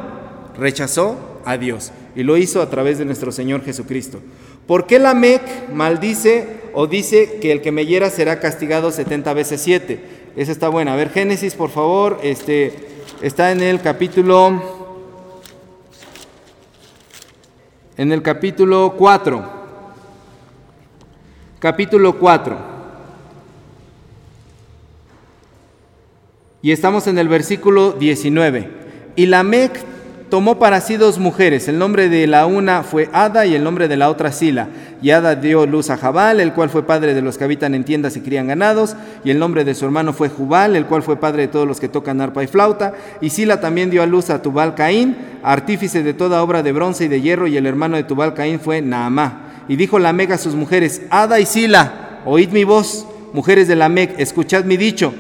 rechazó 0.58 1.18
a 1.44 1.58
Dios. 1.58 1.92
Y 2.16 2.24
lo 2.24 2.38
hizo 2.38 2.62
a 2.62 2.70
través 2.70 3.00
de 3.00 3.04
nuestro 3.04 3.34
Señor 3.34 3.66
Jesucristo. 3.66 4.22
¿Por 4.66 4.88
qué 4.88 4.98
la 4.98 5.14
Mec 5.14 5.42
maldice 5.74 6.48
o 6.72 6.88
dice 6.88 7.40
que 7.42 7.52
el 7.52 7.60
que 7.60 7.74
me 7.74 7.86
hiera 7.86 8.10
será 8.12 8.40
castigado 8.40 8.92
70 8.92 9.34
veces 9.34 9.60
7? 9.60 10.00
Esa 10.38 10.54
está 10.54 10.70
buena. 10.70 10.94
A 10.94 10.96
ver, 10.96 11.10
Génesis, 11.10 11.56
por 11.56 11.70
favor. 11.70 12.18
Este, 12.24 12.74
está 13.22 13.52
en 13.52 13.60
el 13.60 13.82
capítulo 13.82 14.81
en 18.02 18.12
el 18.12 18.24
capítulo 18.24 18.96
4. 18.98 19.44
Capítulo 21.60 22.18
4. 22.18 22.58
Y 26.64 26.72
estamos 26.72 27.06
en 27.06 27.20
el 27.20 27.28
versículo 27.28 27.92
19. 27.92 28.72
Y 29.16 29.28
Lamec 29.28 29.86
tomó 30.32 30.58
para 30.58 30.80
sí 30.80 30.96
dos 30.96 31.20
mujeres. 31.20 31.68
El 31.68 31.78
nombre 31.78 32.08
de 32.08 32.26
la 32.26 32.46
una 32.46 32.84
fue 32.84 33.10
Ada 33.12 33.46
y 33.46 33.54
el 33.54 33.66
nombre 33.66 33.90
de 33.90 33.98
la 33.98 34.10
otra 34.10 34.32
Sila. 34.32 34.70
Y 35.02 35.10
Ada 35.10 35.36
dio 35.36 35.66
luz 35.66 35.90
a 35.90 35.98
Jabal, 35.98 36.40
el 36.40 36.54
cual 36.54 36.70
fue 36.70 36.88
padre 36.88 37.14
de 37.14 37.22
los 37.22 37.38
que 37.38 37.44
habitan 37.44 37.76
en 37.76 37.84
tiendas 37.84 38.16
y 38.16 38.22
crían 38.22 38.48
ganados. 38.48 38.96
Y 39.26 39.30
el 39.30 39.40
nombre 39.40 39.66
de 39.66 39.76
su 39.76 39.84
hermano 39.84 40.14
fue 40.14 40.30
Jubal, 40.30 40.78
el 40.78 40.86
cual 40.86 41.04
fue 41.04 41.20
padre 41.20 41.44
de 41.44 41.48
todos 41.50 41.68
los 41.68 41.82
que 41.82 41.90
tocan 41.90 42.22
arpa 42.22 42.44
y 42.44 42.48
flauta. 42.48 42.94
Y 43.20 43.30
Sila 43.30 43.60
también 43.60 43.92
dio 43.92 44.02
a 44.02 44.06
luz 44.06 44.30
a 44.30 44.42
Tubal 44.42 44.74
Caín, 44.74 45.18
artífice 45.44 46.02
de 46.02 46.14
toda 46.14 46.42
obra 46.42 46.64
de 46.64 46.72
bronce 46.72 47.06
y 47.06 47.08
de 47.10 47.20
hierro. 47.20 47.48
Y 47.48 47.58
el 47.58 47.66
hermano 47.66 47.98
de 47.98 48.06
Tubal 48.06 48.34
Caín 48.34 48.62
fue 48.62 48.82
Naamá. 48.82 49.66
Y 49.68 49.76
dijo 49.76 50.00
Lamec 50.00 50.32
a 50.32 50.38
sus 50.38 50.56
mujeres, 50.56 51.02
Ada 51.10 51.42
y 51.42 51.46
Sila, 51.46 52.22
oíd 52.26 52.52
mi 52.52 52.64
voz, 52.64 53.06
mujeres 53.34 53.68
de 53.68 53.76
Lamec, 53.76 54.18
escuchad 54.18 54.64
mi 54.64 54.78
dicho. 54.78 55.14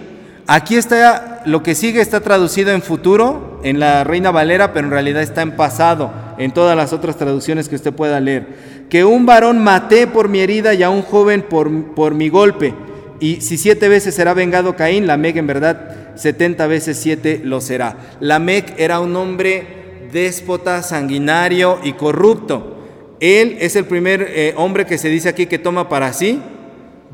Aquí 0.53 0.75
está, 0.75 1.43
lo 1.45 1.63
que 1.63 1.75
sigue 1.75 2.01
está 2.01 2.19
traducido 2.19 2.71
en 2.71 2.81
futuro, 2.81 3.61
en 3.63 3.79
la 3.79 4.03
Reina 4.03 4.31
Valera, 4.31 4.73
pero 4.73 4.85
en 4.85 4.91
realidad 4.91 5.21
está 5.21 5.43
en 5.43 5.55
pasado, 5.55 6.11
en 6.37 6.51
todas 6.51 6.75
las 6.75 6.91
otras 6.91 7.15
traducciones 7.15 7.69
que 7.69 7.77
usted 7.77 7.93
pueda 7.93 8.19
leer. 8.19 8.87
Que 8.89 9.05
un 9.05 9.25
varón 9.25 9.63
maté 9.63 10.07
por 10.07 10.27
mi 10.27 10.41
herida 10.41 10.73
y 10.73 10.83
a 10.83 10.89
un 10.89 11.03
joven 11.03 11.41
por, 11.41 11.93
por 11.93 12.15
mi 12.15 12.27
golpe. 12.27 12.73
Y 13.21 13.39
si 13.39 13.57
siete 13.57 13.87
veces 13.87 14.13
será 14.13 14.33
vengado 14.33 14.75
Caín, 14.75 15.07
Lamec 15.07 15.37
en 15.37 15.47
verdad 15.47 16.15
setenta 16.15 16.67
veces 16.67 16.97
siete 16.97 17.39
lo 17.41 17.61
será. 17.61 17.95
Lamec 18.19 18.77
era 18.77 18.99
un 18.99 19.15
hombre 19.15 20.09
déspota, 20.11 20.83
sanguinario 20.83 21.79
y 21.81 21.93
corrupto. 21.93 22.75
Él 23.21 23.55
es 23.61 23.77
el 23.77 23.85
primer 23.85 24.27
eh, 24.27 24.53
hombre 24.57 24.85
que 24.85 24.97
se 24.97 25.07
dice 25.07 25.29
aquí 25.29 25.45
que 25.45 25.59
toma 25.59 25.87
para 25.87 26.11
sí 26.11 26.41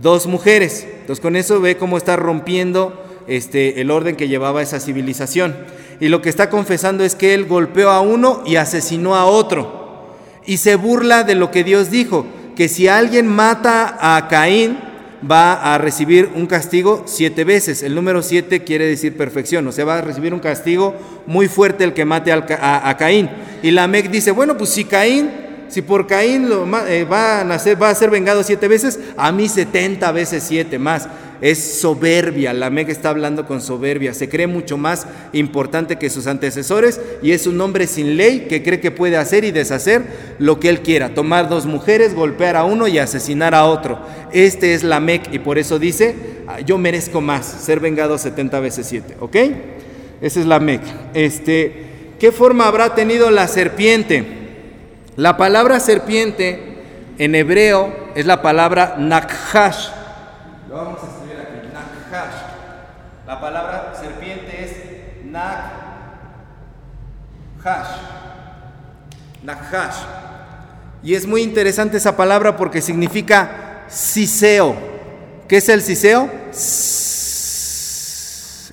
dos 0.02 0.26
mujeres. 0.26 0.88
Entonces 1.02 1.22
con 1.22 1.36
eso 1.36 1.62
ve 1.62 1.78
cómo 1.78 1.98
está 1.98 2.16
rompiendo 2.16 3.04
este, 3.28 3.82
el 3.82 3.92
orden 3.92 4.16
que 4.16 4.28
llevaba 4.28 4.62
esa 4.62 4.80
civilización. 4.80 5.56
Y 6.00 6.10
lo 6.10 6.22
que 6.22 6.30
está 6.30 6.50
confesando 6.50 7.04
es 7.04 7.16
que 7.16 7.34
él 7.34 7.46
golpeó 7.46 7.90
a 7.90 8.02
uno 8.02 8.44
y 8.46 8.56
asesinó 8.56 9.16
a 9.16 9.26
otro. 9.26 10.16
Y 10.46 10.58
se 10.58 10.76
burla 10.76 11.24
de 11.24 11.36
lo 11.36 11.52
que 11.52 11.64
Dios 11.64 11.92
dijo, 11.92 12.26
que 12.56 12.70
si 12.70 12.88
alguien 12.88 13.28
mata 13.28 13.98
a 14.00 14.28
Caín, 14.28 14.78
va 15.30 15.74
a 15.74 15.78
recibir 15.78 16.30
un 16.36 16.46
castigo 16.46 17.04
siete 17.06 17.44
veces. 17.44 17.84
El 17.84 17.96
número 17.96 18.22
siete 18.22 18.64
quiere 18.64 18.86
decir 18.86 19.18
perfección, 19.18 19.68
o 19.68 19.72
sea, 19.72 19.86
va 19.86 19.98
a 19.98 20.02
recibir 20.02 20.34
un 20.34 20.40
castigo 20.40 20.96
muy 21.26 21.48
fuerte 21.48 21.84
el 21.84 21.94
que 21.94 22.06
mate 22.06 22.32
a, 22.32 22.96
Caín. 22.98 23.30
Y 23.64 23.72
la 23.72 23.88
Mec 23.88 24.10
dice, 24.10 24.32
bueno, 24.32 24.58
pues 24.58 24.70
si 24.70 24.86
Caín, 24.86 25.30
si 25.68 25.82
por 25.82 26.08
Caín 26.08 26.50
lo, 26.50 26.66
eh, 26.88 27.04
va, 27.04 27.42
a 27.42 27.76
va 27.76 27.90
a 27.90 27.96
ser 27.96 28.10
vengado 28.10 28.44
siete 28.44 28.68
veces, 28.68 29.00
a 29.18 29.32
mí 29.32 29.50
setenta 29.50 30.12
veces 30.12 30.44
siete 30.44 30.80
más 30.80 31.08
es 31.42 31.80
soberbia, 31.80 32.54
la 32.54 32.70
Mega 32.70 32.92
está 32.92 33.10
hablando 33.10 33.46
con 33.46 33.62
soberbia, 33.62 34.14
se 34.14 34.30
cree 34.30 34.48
mucho 34.48 34.78
más 34.78 35.08
importante 35.34 35.98
que 35.98 36.10
sus 36.10 36.28
antecesores 36.28 37.00
y 37.22 37.32
es 37.32 37.48
un 37.48 37.60
hombre 37.62 37.88
sin 37.88 38.18
ley 38.18 38.48
que 38.50 38.64
cree 38.64 38.80
que 38.80 38.92
puede 38.92 39.18
hacer 39.18 39.44
y 39.44 39.52
deshacer 39.52 40.04
lo 40.40 40.60
que 40.60 40.70
él 40.70 40.82
quiera, 40.82 41.14
tomar 41.14 41.50
dos 41.50 41.66
mujeres, 41.66 42.16
golpear 42.16 42.56
a 42.56 42.64
uno 42.64 42.88
y 42.88 42.98
asesinar 42.98 43.54
a 43.54 43.66
otro. 43.66 44.00
Este 44.32 44.74
es 44.74 44.84
la 44.84 45.00
Mec 45.00 45.34
y 45.34 45.40
por 45.40 45.58
eso 45.58 45.80
dice, 45.80 46.16
ah, 46.48 46.60
yo 46.60 46.78
merezco 46.78 47.22
más, 47.22 47.46
ser 47.46 47.80
vengado 47.80 48.18
70 48.18 48.60
veces 48.60 48.88
7, 48.88 49.18
¿ok? 49.20 49.36
Esa 50.22 50.40
es 50.40 50.46
la 50.46 50.60
Mec. 50.60 50.82
Este, 51.14 51.88
¿Qué 52.20 52.32
forma 52.32 52.68
habrá 52.68 52.96
tenido 52.96 53.30
la 53.30 53.48
serpiente? 53.48 54.26
La 55.16 55.38
palabra 55.38 55.80
serpiente 55.80 56.60
en 57.18 57.36
hebreo 57.36 57.94
es 58.16 58.26
la 58.26 58.42
palabra 58.42 58.96
nakhash. 58.98 59.90
Lo 60.70 60.76
vamos 60.76 61.00
a 61.04 61.17
la 63.28 63.42
palabra 63.42 63.94
serpiente 64.00 64.64
es 64.64 64.72
nak 65.26 65.74
hash. 67.62 67.98
Y 71.04 71.14
es 71.14 71.28
muy 71.28 71.42
interesante 71.42 71.98
esa 71.98 72.16
palabra 72.16 72.56
porque 72.56 72.82
significa 72.82 73.84
siseo. 73.90 74.78
¿Qué 75.50 75.58
es 75.58 75.68
el 75.68 75.82
siseo? 75.82 76.32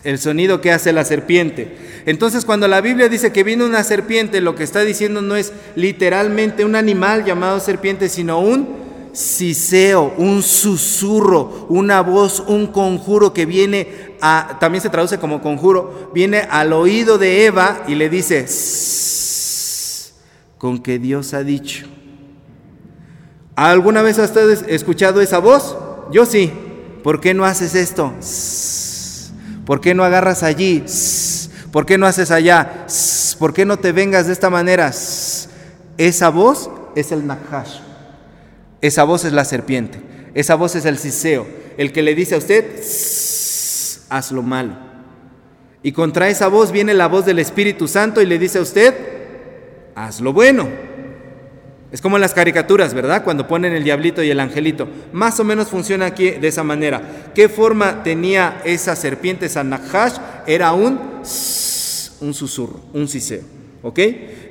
El 0.04 0.20
sonido 0.20 0.60
que 0.60 0.70
hace 0.70 0.92
la 0.92 1.04
serpiente. 1.04 2.02
Entonces 2.06 2.44
cuando 2.44 2.68
la 2.68 2.80
Biblia 2.80 3.08
dice 3.08 3.32
que 3.32 3.42
vino 3.42 3.66
una 3.66 3.82
serpiente, 3.82 4.40
lo 4.40 4.54
que 4.54 4.62
está 4.62 4.82
diciendo 4.82 5.20
no 5.20 5.34
es 5.34 5.52
literalmente 5.74 6.64
un 6.64 6.76
animal 6.76 7.24
llamado 7.24 7.58
serpiente, 7.58 8.08
sino 8.08 8.38
un 8.38 8.83
siseo, 9.14 10.12
un 10.18 10.42
susurro, 10.42 11.66
una 11.68 12.02
voz, 12.02 12.40
un 12.46 12.66
conjuro 12.66 13.32
que 13.32 13.46
viene 13.46 14.16
a, 14.20 14.58
también 14.60 14.82
se 14.82 14.90
traduce 14.90 15.18
como 15.18 15.40
conjuro, 15.40 16.10
viene 16.12 16.40
al 16.50 16.72
oído 16.72 17.16
de 17.16 17.46
Eva 17.46 17.84
y 17.88 17.94
le 17.94 18.10
dice, 18.10 18.46
con 20.58 20.82
que 20.82 20.98
Dios 20.98 21.32
ha 21.32 21.42
dicho. 21.42 21.86
¿Alguna 23.56 24.02
vez 24.02 24.18
has 24.18 24.34
escuchado 24.66 25.20
esa 25.20 25.38
voz? 25.38 25.76
Yo 26.10 26.26
sí. 26.26 26.52
¿Por 27.04 27.20
qué 27.20 27.34
no 27.34 27.44
haces 27.44 27.74
esto? 27.74 28.12
¿Por 29.66 29.80
qué 29.80 29.94
no 29.94 30.04
agarras 30.04 30.42
allí? 30.42 30.82
¿Por 31.70 31.86
qué 31.86 31.98
no 31.98 32.06
haces 32.06 32.30
allá? 32.30 32.86
¿Por 33.38 33.52
qué 33.52 33.64
no 33.64 33.78
te 33.78 33.92
vengas 33.92 34.26
de 34.26 34.32
esta 34.32 34.50
manera? 34.50 34.90
Esa 35.98 36.28
voz 36.30 36.70
es 36.96 37.12
el 37.12 37.26
Nahash. 37.26 37.83
Esa 38.84 39.04
voz 39.04 39.24
es 39.24 39.32
la 39.32 39.46
serpiente. 39.46 39.98
Esa 40.34 40.56
voz 40.56 40.74
es 40.74 40.84
el 40.84 40.98
siseo, 40.98 41.46
el 41.78 41.90
que 41.90 42.02
le 42.02 42.14
dice 42.14 42.34
a 42.34 42.38
usted, 42.38 42.66
haz 44.10 44.30
lo 44.30 44.42
malo. 44.42 44.74
Y 45.82 45.92
contra 45.92 46.28
esa 46.28 46.48
voz 46.48 46.70
viene 46.70 46.92
la 46.92 47.08
voz 47.08 47.24
del 47.24 47.38
Espíritu 47.38 47.88
Santo 47.88 48.20
y 48.20 48.26
le 48.26 48.38
dice 48.38 48.58
a 48.58 48.60
usted, 48.60 48.92
haz 49.94 50.20
lo 50.20 50.34
bueno. 50.34 50.68
Es 51.92 52.02
como 52.02 52.18
en 52.18 52.20
las 52.20 52.34
caricaturas, 52.34 52.92
¿verdad? 52.92 53.24
Cuando 53.24 53.48
ponen 53.48 53.72
el 53.72 53.84
diablito 53.84 54.22
y 54.22 54.28
el 54.28 54.38
angelito. 54.38 54.86
Más 55.14 55.40
o 55.40 55.44
menos 55.44 55.68
funciona 55.68 56.04
aquí 56.04 56.32
de 56.32 56.48
esa 56.48 56.62
manera. 56.62 57.30
¿Qué 57.34 57.48
forma 57.48 58.02
tenía 58.02 58.60
esa 58.66 58.96
serpiente, 58.96 59.46
esa 59.46 59.64
Nahash? 59.64 60.18
Era 60.46 60.74
un, 60.74 61.00
un 62.20 62.34
susurro, 62.34 62.82
un 62.92 63.08
siseo. 63.08 63.44
¿Ok? 63.80 63.98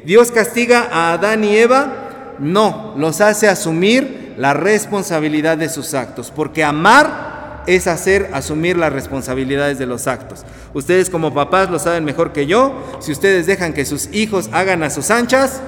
Dios 0.03 0.31
castiga 0.31 0.89
a 0.91 1.13
Adán 1.13 1.43
y 1.43 1.55
Eva 1.55 2.35
no, 2.39 2.95
los 2.97 3.21
hace 3.21 3.47
asumir 3.47 4.22
la 4.37 4.53
responsabilidad 4.53 5.57
de 5.57 5.69
sus 5.69 5.93
actos, 5.93 6.31
porque 6.31 6.63
amar 6.63 7.63
es 7.67 7.87
hacer 7.87 8.29
asumir 8.33 8.77
las 8.77 8.91
responsabilidades 8.91 9.77
de 9.79 9.85
los 9.85 10.07
actos. 10.07 10.43
Ustedes 10.73 11.09
como 11.09 11.33
papás 11.33 11.69
lo 11.69 11.79
saben 11.79 12.03
mejor 12.03 12.33
que 12.33 12.45
yo, 12.45 12.83
si 12.99 13.11
ustedes 13.11 13.45
dejan 13.45 13.73
que 13.73 13.85
sus 13.85 14.13
hijos 14.13 14.49
hagan 14.51 14.83
a 14.83 14.89
sus 14.89 15.11
anchas, 15.11 15.61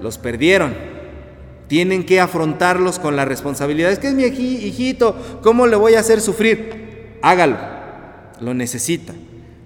los 0.00 0.18
perdieron. 0.18 0.74
Tienen 1.68 2.04
que 2.04 2.20
afrontarlos 2.20 2.98
con 2.98 3.16
la 3.16 3.24
responsabilidad. 3.24 3.92
Es 3.92 3.98
que 3.98 4.08
es 4.08 4.14
mi 4.14 4.24
hijito, 4.24 5.16
¿cómo 5.42 5.66
le 5.66 5.76
voy 5.76 5.94
a 5.94 6.00
hacer 6.00 6.20
sufrir? 6.20 7.18
Hágalo, 7.22 7.58
lo 8.40 8.54
necesita. 8.54 9.14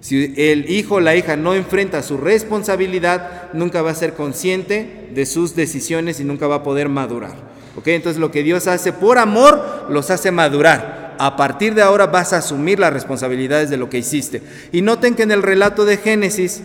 Si 0.01 0.35
el 0.37 0.71
hijo 0.71 0.97
o 0.97 1.01
la 1.01 1.17
hija 1.17 1.37
no 1.37 1.55
enfrenta 1.55 2.03
su 2.03 2.19
responsabilidad, 2.19 3.53
nunca 3.55 3.81
va 3.81 3.91
a 3.91 3.95
ser 3.95 4.13
consciente 4.13 5.09
de 5.15 5.25
sus 5.25 5.57
decisiones 5.57 6.21
y 6.21 6.25
nunca 6.25 6.47
va 6.47 6.57
a 6.57 6.63
poder 6.63 6.91
madurar. 6.91 7.54
¿Ok? 7.77 7.89
Entonces 7.89 8.21
lo 8.21 8.31
que 8.31 8.43
Dios 8.43 8.67
hace 8.67 8.93
por 8.93 9.19
amor 9.19 9.87
los 9.91 10.11
hace 10.11 10.31
madurar. 10.31 11.15
A 11.19 11.37
partir 11.37 11.75
de 11.75 11.83
ahora 11.83 12.07
vas 12.07 12.33
a 12.33 12.39
asumir 12.39 12.79
las 12.79 12.93
responsabilidades 12.93 13.71
de 13.71 13.77
lo 13.77 13.89
que 13.89 13.99
hiciste. 13.99 14.43
Y 14.73 14.83
noten 14.83 15.15
que 15.15 15.23
en 15.23 15.31
el 15.31 15.43
relato 15.43 15.85
de 15.85 15.97
Génesis, 15.97 16.63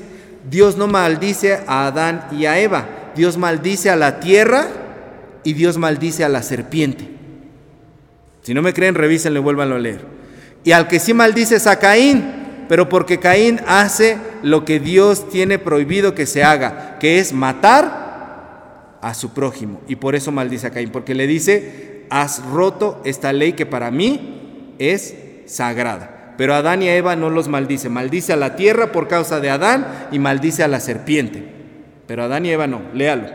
Dios 0.49 0.77
no 0.77 0.87
maldice 0.87 1.59
a 1.67 1.87
Adán 1.87 2.27
y 2.31 2.45
a 2.45 2.59
Eva. 2.59 3.11
Dios 3.15 3.37
maldice 3.37 3.89
a 3.89 3.95
la 3.95 4.19
tierra 4.19 4.67
y 5.43 5.53
Dios 5.53 5.77
maldice 5.77 6.23
a 6.23 6.29
la 6.29 6.41
serpiente. 6.41 7.09
Si 8.41 8.53
no 8.53 8.61
me 8.61 8.73
creen, 8.73 8.95
revísenlo 8.95 9.39
y 9.39 9.43
vuélvanlo 9.43 9.75
a 9.75 9.79
leer. 9.79 10.01
Y 10.63 10.71
al 10.71 10.87
que 10.87 10.99
sí 10.99 11.13
maldice 11.13 11.55
es 11.55 11.67
a 11.67 11.79
Caín, 11.79 12.65
pero 12.67 12.89
porque 12.89 13.19
Caín 13.19 13.59
hace 13.67 14.17
lo 14.43 14.65
que 14.65 14.79
Dios 14.79 15.29
tiene 15.29 15.59
prohibido 15.59 16.15
que 16.15 16.25
se 16.25 16.43
haga, 16.43 16.97
que 16.99 17.19
es 17.19 17.33
matar 17.33 18.08
a 19.01 19.13
su 19.13 19.33
prójimo. 19.33 19.81
Y 19.87 19.95
por 19.95 20.15
eso 20.15 20.31
maldice 20.31 20.67
a 20.67 20.71
Caín, 20.71 20.91
porque 20.91 21.15
le 21.15 21.27
dice, 21.27 22.05
has 22.09 22.43
roto 22.45 23.01
esta 23.05 23.33
ley 23.33 23.53
que 23.53 23.65
para 23.65 23.91
mí 23.91 24.75
es 24.79 25.15
sagrada. 25.45 26.35
Pero 26.37 26.53
Adán 26.53 26.81
y 26.81 26.87
Eva 26.87 27.15
no 27.15 27.29
los 27.29 27.47
maldice, 27.47 27.89
maldice 27.89 28.33
a 28.33 28.37
la 28.37 28.55
tierra 28.55 28.91
por 28.91 29.07
causa 29.07 29.39
de 29.39 29.49
Adán 29.49 30.07
y 30.11 30.19
maldice 30.19 30.63
a 30.63 30.67
la 30.67 30.79
serpiente. 30.79 31.43
Pero 32.07 32.23
Adán 32.23 32.45
y 32.45 32.51
Eva 32.51 32.65
no, 32.65 32.81
léalo. 32.93 33.27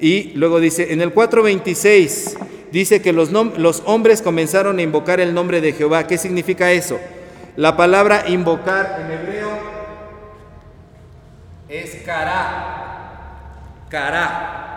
Y 0.00 0.32
luego 0.34 0.58
dice, 0.58 0.92
en 0.92 1.02
el 1.02 1.14
4.26 1.14 2.38
dice 2.72 3.02
que 3.02 3.12
los, 3.12 3.30
los 3.30 3.82
hombres 3.84 4.22
comenzaron 4.22 4.78
a 4.78 4.82
invocar 4.82 5.20
el 5.20 5.34
nombre 5.34 5.60
de 5.60 5.72
Jehová. 5.74 6.06
¿Qué 6.06 6.16
significa 6.16 6.72
eso? 6.72 6.98
La 7.54 7.76
palabra 7.76 8.24
invocar 8.28 9.04
en 9.04 9.10
hebreo 9.12 9.50
es 11.68 11.96
kará, 12.04 13.86
kará, 13.90 14.71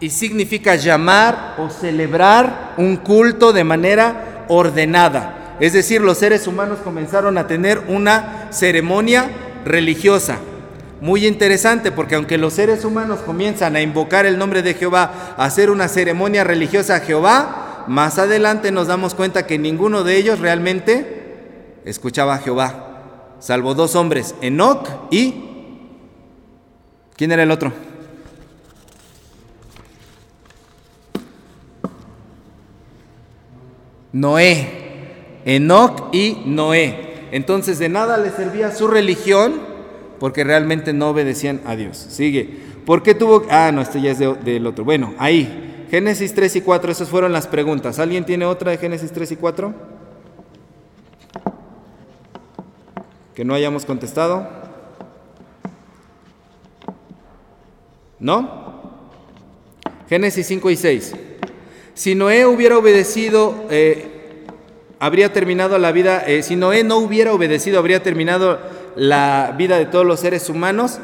y 0.00 0.10
significa 0.10 0.76
llamar 0.76 1.56
o 1.58 1.68
celebrar 1.68 2.74
un 2.78 2.96
culto 2.96 3.52
de 3.52 3.64
manera 3.64 4.46
ordenada. 4.48 5.56
Es 5.60 5.74
decir, 5.74 6.00
los 6.00 6.16
seres 6.16 6.46
humanos 6.46 6.78
comenzaron 6.82 7.36
a 7.36 7.46
tener 7.46 7.82
una 7.88 8.48
ceremonia 8.50 9.30
religiosa. 9.64 10.38
Muy 11.02 11.26
interesante 11.26 11.92
porque 11.92 12.14
aunque 12.14 12.38
los 12.38 12.54
seres 12.54 12.84
humanos 12.84 13.20
comienzan 13.20 13.76
a 13.76 13.82
invocar 13.82 14.24
el 14.24 14.38
nombre 14.38 14.62
de 14.62 14.74
Jehová, 14.74 15.34
a 15.36 15.44
hacer 15.44 15.70
una 15.70 15.88
ceremonia 15.88 16.44
religiosa 16.44 16.96
a 16.96 17.00
Jehová, 17.00 17.84
más 17.86 18.18
adelante 18.18 18.72
nos 18.72 18.86
damos 18.86 19.14
cuenta 19.14 19.46
que 19.46 19.58
ninguno 19.58 20.02
de 20.02 20.16
ellos 20.16 20.40
realmente 20.40 21.76
escuchaba 21.84 22.34
a 22.34 22.38
Jehová, 22.38 23.36
salvo 23.38 23.74
dos 23.74 23.94
hombres, 23.96 24.34
Enoch 24.40 24.88
y... 25.10 25.46
¿Quién 27.16 27.32
era 27.32 27.42
el 27.42 27.50
otro? 27.50 27.89
Noé, 34.12 35.40
Enoch 35.44 36.14
y 36.14 36.42
Noé. 36.46 37.28
Entonces 37.32 37.78
de 37.78 37.88
nada 37.88 38.16
le 38.16 38.30
servía 38.30 38.72
su 38.72 38.88
religión 38.88 39.60
porque 40.18 40.44
realmente 40.44 40.92
no 40.92 41.10
obedecían 41.10 41.60
a 41.64 41.76
Dios. 41.76 41.96
Sigue. 41.96 42.70
¿Por 42.84 43.02
qué 43.02 43.14
tuvo.? 43.14 43.46
Ah, 43.50 43.70
no, 43.72 43.80
este 43.80 44.00
ya 44.00 44.10
es 44.10 44.18
del 44.18 44.66
otro. 44.66 44.84
Bueno, 44.84 45.14
ahí. 45.18 45.66
Génesis 45.90 46.34
3 46.34 46.54
y 46.56 46.60
4, 46.60 46.92
esas 46.92 47.08
fueron 47.08 47.32
las 47.32 47.48
preguntas. 47.48 47.98
¿Alguien 47.98 48.24
tiene 48.24 48.44
otra 48.44 48.70
de 48.70 48.78
Génesis 48.78 49.10
3 49.10 49.32
y 49.32 49.36
4? 49.36 49.74
Que 53.34 53.44
no 53.44 53.54
hayamos 53.54 53.84
contestado. 53.84 54.48
¿No? 58.20 58.70
Génesis 60.08 60.46
5 60.46 60.70
y 60.70 60.76
6. 60.76 61.14
Si 62.00 62.14
Noé 62.14 62.46
hubiera 62.46 62.78
obedecido, 62.78 63.66
eh, 63.68 64.06
habría 65.00 65.34
terminado 65.34 65.76
la 65.76 65.92
vida, 65.92 66.24
eh, 66.26 66.42
si 66.42 66.56
Noé 66.56 66.82
no 66.82 66.96
hubiera 66.96 67.34
obedecido, 67.34 67.78
habría 67.78 68.02
terminado 68.02 68.58
la 68.96 69.54
vida 69.58 69.76
de 69.76 69.84
todos 69.84 70.06
los 70.06 70.18
seres 70.18 70.48
humanos. 70.48 70.98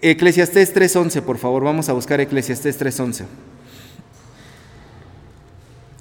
Eclesiastés 0.00 0.74
3.11, 0.74 1.20
por 1.20 1.36
favor, 1.36 1.64
vamos 1.64 1.90
a 1.90 1.92
buscar 1.92 2.18
Eclesiastés 2.18 2.80
3.11. 2.80 3.26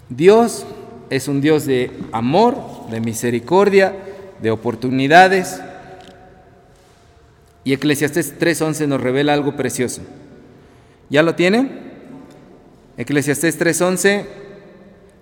Dios 0.08 0.66
es 1.10 1.28
un 1.28 1.42
Dios 1.42 1.66
de 1.66 1.92
amor, 2.14 2.56
de 2.90 3.02
misericordia, 3.02 3.94
de 4.42 4.50
oportunidades. 4.50 5.60
Y 7.66 7.74
Eclesiastés 7.74 8.40
3.11 8.40 8.88
nos 8.88 9.02
revela 9.02 9.34
algo 9.34 9.58
precioso. 9.58 10.04
¿Ya 11.10 11.22
lo 11.22 11.36
tiene? 11.36 11.93
Eclesiastés 12.98 13.60
3.11. 13.60 14.26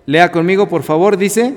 Lea 0.06 0.30
conmigo, 0.30 0.68
por 0.68 0.82
favor, 0.82 1.16
dice. 1.16 1.54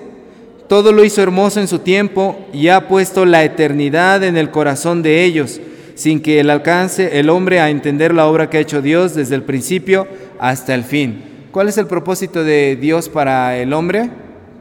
Todo 0.68 0.92
lo 0.92 1.04
hizo 1.04 1.22
hermoso 1.22 1.60
en 1.60 1.68
su 1.68 1.80
tiempo 1.80 2.48
y 2.52 2.70
ha 2.70 2.88
puesto 2.88 3.26
la 3.26 3.44
eternidad 3.44 4.24
en 4.24 4.36
el 4.36 4.50
corazón 4.50 5.04
de 5.04 5.24
ellos, 5.24 5.62
sin 5.94 6.22
que 6.22 6.40
el 6.40 6.50
alcance 6.50 7.20
el 7.20 7.30
hombre 7.30 7.60
a 7.60 7.70
entender 7.70 8.14
la 8.16 8.26
obra 8.26 8.50
que 8.50 8.58
ha 8.58 8.62
hecho 8.62 8.82
Dios 8.82 9.14
desde 9.14 9.36
el 9.36 9.44
principio 9.44 10.08
hasta 10.40 10.74
el 10.74 10.84
fin. 10.84 11.24
¿Cuál 11.52 11.70
es 11.70 11.78
el 11.78 11.86
propósito 11.86 12.44
de 12.44 12.78
Dios 12.78 13.10
para 13.10 13.58
el 13.58 13.74
hombre? 13.74 14.10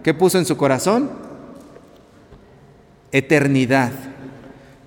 ¿Qué 0.02 0.12
puso 0.12 0.38
en 0.38 0.44
su 0.44 0.58
corazón? 0.58 1.10
Eternidad. 3.10 3.92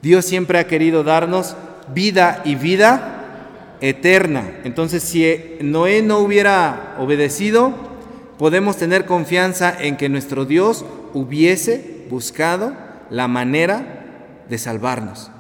Dios 0.04 0.24
siempre 0.24 0.60
ha 0.60 0.68
querido 0.68 1.04
darnos 1.04 1.56
vida 1.94 2.42
y 2.46 2.56
vida 2.56 3.17
eterna. 3.82 4.60
Entonces, 4.64 5.04
si 5.04 5.58
Noé 5.62 6.02
no 6.02 6.20
hubiera 6.20 6.96
obedecido, 7.00 7.74
podemos 8.38 8.78
tener 8.78 9.06
confianza 9.06 9.76
en 9.80 9.98
que 9.98 10.10
nuestro 10.10 10.46
Dios 10.46 10.86
hubiese 11.14 12.06
buscado 12.10 12.74
la 13.10 13.28
manera 13.28 14.44
de 14.50 14.58
salvarnos, 14.58 15.32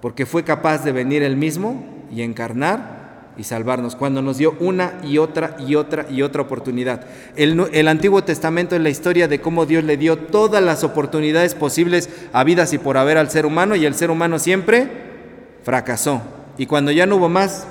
porque 0.00 0.26
fue 0.26 0.44
capaz 0.44 0.84
de 0.84 0.92
venir 0.92 1.22
él 1.22 1.36
mismo 1.36 1.84
y 2.10 2.22
encarnar 2.22 2.94
y 3.36 3.42
salvarnos, 3.42 3.96
cuando 3.96 4.22
nos 4.22 4.38
dio 4.38 4.54
una 4.60 4.94
y 5.02 5.18
otra 5.18 5.56
y 5.58 5.74
otra 5.74 6.06
y 6.08 6.22
otra 6.22 6.42
oportunidad. 6.42 7.04
El, 7.34 7.88
Antiguo 7.88 8.22
Testamento 8.22 8.76
es 8.76 8.82
la 8.82 8.90
historia 8.90 9.26
de 9.26 9.40
cómo 9.40 9.66
Dios 9.66 9.82
le 9.82 9.96
dio 9.96 10.16
todas 10.16 10.62
las 10.62 10.84
oportunidades 10.84 11.54
posibles 11.54 12.08
a 12.32 12.44
vidas 12.44 12.72
y 12.72 12.78
por 12.78 12.96
haber 12.96 13.18
al 13.18 13.30
ser 13.30 13.44
humano 13.44 13.74
y 13.74 13.86
el 13.86 13.96
ser 13.96 14.10
humano 14.10 14.38
siempre 14.38 14.88
fracasó. 15.64 16.22
Y 16.58 16.66
cuando 16.66 16.92
ya 16.92 17.06
no 17.06 17.16
hubo 17.16 17.28
más, 17.28 17.66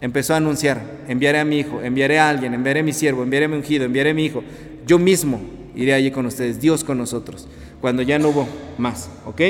empezó 0.00 0.34
a 0.34 0.38
anunciar, 0.38 0.80
enviaré 1.08 1.38
a 1.40 1.44
mi 1.44 1.58
hijo, 1.58 1.80
enviaré 1.82 2.18
a 2.18 2.28
alguien, 2.28 2.54
enviaré 2.54 2.80
a 2.80 2.82
mi 2.82 2.92
siervo, 2.92 3.22
enviaré 3.22 3.46
a 3.46 3.48
mi 3.48 3.56
ungido, 3.56 3.84
enviaré 3.84 4.10
a 4.10 4.14
mi 4.14 4.24
hijo. 4.24 4.42
Yo 4.86 4.98
mismo 4.98 5.40
iré 5.74 5.94
allí 5.94 6.10
con 6.10 6.26
ustedes, 6.26 6.60
Dios 6.60 6.84
con 6.84 6.98
nosotros, 6.98 7.48
cuando 7.80 8.02
ya 8.02 8.18
no 8.18 8.28
hubo 8.28 8.48
más, 8.78 9.10
¿ok? 9.26 9.40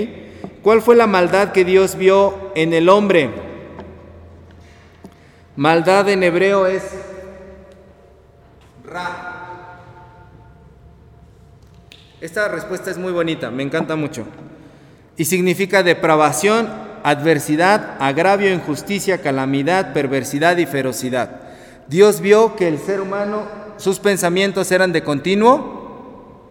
¿Cuál 0.63 0.83
fue 0.83 0.97
la 0.97 1.07
maldad 1.07 1.53
que 1.53 1.65
Dios 1.65 1.97
vio 1.97 2.53
en 2.55 2.73
el 2.73 2.89
hombre? 2.89 3.31
Maldad 5.57 6.09
en 6.09 6.23
hebreo 6.23 6.67
es 6.67 6.83
ra. 8.85 9.81
Esta 12.21 12.49
respuesta 12.49 12.91
es 12.91 12.99
muy 12.99 13.13
bonita, 13.13 13.51
me 13.51 13.63
encanta 13.63 13.97
mucho. 13.97 14.27
Y 15.17 15.25
significa 15.25 15.83
depravación, 15.83 16.69
adversidad, 17.05 17.97
agravio, 17.99 18.53
injusticia, 18.53 19.19
calamidad, 19.19 19.93
perversidad 19.93 20.57
y 20.59 20.67
ferocidad. 20.67 21.41
Dios 21.89 22.21
vio 22.21 22.57
que 22.57 22.69
el 22.69 22.79
ser 22.79 23.01
humano, 23.01 23.43
sus 23.77 23.99
pensamientos 23.99 24.71
eran 24.71 24.93
de 24.93 25.03
continuo 25.03 25.81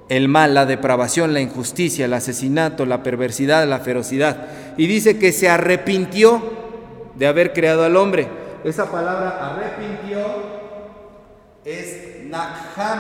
el 0.10 0.28
mal, 0.28 0.56
la 0.56 0.66
depravación, 0.66 1.34
la 1.34 1.40
injusticia, 1.40 2.06
el 2.06 2.14
asesinato, 2.14 2.86
la 2.86 3.04
perversidad, 3.04 3.68
la 3.68 3.80
ferocidad. 3.80 4.48
Y 4.76 4.88
dice 4.88 5.20
que 5.20 5.32
se 5.32 5.48
arrepintió 5.48 6.42
de 7.16 7.28
haber 7.28 7.54
creado 7.54 7.84
al 7.84 7.96
hombre. 7.96 8.28
Esa 8.64 8.92
palabra 8.92 9.54
arrepintió 9.54 10.20
es 11.64 12.24
nakham. 12.26 13.00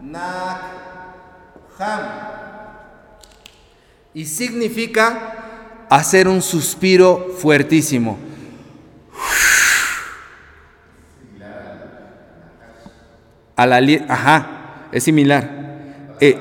Nakham. 0.00 0.72
Y 4.14 4.24
significa 4.24 5.41
hacer 5.96 6.26
un 6.26 6.40
suspiro 6.40 7.34
fuertísimo. 7.36 8.18
A 13.56 13.66
la, 13.66 13.80
ajá, 14.08 14.88
es 14.90 15.04
similar. 15.04 16.14
Eh, 16.20 16.38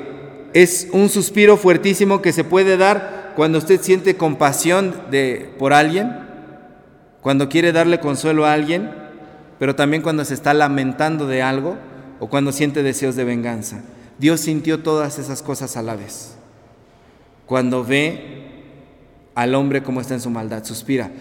es 0.53 0.87
un 0.93 1.09
suspiro 1.09 1.57
fuertísimo 1.57 2.21
que 2.21 2.31
se 2.31 2.45
puede 2.45 2.77
dar 2.77 3.33
cuando 3.35 3.57
usted 3.57 3.81
siente 3.81 4.15
compasión 4.15 4.95
de, 5.11 5.53
por 5.59 5.73
alguien, 5.73 6.17
cuando 7.21 7.49
quiere 7.49 7.73
darle 7.73 7.99
consuelo 7.99 8.45
a 8.45 8.53
alguien, 8.53 8.89
pero 9.59 9.75
también 9.75 10.01
cuando 10.01 10.23
se 10.23 10.33
está 10.33 10.53
lamentando 10.53 11.27
de 11.27 11.41
algo 11.41 11.75
o 12.19 12.29
cuando 12.29 12.53
siente 12.53 12.83
deseos 12.83 13.17
de 13.17 13.25
venganza. 13.25 13.81
Dios 14.17 14.39
sintió 14.39 14.81
todas 14.81 15.19
esas 15.19 15.41
cosas 15.41 15.75
a 15.75 15.81
la 15.81 15.95
vez. 15.95 16.35
Cuando 17.45 17.83
ve 17.83 18.50
al 19.35 19.55
hombre 19.55 19.83
como 19.83 20.01
está 20.01 20.13
en 20.13 20.21
su 20.21 20.29
maldad, 20.29 20.63
suspira. 20.63 21.11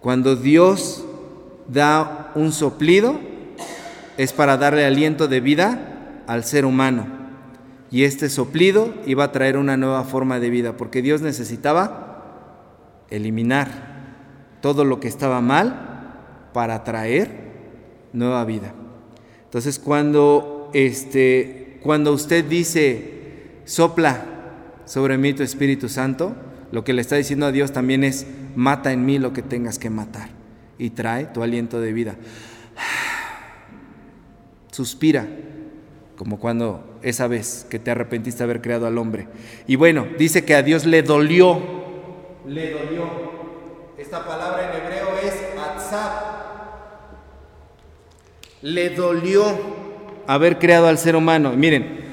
Cuando 0.00 0.36
Dios 0.36 1.04
da 1.68 2.30
un 2.34 2.52
soplido, 2.52 3.18
es 4.18 4.32
para 4.32 4.56
darle 4.56 4.84
aliento 4.84 5.28
de 5.28 5.40
vida 5.40 6.22
al 6.26 6.44
ser 6.44 6.66
humano. 6.66 7.06
Y 7.90 8.04
este 8.04 8.28
soplido 8.28 8.92
iba 9.06 9.24
a 9.24 9.32
traer 9.32 9.56
una 9.56 9.76
nueva 9.76 10.04
forma 10.04 10.40
de 10.40 10.50
vida, 10.50 10.76
porque 10.76 11.00
Dios 11.00 11.22
necesitaba 11.22 13.06
eliminar 13.08 13.94
todo 14.60 14.84
lo 14.84 15.00
que 15.00 15.08
estaba 15.08 15.40
mal 15.40 16.50
para 16.52 16.84
traer 16.84 17.30
nueva 18.12 18.44
vida. 18.44 18.72
Entonces 19.44 19.78
cuando, 19.78 20.70
este, 20.74 21.78
cuando 21.82 22.12
usted 22.12 22.44
dice, 22.44 23.13
sopla 23.64 24.24
sobre 24.84 25.18
mí 25.18 25.32
tu 25.32 25.42
Espíritu 25.42 25.88
Santo, 25.88 26.34
lo 26.72 26.84
que 26.84 26.92
le 26.92 27.00
está 27.00 27.16
diciendo 27.16 27.46
a 27.46 27.52
Dios 27.52 27.72
también 27.72 28.04
es, 28.04 28.26
mata 28.54 28.92
en 28.92 29.04
mí 29.06 29.18
lo 29.18 29.32
que 29.32 29.42
tengas 29.42 29.78
que 29.78 29.90
matar 29.90 30.28
y 30.78 30.90
trae 30.90 31.26
tu 31.26 31.42
aliento 31.42 31.80
de 31.80 31.92
vida. 31.92 32.16
Suspira, 34.72 35.26
como 36.16 36.38
cuando 36.38 36.98
esa 37.02 37.26
vez 37.26 37.66
que 37.68 37.78
te 37.78 37.90
arrepentiste 37.90 38.38
de 38.38 38.44
haber 38.44 38.60
creado 38.60 38.86
al 38.86 38.98
hombre. 38.98 39.28
Y 39.66 39.76
bueno, 39.76 40.06
dice 40.18 40.44
que 40.44 40.54
a 40.54 40.62
Dios 40.62 40.84
le 40.84 41.02
dolió, 41.02 41.60
le 42.46 42.70
dolió. 42.72 43.34
Esta 43.96 44.26
palabra 44.26 44.70
en 44.70 44.82
hebreo 44.82 45.18
es 45.22 45.34
atzab. 45.58 46.10
Le 48.62 48.90
dolió 48.90 49.44
haber 50.26 50.58
creado 50.58 50.88
al 50.88 50.98
ser 50.98 51.16
humano. 51.16 51.52
Miren, 51.52 52.03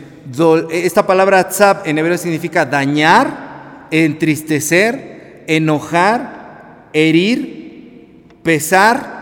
esta 0.72 1.06
palabra 1.06 1.40
atzab 1.40 1.82
en 1.86 1.98
hebreo 1.98 2.18
significa 2.18 2.66
dañar, 2.66 3.88
entristecer, 3.92 5.44
enojar, 5.48 6.90
herir, 6.94 8.28
pesar 8.44 9.22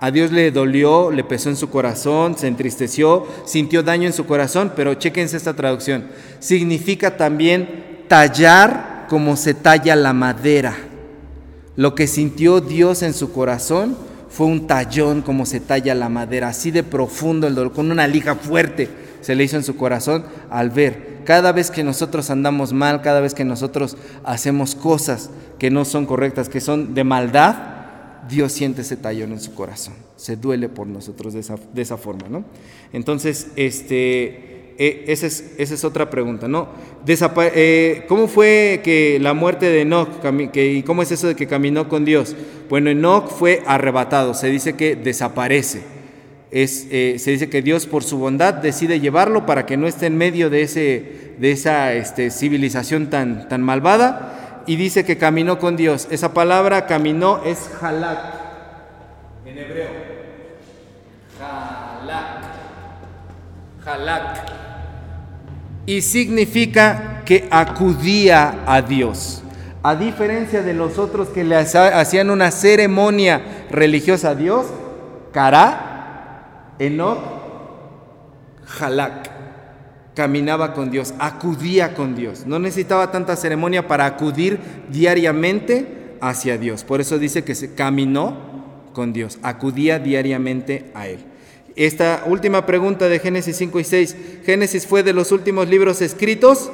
a 0.00 0.10
Dios 0.10 0.32
le 0.32 0.50
dolió, 0.50 1.10
le 1.10 1.24
pesó 1.24 1.48
en 1.48 1.56
su 1.56 1.70
corazón, 1.70 2.36
se 2.36 2.46
entristeció, 2.46 3.26
sintió 3.46 3.82
daño 3.82 4.06
en 4.06 4.12
su 4.12 4.26
corazón, 4.26 4.72
pero 4.76 4.94
chéquense 4.94 5.36
esta 5.36 5.54
traducción. 5.54 6.04
Significa 6.40 7.16
también 7.16 8.04
tallar 8.08 9.06
como 9.08 9.36
se 9.36 9.54
talla 9.54 9.96
la 9.96 10.12
madera. 10.12 10.76
Lo 11.76 11.94
que 11.94 12.06
sintió 12.06 12.60
Dios 12.60 13.02
en 13.02 13.14
su 13.14 13.32
corazón 13.32 13.96
fue 14.28 14.46
un 14.46 14.66
tallón 14.66 15.22
como 15.22 15.46
se 15.46 15.60
talla 15.60 15.94
la 15.94 16.08
madera, 16.08 16.48
así 16.48 16.70
de 16.70 16.82
profundo 16.82 17.46
el 17.46 17.54
dolor, 17.54 17.72
con 17.72 17.90
una 17.90 18.06
lija 18.06 18.34
fuerte 18.34 19.03
se 19.24 19.34
le 19.34 19.42
hizo 19.42 19.56
en 19.56 19.64
su 19.64 19.76
corazón 19.76 20.22
al 20.50 20.68
ver. 20.68 21.22
Cada 21.24 21.52
vez 21.52 21.70
que 21.70 21.82
nosotros 21.82 22.28
andamos 22.28 22.74
mal, 22.74 23.00
cada 23.00 23.22
vez 23.22 23.32
que 23.32 23.44
nosotros 23.44 23.96
hacemos 24.22 24.74
cosas 24.74 25.30
que 25.58 25.70
no 25.70 25.86
son 25.86 26.04
correctas, 26.04 26.50
que 26.50 26.60
son 26.60 26.92
de 26.92 27.04
maldad, 27.04 27.56
Dios 28.28 28.52
siente 28.52 28.82
ese 28.82 28.98
tallón 28.98 29.32
en 29.32 29.40
su 29.40 29.54
corazón, 29.54 29.94
se 30.16 30.36
duele 30.36 30.68
por 30.68 30.86
nosotros 30.86 31.32
de 31.32 31.40
esa, 31.82 31.96
forma, 31.96 32.28
¿no? 32.28 32.44
Entonces, 32.92 33.48
este, 33.56 34.74
e, 34.76 35.04
esa, 35.08 35.26
es, 35.26 35.84
otra 35.84 36.10
pregunta, 36.10 36.46
¿no? 36.46 36.68
Eh, 37.06 38.04
¿Cómo 38.06 38.28
fue 38.28 38.82
que 38.84 39.18
la 39.22 39.32
muerte 39.32 39.70
de 39.70 39.82
Enoch, 39.82 40.08
y 40.52 40.82
cómo 40.82 41.00
es 41.00 41.12
eso 41.12 41.28
de 41.28 41.34
que 41.34 41.46
caminó 41.46 41.88
con 41.88 42.04
Dios? 42.04 42.36
Bueno, 42.68 42.90
Enoch 42.90 43.30
fue 43.30 43.62
arrebatado, 43.66 44.34
se 44.34 44.48
dice 44.48 44.74
que 44.74 44.96
desaparece. 44.96 45.93
Es, 46.54 46.86
eh, 46.92 47.16
se 47.18 47.32
dice 47.32 47.50
que 47.50 47.62
Dios 47.62 47.88
por 47.88 48.04
su 48.04 48.16
bondad 48.16 48.54
decide 48.54 49.00
llevarlo 49.00 49.44
para 49.44 49.66
que 49.66 49.76
no 49.76 49.88
esté 49.88 50.06
en 50.06 50.16
medio 50.16 50.50
de, 50.50 50.62
ese, 50.62 51.34
de 51.36 51.50
esa 51.50 51.92
este, 51.94 52.30
civilización 52.30 53.10
tan, 53.10 53.48
tan 53.48 53.60
malvada 53.60 54.62
y 54.64 54.76
dice 54.76 55.04
que 55.04 55.18
caminó 55.18 55.58
con 55.58 55.76
Dios. 55.76 56.06
Esa 56.12 56.32
palabra 56.32 56.86
caminó 56.86 57.42
es 57.44 57.68
halak 57.82 58.18
en 59.44 59.58
hebreo. 59.58 59.88
Halak. 61.40 62.44
Halak. 63.84 64.38
Y 65.86 66.02
significa 66.02 67.22
que 67.24 67.48
acudía 67.50 68.62
a 68.64 68.80
Dios. 68.80 69.42
A 69.82 69.96
diferencia 69.96 70.62
de 70.62 70.72
los 70.72 70.98
otros 70.98 71.30
que 71.30 71.42
le 71.42 71.56
hacían 71.56 72.30
una 72.30 72.52
ceremonia 72.52 73.66
religiosa 73.72 74.30
a 74.30 74.34
Dios, 74.36 74.66
Kara, 75.32 75.93
Enoch, 76.78 77.18
Halak 78.80 79.30
caminaba 80.14 80.72
con 80.74 80.90
Dios, 80.90 81.14
acudía 81.18 81.94
con 81.94 82.14
Dios. 82.14 82.46
No 82.46 82.58
necesitaba 82.58 83.10
tanta 83.10 83.36
ceremonia 83.36 83.88
para 83.88 84.06
acudir 84.06 84.58
diariamente 84.88 86.16
hacia 86.20 86.56
Dios. 86.56 86.84
Por 86.84 87.00
eso 87.00 87.18
dice 87.18 87.44
que 87.44 87.54
se 87.54 87.74
caminó 87.74 88.36
con 88.92 89.12
Dios, 89.12 89.38
acudía 89.42 89.98
diariamente 89.98 90.90
a 90.94 91.08
Él. 91.08 91.18
Esta 91.76 92.22
última 92.26 92.66
pregunta 92.66 93.08
de 93.08 93.18
Génesis 93.18 93.56
5 93.56 93.80
y 93.80 93.84
6, 93.84 94.16
¿Génesis 94.44 94.86
fue 94.86 95.02
de 95.02 95.12
los 95.12 95.32
últimos 95.32 95.68
libros 95.68 96.00
escritos? 96.00 96.70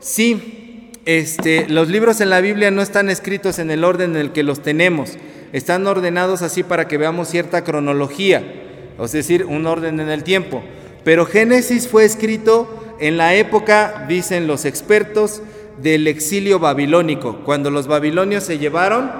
Sí, 0.00 0.90
este, 1.04 1.68
los 1.68 1.88
libros 1.88 2.20
en 2.20 2.30
la 2.30 2.40
Biblia 2.40 2.72
no 2.72 2.82
están 2.82 3.08
escritos 3.08 3.60
en 3.60 3.70
el 3.70 3.84
orden 3.84 4.12
en 4.12 4.16
el 4.16 4.32
que 4.32 4.42
los 4.42 4.60
tenemos, 4.60 5.16
están 5.52 5.86
ordenados 5.86 6.42
así 6.42 6.64
para 6.64 6.88
que 6.88 6.98
veamos 6.98 7.28
cierta 7.28 7.62
cronología, 7.62 8.61
es 9.04 9.12
decir, 9.12 9.44
un 9.44 9.66
orden 9.66 10.00
en 10.00 10.08
el 10.08 10.24
tiempo. 10.24 10.62
Pero 11.04 11.26
Génesis 11.26 11.88
fue 11.88 12.04
escrito 12.04 12.96
en 13.00 13.16
la 13.16 13.34
época, 13.34 14.06
dicen 14.08 14.46
los 14.46 14.64
expertos, 14.64 15.42
del 15.80 16.06
exilio 16.06 16.58
babilónico, 16.58 17.40
cuando 17.44 17.70
los 17.70 17.86
babilonios 17.86 18.44
se 18.44 18.58
llevaron 18.58 19.10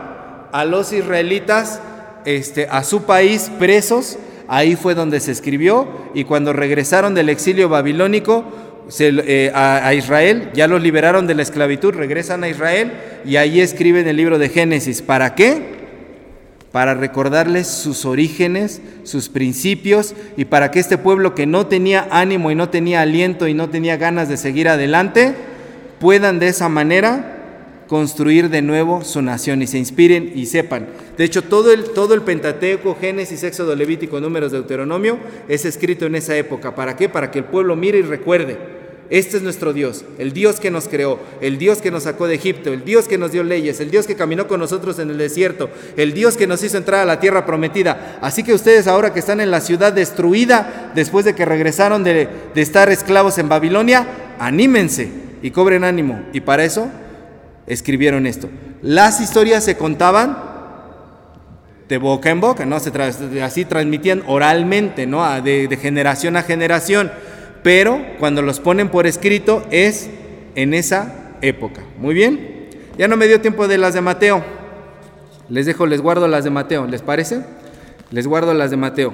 a 0.52 0.64
los 0.64 0.92
israelitas 0.92 1.80
este, 2.24 2.68
a 2.70 2.84
su 2.84 3.02
país 3.02 3.50
presos, 3.58 4.18
ahí 4.46 4.76
fue 4.76 4.94
donde 4.94 5.18
se 5.18 5.32
escribió, 5.32 5.88
y 6.14 6.24
cuando 6.24 6.52
regresaron 6.52 7.14
del 7.14 7.30
exilio 7.30 7.68
babilónico 7.68 8.44
eh, 9.00 9.50
a 9.54 9.94
Israel, 9.94 10.50
ya 10.54 10.68
los 10.68 10.82
liberaron 10.82 11.26
de 11.26 11.34
la 11.34 11.42
esclavitud, 11.42 11.94
regresan 11.94 12.44
a 12.44 12.48
Israel 12.48 12.92
y 13.24 13.36
ahí 13.36 13.60
escriben 13.60 14.06
el 14.06 14.16
libro 14.16 14.38
de 14.38 14.48
Génesis. 14.48 15.02
¿Para 15.02 15.34
qué? 15.34 15.81
Para 16.72 16.94
recordarles 16.94 17.68
sus 17.68 18.06
orígenes, 18.06 18.80
sus 19.04 19.28
principios 19.28 20.14
y 20.38 20.46
para 20.46 20.70
que 20.70 20.80
este 20.80 20.96
pueblo 20.98 21.34
que 21.34 21.46
no 21.46 21.66
tenía 21.66 22.08
ánimo 22.10 22.50
y 22.50 22.54
no 22.54 22.70
tenía 22.70 23.02
aliento 23.02 23.46
y 23.46 23.54
no 23.54 23.68
tenía 23.68 23.98
ganas 23.98 24.28
de 24.30 24.38
seguir 24.38 24.68
adelante, 24.68 25.34
puedan 26.00 26.38
de 26.38 26.48
esa 26.48 26.70
manera 26.70 27.38
construir 27.88 28.48
de 28.48 28.62
nuevo 28.62 29.04
su 29.04 29.20
nación 29.20 29.60
y 29.60 29.66
se 29.66 29.76
inspiren 29.76 30.32
y 30.34 30.46
sepan. 30.46 30.86
De 31.18 31.24
hecho, 31.24 31.42
todo 31.42 31.74
el, 31.74 31.90
todo 31.90 32.14
el 32.14 32.22
Pentateuco, 32.22 32.96
Génesis, 32.98 33.42
Éxodo, 33.42 33.76
Levítico, 33.76 34.18
Números, 34.18 34.50
Deuteronomio, 34.50 35.18
es 35.48 35.66
escrito 35.66 36.06
en 36.06 36.14
esa 36.14 36.34
época. 36.36 36.74
¿Para 36.74 36.96
qué? 36.96 37.10
Para 37.10 37.30
que 37.30 37.40
el 37.40 37.44
pueblo 37.44 37.76
mire 37.76 37.98
y 37.98 38.02
recuerde 38.02 38.71
este 39.12 39.36
es 39.36 39.42
nuestro 39.42 39.74
Dios, 39.74 40.06
el 40.16 40.32
Dios 40.32 40.58
que 40.58 40.70
nos 40.70 40.88
creó, 40.88 41.20
el 41.42 41.58
Dios 41.58 41.82
que 41.82 41.90
nos 41.90 42.04
sacó 42.04 42.26
de 42.26 42.36
Egipto, 42.36 42.72
el 42.72 42.82
Dios 42.82 43.08
que 43.08 43.18
nos 43.18 43.30
dio 43.30 43.44
leyes, 43.44 43.78
el 43.80 43.90
Dios 43.90 44.06
que 44.06 44.16
caminó 44.16 44.48
con 44.48 44.58
nosotros 44.58 44.98
en 44.98 45.10
el 45.10 45.18
desierto, 45.18 45.68
el 45.98 46.14
Dios 46.14 46.38
que 46.38 46.46
nos 46.46 46.62
hizo 46.62 46.78
entrar 46.78 47.00
a 47.00 47.04
la 47.04 47.20
tierra 47.20 47.44
prometida. 47.44 48.16
Así 48.22 48.42
que 48.42 48.54
ustedes 48.54 48.86
ahora 48.86 49.12
que 49.12 49.18
están 49.18 49.42
en 49.42 49.50
la 49.50 49.60
ciudad 49.60 49.92
destruida, 49.92 50.92
después 50.94 51.26
de 51.26 51.34
que 51.34 51.44
regresaron 51.44 52.04
de, 52.04 52.26
estar 52.54 52.88
esclavos 52.88 53.36
en 53.36 53.50
Babilonia, 53.50 54.06
anímense 54.38 55.10
y 55.42 55.50
cobren 55.50 55.84
ánimo. 55.84 56.22
Y 56.32 56.40
para 56.40 56.64
eso 56.64 56.88
escribieron 57.66 58.26
esto. 58.26 58.48
Las 58.80 59.20
historias 59.20 59.62
se 59.62 59.76
contaban 59.76 60.38
de 61.86 61.98
boca 61.98 62.30
en 62.30 62.40
boca, 62.40 62.64
¿no? 62.64 62.80
Se 62.80 62.90
así 63.42 63.66
transmitían 63.66 64.22
oralmente, 64.26 65.06
¿no? 65.06 65.22
de 65.42 65.78
generación 65.78 66.38
a 66.38 66.42
generación 66.44 67.12
pero 67.62 68.00
cuando 68.18 68.42
los 68.42 68.60
ponen 68.60 68.88
por 68.88 69.06
escrito 69.06 69.64
es 69.70 70.10
en 70.54 70.74
esa 70.74 71.36
época. 71.40 71.82
Muy 71.98 72.14
bien, 72.14 72.68
ya 72.98 73.08
no 73.08 73.16
me 73.16 73.26
dio 73.26 73.40
tiempo 73.40 73.68
de 73.68 73.78
las 73.78 73.94
de 73.94 74.00
Mateo. 74.00 74.44
Les 75.48 75.66
dejo, 75.66 75.86
les 75.86 76.00
guardo 76.00 76.28
las 76.28 76.44
de 76.44 76.50
Mateo, 76.50 76.86
¿les 76.86 77.02
parece? 77.02 77.42
Les 78.10 78.26
guardo 78.26 78.54
las 78.54 78.70
de 78.70 78.76
Mateo. 78.76 79.12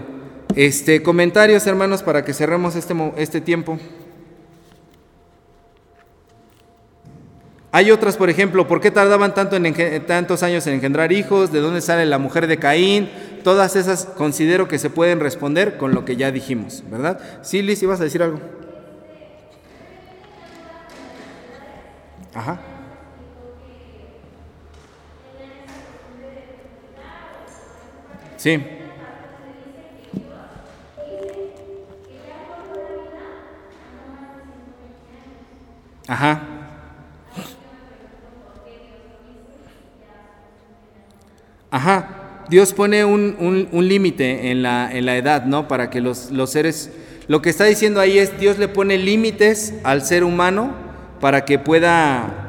Este, 0.55 1.03
comentarios, 1.03 1.67
hermanos, 1.67 2.03
para 2.03 2.25
que 2.25 2.33
cerremos 2.33 2.77
este, 2.77 2.95
este 3.17 3.41
tiempo. 3.41 3.79
Hay 7.71 7.91
otras, 7.91 8.17
por 8.17 8.31
ejemplo, 8.31 8.67
¿por 8.67 8.81
qué 8.81 8.91
tardaban 8.91 9.35
tanto 9.35 9.57
en 9.57 10.07
tantos 10.07 10.43
años 10.43 10.67
en 10.67 10.75
engendrar 10.75 11.13
hijos? 11.13 11.53
¿De 11.53 11.61
dónde 11.61 11.83
sale 11.83 12.07
la 12.07 12.19
mujer 12.19 12.47
de 12.47 12.59
Caín? 12.59 13.11
Todas 13.45 13.77
esas 13.77 14.07
considero 14.07 14.69
que 14.69 14.79
se 14.79 14.89
pueden 14.89 15.21
responder 15.21 15.77
con 15.77 15.93
lo 15.93 16.05
que 16.05 16.17
ya 16.17 16.31
dijimos, 16.31 16.83
¿verdad? 16.91 17.21
Sí, 17.43 17.61
Liz, 17.61 17.83
¿ibas 17.83 18.01
a 18.01 18.05
decir 18.05 18.23
algo? 18.23 18.41
Ajá. 22.35 22.59
Sí. 28.39 28.65
Ajá. 36.07 36.58
Ajá. 41.71 42.47
Dios 42.49 42.73
pone 42.73 43.05
un, 43.05 43.69
límite 43.73 44.51
en 44.51 44.63
la, 44.63 44.91
en 44.91 45.05
la, 45.05 45.17
edad, 45.17 45.45
¿no? 45.45 45.69
Para 45.69 45.91
que 45.91 46.01
los, 46.01 46.31
los 46.31 46.51
seres... 46.51 46.91
Lo 47.27 47.43
que 47.43 47.51
está 47.51 47.65
diciendo 47.65 48.01
ahí 48.01 48.19
es, 48.19 48.41
Dios 48.41 48.59
le 48.59 48.69
pone 48.69 48.97
límites 48.97 49.75
al 49.85 50.03
ser 50.03 50.25
humano 50.25 50.73
para 51.21 51.45
que 51.45 51.59
pueda 51.59 52.49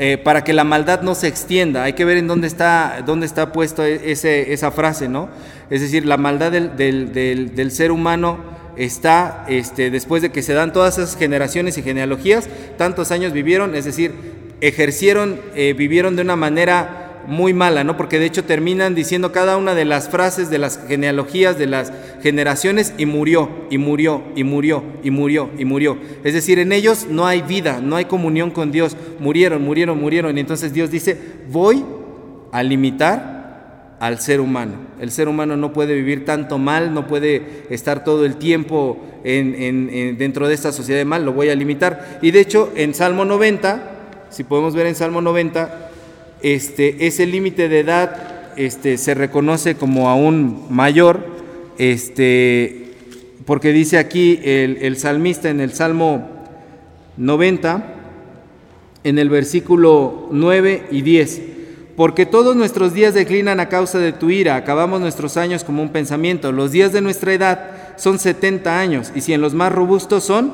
eh, 0.00 0.16
para 0.16 0.44
que 0.44 0.52
la 0.52 0.62
maldad 0.62 1.02
no 1.02 1.16
se 1.16 1.26
extienda. 1.26 1.82
Hay 1.82 1.94
que 1.94 2.04
ver 2.04 2.18
en 2.18 2.28
dónde 2.28 2.46
está, 2.46 3.02
dónde 3.04 3.26
está 3.26 3.50
puesto 3.50 3.84
e, 3.84 4.12
ese, 4.12 4.52
esa 4.52 4.70
frase, 4.70 5.08
¿no? 5.08 5.28
Es 5.70 5.80
decir, 5.80 6.06
la 6.06 6.16
maldad 6.16 6.52
del, 6.52 6.76
del, 6.76 7.12
del, 7.56 7.70
ser 7.72 7.90
humano 7.90 8.38
está 8.76 9.44
este, 9.48 9.90
después 9.90 10.22
de 10.22 10.30
que 10.30 10.42
se 10.42 10.54
dan 10.54 10.72
todas 10.72 10.98
esas 10.98 11.16
generaciones 11.16 11.78
y 11.78 11.82
genealogías, 11.82 12.48
tantos 12.76 13.10
años 13.10 13.32
vivieron, 13.32 13.74
es 13.74 13.86
decir, 13.86 14.12
ejercieron, 14.60 15.40
eh, 15.56 15.74
vivieron 15.76 16.14
de 16.14 16.22
una 16.22 16.36
manera 16.36 17.07
muy 17.28 17.52
mala, 17.52 17.84
¿no? 17.84 17.96
Porque 17.98 18.18
de 18.18 18.24
hecho 18.24 18.44
terminan 18.44 18.94
diciendo 18.94 19.32
cada 19.32 19.58
una 19.58 19.74
de 19.74 19.84
las 19.84 20.08
frases 20.08 20.48
de 20.48 20.56
las 20.56 20.80
genealogías 20.88 21.58
de 21.58 21.66
las 21.66 21.92
generaciones 22.22 22.94
y 22.96 23.04
murió, 23.04 23.50
y 23.70 23.76
murió, 23.76 24.22
y 24.34 24.44
murió, 24.44 24.82
y 25.04 25.10
murió, 25.10 25.50
y 25.58 25.64
murió. 25.66 25.98
Es 26.24 26.32
decir, 26.32 26.58
en 26.58 26.72
ellos 26.72 27.06
no 27.10 27.26
hay 27.26 27.42
vida, 27.42 27.80
no 27.82 27.96
hay 27.96 28.06
comunión 28.06 28.50
con 28.50 28.72
Dios. 28.72 28.96
Murieron, 29.20 29.62
murieron, 29.62 30.00
murieron. 30.00 30.38
Y 30.38 30.40
entonces 30.40 30.72
Dios 30.72 30.90
dice, 30.90 31.18
voy 31.50 31.84
a 32.50 32.62
limitar 32.62 33.96
al 34.00 34.18
ser 34.20 34.40
humano. 34.40 34.72
El 34.98 35.10
ser 35.10 35.28
humano 35.28 35.54
no 35.56 35.72
puede 35.74 35.94
vivir 35.94 36.24
tanto 36.24 36.56
mal, 36.56 36.94
no 36.94 37.06
puede 37.06 37.64
estar 37.68 38.04
todo 38.04 38.24
el 38.24 38.36
tiempo 38.36 38.98
en, 39.22 40.16
dentro 40.16 40.48
de 40.48 40.54
esta 40.54 40.72
sociedad 40.72 41.00
de 41.00 41.04
mal, 41.04 41.26
lo 41.26 41.32
voy 41.34 41.50
a 41.50 41.54
limitar. 41.54 42.20
Y 42.22 42.30
de 42.30 42.40
hecho, 42.40 42.72
en 42.74 42.94
Salmo 42.94 43.26
90, 43.26 43.96
si 44.30 44.44
podemos 44.44 44.74
ver 44.74 44.86
en 44.86 44.94
Salmo 44.94 45.20
90, 45.20 45.87
este, 46.42 47.06
ese 47.06 47.26
límite 47.26 47.68
de 47.68 47.80
edad 47.80 48.38
este, 48.56 48.98
se 48.98 49.14
reconoce 49.14 49.76
como 49.76 50.08
aún 50.08 50.66
mayor, 50.68 51.24
este, 51.78 52.92
porque 53.44 53.72
dice 53.72 53.98
aquí 53.98 54.40
el, 54.42 54.78
el 54.80 54.96
salmista 54.96 55.48
en 55.48 55.60
el 55.60 55.72
Salmo 55.72 56.28
90, 57.16 57.94
en 59.04 59.18
el 59.18 59.28
versículo 59.28 60.28
9 60.32 60.86
y 60.90 61.02
10, 61.02 61.42
porque 61.96 62.26
todos 62.26 62.56
nuestros 62.56 62.94
días 62.94 63.14
declinan 63.14 63.60
a 63.60 63.68
causa 63.68 63.98
de 63.98 64.12
tu 64.12 64.30
ira, 64.30 64.56
acabamos 64.56 65.00
nuestros 65.00 65.36
años 65.36 65.64
como 65.64 65.82
un 65.82 65.90
pensamiento, 65.90 66.52
los 66.52 66.72
días 66.72 66.92
de 66.92 67.00
nuestra 67.00 67.32
edad 67.32 67.70
son 67.96 68.18
70 68.18 68.78
años, 68.78 69.12
y 69.14 69.20
si 69.20 69.32
en 69.32 69.40
los 69.40 69.54
más 69.54 69.72
robustos 69.72 70.24
son 70.24 70.52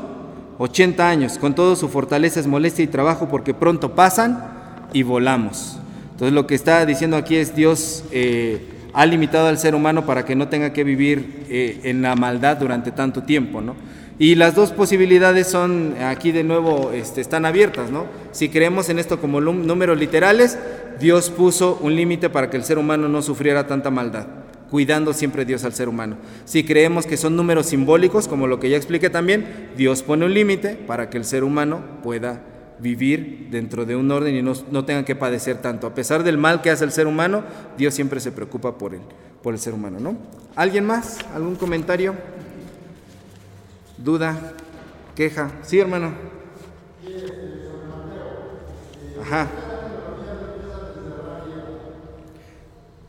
80 0.59 1.09
años, 1.09 1.39
con 1.39 1.55
todo 1.55 1.74
su 1.74 1.89
fortaleza 1.89 2.39
es 2.39 2.47
molestia 2.47 2.85
y 2.85 2.89
trabajo 2.89 3.28
porque 3.28 3.55
pronto 3.55 3.95
pasan 3.95 4.53
y 4.95 5.03
volamos. 5.03 5.78
Entonces 6.12 6.32
lo 6.32 6.47
que 6.47 6.55
está 6.55 6.86
diciendo 6.86 7.18
aquí 7.18 7.36
es 7.36 7.55
Dios 7.55 8.05
eh, 8.12 8.62
ha 8.95 9.05
limitado 9.05 9.49
al 9.49 9.59
ser 9.59 9.74
humano 9.74 10.07
para 10.07 10.24
que 10.24 10.34
no 10.34 10.49
tenga 10.49 10.72
que 10.72 10.84
vivir 10.84 11.45
eh, 11.51 11.80
en 11.82 12.01
la 12.01 12.14
maldad 12.14 12.57
durante 12.57 12.92
tanto 12.92 13.24
tiempo, 13.24 13.61
¿no? 13.61 13.74
Y 14.16 14.36
las 14.36 14.55
dos 14.55 14.70
posibilidades 14.70 15.49
son, 15.49 15.97
aquí 16.01 16.30
de 16.30 16.45
nuevo, 16.45 16.92
este, 16.92 17.20
están 17.20 17.45
abiertas, 17.45 17.90
¿no? 17.90 18.07
Si 18.30 18.49
creemos 18.49 18.88
en 18.88 19.01
esto 19.01 19.20
como 19.20 19.40
números 19.40 19.99
literales, 19.99 20.57
Dios 21.01 21.30
puso 21.30 21.80
un 21.82 21.97
límite 21.97 22.30
para 22.30 22.49
que 22.49 22.57
el 22.57 22.62
ser 22.62 22.78
humano 22.78 23.09
no 23.09 23.22
sufriera 23.22 23.66
tanta 23.66 23.90
maldad, 23.90 24.28
cuidando 24.70 25.12
siempre 25.12 25.45
Dios 25.45 25.64
al 25.64 25.72
ser 25.72 25.88
humano. 25.88 26.16
Si 26.45 26.62
creemos 26.62 27.07
que 27.07 27.16
son 27.16 27.34
números 27.34 27.66
simbólicos, 27.66 28.28
como 28.28 28.47
lo 28.47 28.61
que 28.61 28.70
ya 28.70 28.76
expliqué 28.76 29.11
también, 29.11 29.70
Dios 29.76 30.05
pone 30.05 30.26
un 30.26 30.32
límite 30.32 30.76
para 30.76 31.11
que 31.11 31.18
el 31.18 31.24
ser 31.24 31.42
humano 31.42 31.80
pueda 32.05 32.40
vivir 32.78 33.48
dentro 33.50 33.84
de 33.84 33.96
un 33.96 34.10
orden 34.10 34.34
y 34.34 34.42
no, 34.42 34.52
no, 34.70 34.84
tengan 34.84 35.04
que 35.04 35.14
padecer 35.14 35.60
tanto. 35.60 35.86
A 35.86 35.94
pesar 35.94 36.22
del 36.22 36.38
mal 36.38 36.62
que 36.62 36.70
hace 36.70 36.84
el 36.84 36.92
ser 36.92 37.06
humano, 37.06 37.44
Dios 37.76 37.94
siempre 37.94 38.20
se 38.20 38.32
preocupa 38.32 38.76
por 38.78 38.94
él, 38.94 39.00
por 39.42 39.54
el 39.54 39.60
ser 39.60 39.74
humano, 39.74 39.98
¿no? 40.00 40.16
¿Alguien 40.56 40.84
más? 40.84 41.18
¿Algún 41.34 41.56
comentario? 41.56 42.14
¿Duda? 43.98 44.54
¿Queja? 45.14 45.50
Sí, 45.62 45.78
hermano. 45.78 46.12
Ajá. 49.22 49.48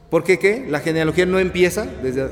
¿Por 0.10 0.24
qué 0.24 0.40
qué? 0.40 0.66
La 0.70 0.80
genealogía 0.80 1.26
no 1.26 1.40
empieza 1.40 1.86
desde 1.86 2.30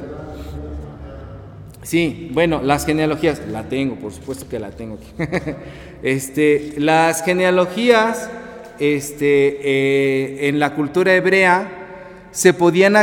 Sí, 1.83 2.29
bueno, 2.31 2.61
las 2.63 2.85
genealogías, 2.85 3.41
la 3.51 3.63
tengo, 3.63 3.95
por 3.95 4.13
supuesto 4.13 4.47
que 4.47 4.57
la 4.57 4.71
tengo 4.71 4.97
aquí. 4.97 5.35
este, 6.03 6.73
las 6.77 7.23
genealogías 7.23 8.29
este, 8.79 9.59
eh, 9.61 10.47
en 10.47 10.59
la 10.59 10.75
cultura 10.75 11.13
hebrea 11.13 11.67
se 12.31 12.53
podían, 12.53 12.95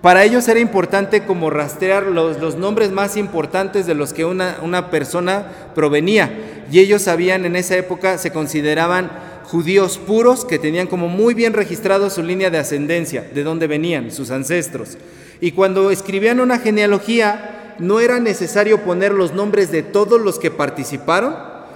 para 0.00 0.24
ellos 0.24 0.48
era 0.48 0.58
importante 0.58 1.24
como 1.24 1.50
rastrear 1.50 2.04
los, 2.04 2.40
los 2.40 2.56
nombres 2.56 2.90
más 2.90 3.16
importantes 3.16 3.86
de 3.86 3.94
los 3.94 4.12
que 4.14 4.24
una, 4.24 4.56
una 4.62 4.90
persona 4.90 5.46
provenía. 5.74 6.64
Y 6.72 6.78
ellos 6.78 7.02
sabían 7.02 7.44
en 7.44 7.56
esa 7.56 7.76
época, 7.76 8.16
se 8.16 8.32
consideraban 8.32 9.10
judíos 9.44 9.98
puros 9.98 10.46
que 10.46 10.58
tenían 10.58 10.86
como 10.86 11.08
muy 11.08 11.34
bien 11.34 11.52
registrado 11.52 12.08
su 12.08 12.22
línea 12.22 12.48
de 12.48 12.56
ascendencia, 12.56 13.28
de 13.34 13.44
dónde 13.44 13.66
venían, 13.66 14.10
sus 14.10 14.30
ancestros. 14.30 14.96
Y 15.42 15.52
cuando 15.52 15.90
escribían 15.90 16.40
una 16.40 16.58
genealogía, 16.58 17.61
no 17.82 17.98
era 17.98 18.20
necesario 18.20 18.84
poner 18.84 19.12
los 19.12 19.34
nombres 19.34 19.72
de 19.72 19.82
todos 19.82 20.20
los 20.20 20.38
que 20.38 20.52
participaron, 20.52 21.34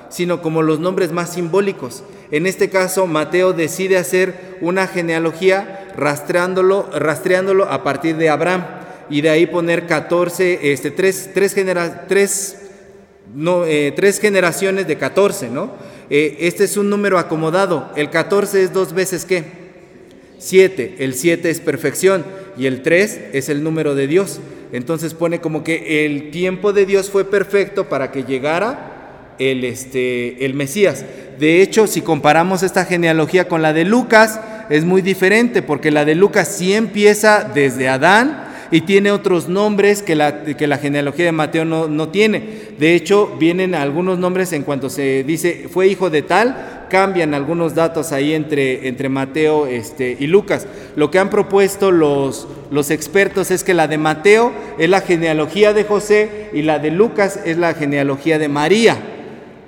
sino 0.09 0.41
como 0.41 0.63
los 0.63 0.79
nombres 0.79 1.11
más 1.11 1.33
simbólicos. 1.33 2.05
En 2.31 2.47
este 2.47 2.71
caso, 2.71 3.09
Mateo 3.09 3.53
decide 3.53 3.99
hacer 3.99 4.57
una 4.61 4.87
genealogía 4.87 5.91
rastreándolo, 5.97 6.89
rastreándolo 6.95 7.65
a 7.65 7.83
partir 7.83 8.17
de 8.19 8.29
Abraham 8.29 8.65
y 9.11 9.21
de 9.21 9.31
ahí 9.31 9.47
poner 9.47 9.89
14, 9.89 10.73
este, 10.73 10.93
tres, 10.93 11.31
tres, 11.35 11.57
tres, 12.07 12.57
no, 13.35 13.65
eh, 13.65 13.93
tres 13.97 14.21
generaciones 14.21 14.87
de 14.87 14.99
14, 14.99 15.51
¿no? 15.51 15.73
Eh, 16.09 16.37
este 16.39 16.63
es 16.63 16.77
un 16.77 16.89
número 16.89 17.19
acomodado. 17.19 17.91
El 17.97 18.11
14 18.11 18.63
es 18.63 18.73
dos 18.73 18.93
veces 18.93 19.25
qué? 19.25 19.66
Siete. 20.39 20.97
El 20.99 21.15
7 21.15 21.51
es 21.51 21.61
perfección 21.61 22.25
y 22.57 22.67
el 22.67 22.83
3 22.83 23.21
es 23.33 23.49
el 23.49 23.63
número 23.63 23.95
de 23.95 24.07
Dios. 24.07 24.41
Entonces 24.73 25.15
pone 25.15 25.41
como 25.41 25.65
que 25.65 26.05
el 26.05 26.31
tiempo 26.31 26.73
de 26.73 26.87
Dios 26.87 27.11
fue 27.11 27.25
perfecto 27.25 27.89
para 27.89 28.11
que 28.11 28.25
llegara 28.25 29.35
el, 29.39 29.65
este, 29.65 30.45
el 30.45 30.55
Mesías. 30.55 31.05
De 31.39 31.63
hecho, 31.63 31.87
si 31.87 32.01
comparamos 32.01 32.63
esta 32.63 32.85
genealogía 32.85 33.49
con 33.49 33.63
la 33.63 33.73
de 33.73 33.85
Lucas, 33.85 34.41
es 34.71 34.85
muy 34.85 35.03
diferente, 35.03 35.63
porque 35.63 35.91
la 35.91 36.05
de 36.05 36.15
Lucas 36.15 36.49
sí 36.49 36.75
empieza 36.75 37.51
desde 37.55 37.89
Adán 37.89 38.46
y 38.71 38.83
tiene 38.83 39.11
otros 39.11 39.49
nombres 39.49 40.03
que 40.03 40.15
la, 40.15 40.45
que 40.45 40.67
la 40.67 40.79
genealogía 40.79 41.27
de 41.27 41.33
Mateo 41.33 41.65
no, 41.65 41.89
no, 41.89 42.09
tiene. 42.09 42.43
De 42.79 42.95
hecho, 42.95 43.37
vienen 43.39 43.75
algunos 43.75 44.19
nombres 44.19 44.53
en 44.53 44.63
cuanto 44.63 44.91
se 44.91 45.25
dice 45.25 45.69
fue 45.71 45.89
hijo 45.89 46.11
de 46.11 46.23
tal, 46.23 46.87
cambian 46.89 47.35
algunos 47.35 47.75
datos 47.75 48.13
ahí 48.13 48.35
entre, 48.35 48.89
entre 48.89 49.09
Mateo 49.09 49.67
este, 49.67 50.17
y 50.19 50.27
Lucas. 50.27 50.67
Lo 50.97 51.11
que 51.11 51.19
han 51.19 51.31
propuesto 51.31 51.91
los, 51.91 52.49
los 52.71 52.91
expertos 52.91 53.51
es 53.51 53.65
que 53.65 53.75
la 53.75 53.89
de 53.89 53.99
Mateo 53.99 54.53
es 54.79 54.89
la 54.89 55.01
genealogía 55.01 55.73
de 55.73 55.85
José 55.85 56.51
y 56.53 56.63
la 56.63 56.79
de 56.79 56.91
Lucas 56.91 57.41
es 57.45 57.59
la 57.59 57.75
genealogía 57.75 58.39
de 58.39 58.49
María. 58.49 58.97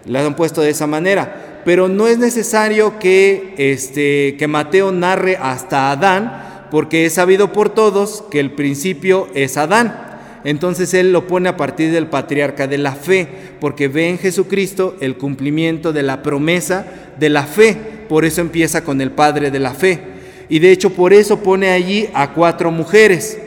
La 0.07 0.25
han 0.25 0.37
puesto 0.37 0.63
de 0.63 0.71
esa 0.71 0.87
manera. 0.87 1.61
Pero 1.65 1.89
no 1.89 2.07
es 2.07 2.19
necesario 2.19 2.99
que, 2.99 3.55
este, 3.59 4.37
que 4.39 4.47
Mateo 4.49 4.91
narre 4.91 5.37
hasta 5.37 5.91
Adán, 5.91 6.48
porque 6.71 7.07
es 7.07 7.15
sabido 7.15 7.53
por 7.53 7.71
todos 7.71 8.25
que 8.31 8.41
el 8.41 8.53
principio 8.53 9.29
es 9.35 9.57
Adán. 9.57 10.09
Entonces 10.45 10.95
él 10.95 11.13
lo 11.13 11.27
pone 11.27 11.49
a 11.49 11.57
partir 11.57 11.91
del 11.93 12.07
patriarca 12.07 12.67
de 12.67 12.79
la 12.79 12.93
fe, 12.93 13.29
porque 13.61 13.89
ve 13.89 14.09
en 14.09 14.19
Jesucristo 14.19 14.97
el 15.01 15.17
cumplimiento 15.17 15.93
de 15.93 16.03
la 16.03 16.23
promesa 16.23 16.87
de 17.19 17.29
la 17.29 17.45
fe. 17.45 17.77
Por 18.09 18.25
eso 18.25 18.41
empieza 18.41 18.85
con 18.85 19.01
el 19.01 19.11
padre 19.11 19.51
de 19.51 19.59
la 19.59 19.75
fe. 19.75 20.01
Y 20.49 20.61
de 20.61 20.71
hecho 20.71 20.91
por 20.91 21.13
eso 21.13 21.41
pone 21.41 21.71
allí 21.71 22.09
a 22.15 22.33
cuatro 22.33 22.71
mujeres. 22.71 23.39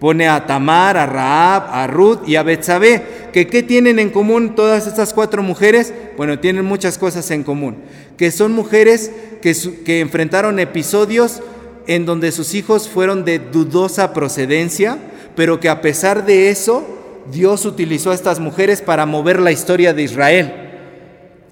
Pone 0.00 0.26
a 0.26 0.46
Tamar, 0.46 0.96
a 0.96 1.06
Raab, 1.06 1.66
a 1.70 1.86
Ruth 1.86 2.26
y 2.26 2.34
a 2.34 2.42
Betsabé. 2.42 3.02
¿Que 3.32 3.46
¿Qué 3.46 3.62
tienen 3.62 4.00
en 4.00 4.10
común 4.10 4.56
todas 4.56 4.88
estas 4.88 5.14
cuatro 5.14 5.44
mujeres? 5.44 5.94
Bueno, 6.16 6.40
tienen 6.40 6.64
muchas 6.64 6.98
cosas 6.98 7.30
en 7.30 7.44
común. 7.44 7.76
Que 8.16 8.32
son 8.32 8.52
mujeres 8.52 9.12
que, 9.40 9.54
que 9.84 10.00
enfrentaron 10.00 10.58
episodios 10.58 11.40
en 11.86 12.06
donde 12.06 12.32
sus 12.32 12.54
hijos 12.54 12.88
fueron 12.88 13.24
de 13.24 13.38
dudosa 13.38 14.12
procedencia, 14.12 14.98
pero 15.34 15.60
que 15.60 15.68
a 15.68 15.80
pesar 15.80 16.24
de 16.26 16.50
eso, 16.50 16.84
Dios 17.30 17.64
utilizó 17.64 18.10
a 18.10 18.14
estas 18.14 18.40
mujeres 18.40 18.82
para 18.82 19.06
mover 19.06 19.40
la 19.40 19.52
historia 19.52 19.94
de 19.94 20.02
Israel. 20.02 20.52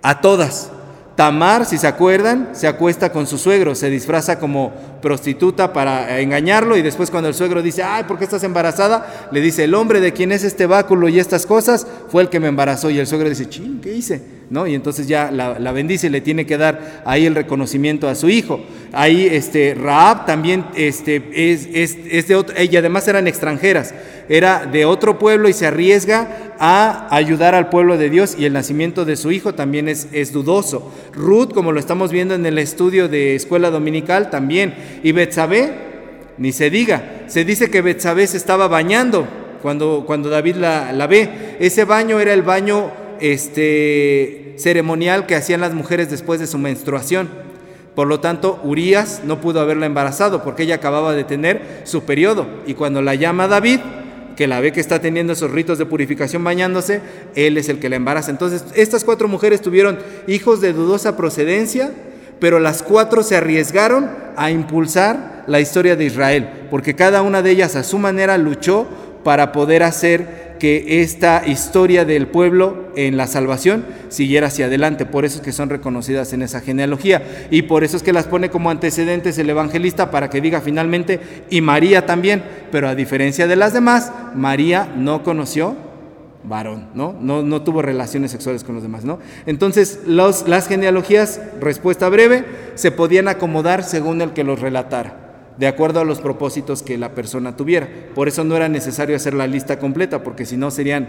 A 0.03 0.21
todas. 0.21 0.71
Tamar, 1.17 1.67
si 1.67 1.77
se 1.77 1.87
acuerdan, 1.87 2.51
se 2.53 2.67
acuesta 2.67 3.13
con 3.13 3.27
su 3.27 3.37
suegro, 3.37 3.75
se 3.75 3.91
disfraza 3.91 4.39
como 4.39 4.73
prostituta 5.03 5.73
para 5.73 6.19
engañarlo 6.21 6.79
y 6.79 6.83
después 6.83 7.11
cuando 7.11 7.29
el 7.29 7.35
suegro 7.35 7.61
dice, 7.61 7.83
ay, 7.83 8.05
¿por 8.05 8.17
qué 8.17 8.25
estás 8.25 8.43
embarazada? 8.43 9.29
Le 9.31 9.43
dice, 9.43 9.65
el 9.65 9.75
hombre 9.75 10.01
de 10.01 10.15
quien 10.15 10.33
es 10.33 10.45
este 10.45 10.65
báculo 10.65 11.09
y 11.11 11.19
estas 11.19 11.45
cosas 11.45 11.87
fue 12.09 12.23
el 12.23 12.31
que 12.31 12.41
me 12.41 12.49
embarazó 12.49 12.89
y 12.89 12.99
el 12.99 13.07
suegro 13.07 13.29
dice, 13.29 13.51
ching, 13.51 13.83
¿qué 13.83 13.93
hice? 13.93 14.40
¿No? 14.51 14.67
Y 14.67 14.75
entonces 14.75 15.07
ya 15.07 15.31
la, 15.31 15.73
bendice 15.73 16.09
y 16.09 16.11
le 16.11 16.21
tiene 16.21 16.45
que 16.45 16.59
dar 16.59 17.03
ahí 17.07 17.25
el 17.25 17.37
reconocimiento 17.37 18.09
a 18.09 18.17
su 18.17 18.29
hijo. 18.29 18.61
Ahí 18.93 19.29
este, 19.31 19.75
Raab 19.75 20.27
también 20.27 20.65
este, 20.75 21.23
es, 21.33 21.69
es, 21.73 22.27
de 22.27 22.35
otro, 22.35 22.61
y 22.61 22.77
además 22.77 23.07
eran 23.07 23.29
extranjeras, 23.29 23.95
era 24.29 24.67
de 24.67 24.85
otro 24.85 25.19
pueblo 25.19 25.49
y 25.49 25.53
se 25.53 25.69
arriesga 25.69 26.55
a 26.59 27.15
ayudar 27.15 27.55
al 27.55 27.69
pueblo 27.69 27.97
de 27.97 28.11
Dios 28.11 28.35
y 28.37 28.45
el 28.45 28.53
nacimiento 28.53 29.05
de 29.05 29.17
su 29.17 29.31
hijo 29.31 29.55
también 29.55 29.89
es, 29.89 30.09
es 30.13 30.33
dudoso. 30.33 30.93
Ruth, 31.15 31.53
como 31.55 31.71
lo 31.71 31.79
estamos 31.79 32.11
viendo 32.11 32.35
en 32.35 32.45
el 32.45 32.59
estudio 32.59 33.09
de 33.09 33.37
escuela 33.37 33.71
dominical, 33.71 34.31
también. 34.31 34.75
Y 35.05 35.13
Betsabé, 35.13 35.73
ni 36.39 36.51
se 36.51 36.71
diga, 36.71 37.23
se 37.29 37.45
dice 37.45 37.71
que 37.71 37.83
Betsabé 37.83 38.27
se 38.27 38.37
estaba 38.37 38.67
bañando 38.67 39.27
cuando, 39.63 40.03
cuando 40.07 40.29
David 40.29 40.57
la, 40.57 40.93
la 40.93 41.07
ve. 41.07 41.57
Ese 41.61 41.85
baño 41.85 42.19
era 42.19 42.33
el 42.33 42.43
baño 42.43 43.00
este, 43.21 44.55
ceremonial 44.59 45.27
que 45.27 45.37
hacían 45.37 45.61
las 45.61 45.75
mujeres 45.75 46.11
después 46.11 46.41
de 46.41 46.47
su 46.47 46.59
menstruación. 46.59 47.29
Por 47.95 48.07
lo 48.07 48.21
tanto, 48.21 48.61
Urias 48.63 49.23
no 49.25 49.41
pudo 49.41 49.61
haberla 49.61 49.87
embarazado 49.87 50.43
porque 50.43 50.63
ella 50.63 50.77
acababa 50.77 51.15
de 51.15 51.25
tener 51.25 51.83
su 51.85 52.05
periodo. 52.05 52.47
Y 52.67 52.75
cuando 52.75 53.03
la 53.03 53.15
llama 53.15 53.49
David, 53.49 53.81
que 54.37 54.47
la 54.47 54.61
ve 54.61 54.73
que 54.73 54.81
está 54.81 55.01
teniendo 55.01 55.33
esos 55.33 55.51
ritos 55.51 55.77
de 55.79 55.87
purificación 55.87 56.43
bañándose, 56.43 57.03
él 57.35 57.59
es 57.59 57.69
el 57.69 57.79
que 57.79 57.89
la 57.89 57.97
embaraza. 57.97 58.31
Entonces, 58.31 58.65
estas 58.75 59.05
cuatro 59.05 59.29
mujeres 59.29 59.61
tuvieron 59.61 59.99
hijos 60.27 60.61
de 60.61 60.73
dudosa 60.73 61.17
procedencia, 61.17 61.93
pero 62.39 62.59
las 62.59 62.83
cuatro 62.83 63.23
se 63.23 63.37
arriesgaron 63.37 64.11
a 64.37 64.51
impulsar 64.51 65.45
la 65.47 65.61
historia 65.61 65.97
de 65.97 66.05
Israel, 66.05 66.49
porque 66.71 66.95
cada 66.95 67.23
una 67.23 67.43
de 67.43 67.51
ellas 67.51 67.77
a 67.77 67.83
su 67.83 67.99
manera 67.99 68.39
luchó 68.39 68.87
para 69.25 69.53
poder 69.53 69.83
hacer 69.83 70.50
que 70.61 71.01
esta 71.01 71.43
historia 71.47 72.05
del 72.05 72.29
pueblo 72.29 72.93
en 72.95 73.17
la 73.17 73.27
salvación 73.27 73.85
siguiera 74.11 74.47
hacia 74.47 74.67
adelante. 74.67 75.07
Por 75.07 75.25
eso 75.25 75.39
es 75.39 75.43
que 75.43 75.51
son 75.51 75.71
reconocidas 75.71 76.33
en 76.33 76.43
esa 76.43 76.61
genealogía. 76.61 77.49
Y 77.51 77.63
por 77.63 77.83
eso 77.83 77.97
es 77.97 78.05
que 78.05 78.13
las 78.13 78.27
pone 78.27 78.51
como 78.51 78.71
antecedentes 78.71 79.39
el 79.39 79.51
evangelista 79.51 80.13
para 80.13 80.31
que 80.31 80.41
diga 80.41 80.61
finalmente, 80.61 81.19
y 81.51 81.63
María 81.63 82.07
también. 82.07 82.45
Pero 82.71 82.89
a 82.89 82.95
diferencia 82.95 83.49
de 83.49 83.57
las 83.57 83.73
demás, 83.73 84.13
María 84.37 84.93
no 84.97 85.25
conoció 85.25 85.75
varón, 86.45 86.89
¿no? 86.95 87.17
No, 87.21 87.43
no 87.43 87.63
tuvo 87.63 87.83
relaciones 87.83 88.31
sexuales 88.31 88.63
con 88.63 88.75
los 88.75 88.85
demás, 88.85 89.05
¿no? 89.05 89.19
Entonces, 89.47 90.01
las 90.07 90.69
genealogías, 90.69 91.41
respuesta 91.61 92.09
breve, 92.09 92.45
se 92.75 92.91
podían 92.93 93.29
acomodar 93.29 93.83
según 93.83 94.21
el 94.21 94.33
que 94.33 94.45
los 94.45 94.61
relatara 94.61 95.30
de 95.61 95.67
acuerdo 95.67 96.01
a 96.01 96.07
los 96.07 96.21
propósitos 96.23 96.83
que 96.83 96.97
la 96.97 97.11
persona 97.15 97.55
tuviera. 97.55 97.87
Por 98.15 98.29
eso 98.29 98.45
no 98.45 98.57
era 98.57 98.71
necesario 98.71 99.15
hacer 99.15 99.35
la 99.35 99.47
lista 99.47 99.79
completa, 99.79 100.23
porque 100.23 100.47
si 100.47 100.57
no 100.57 100.71
serían 100.71 101.07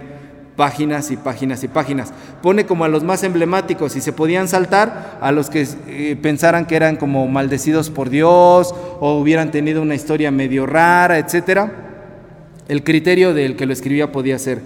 páginas 0.58 1.10
y 1.10 1.16
páginas 1.16 1.64
y 1.64 1.70
páginas. 1.70 2.12
Pone 2.42 2.66
como 2.66 2.84
a 2.84 2.90
los 2.90 3.02
más 3.02 3.24
emblemáticos 3.24 3.96
y 3.96 4.02
se 4.02 4.12
podían 4.12 4.50
saltar 4.50 5.20
a 5.22 5.32
los 5.32 5.50
que 5.50 5.66
eh, 5.88 6.18
pensaran 6.22 6.66
que 6.66 6.76
eran 6.76 6.98
como 6.98 7.26
maldecidos 7.30 7.90
por 7.90 8.10
Dios 8.10 8.76
o 9.00 9.18
hubieran 9.18 9.52
tenido 9.52 9.82
una 9.82 9.96
historia 9.96 10.32
medio 10.32 10.66
rara, 10.66 11.18
etcétera. 11.18 11.72
El 12.68 12.84
criterio 12.84 13.34
del 13.34 13.56
que 13.56 13.66
lo 13.66 13.72
escribía 13.72 14.12
podía 14.12 14.38
ser 14.38 14.60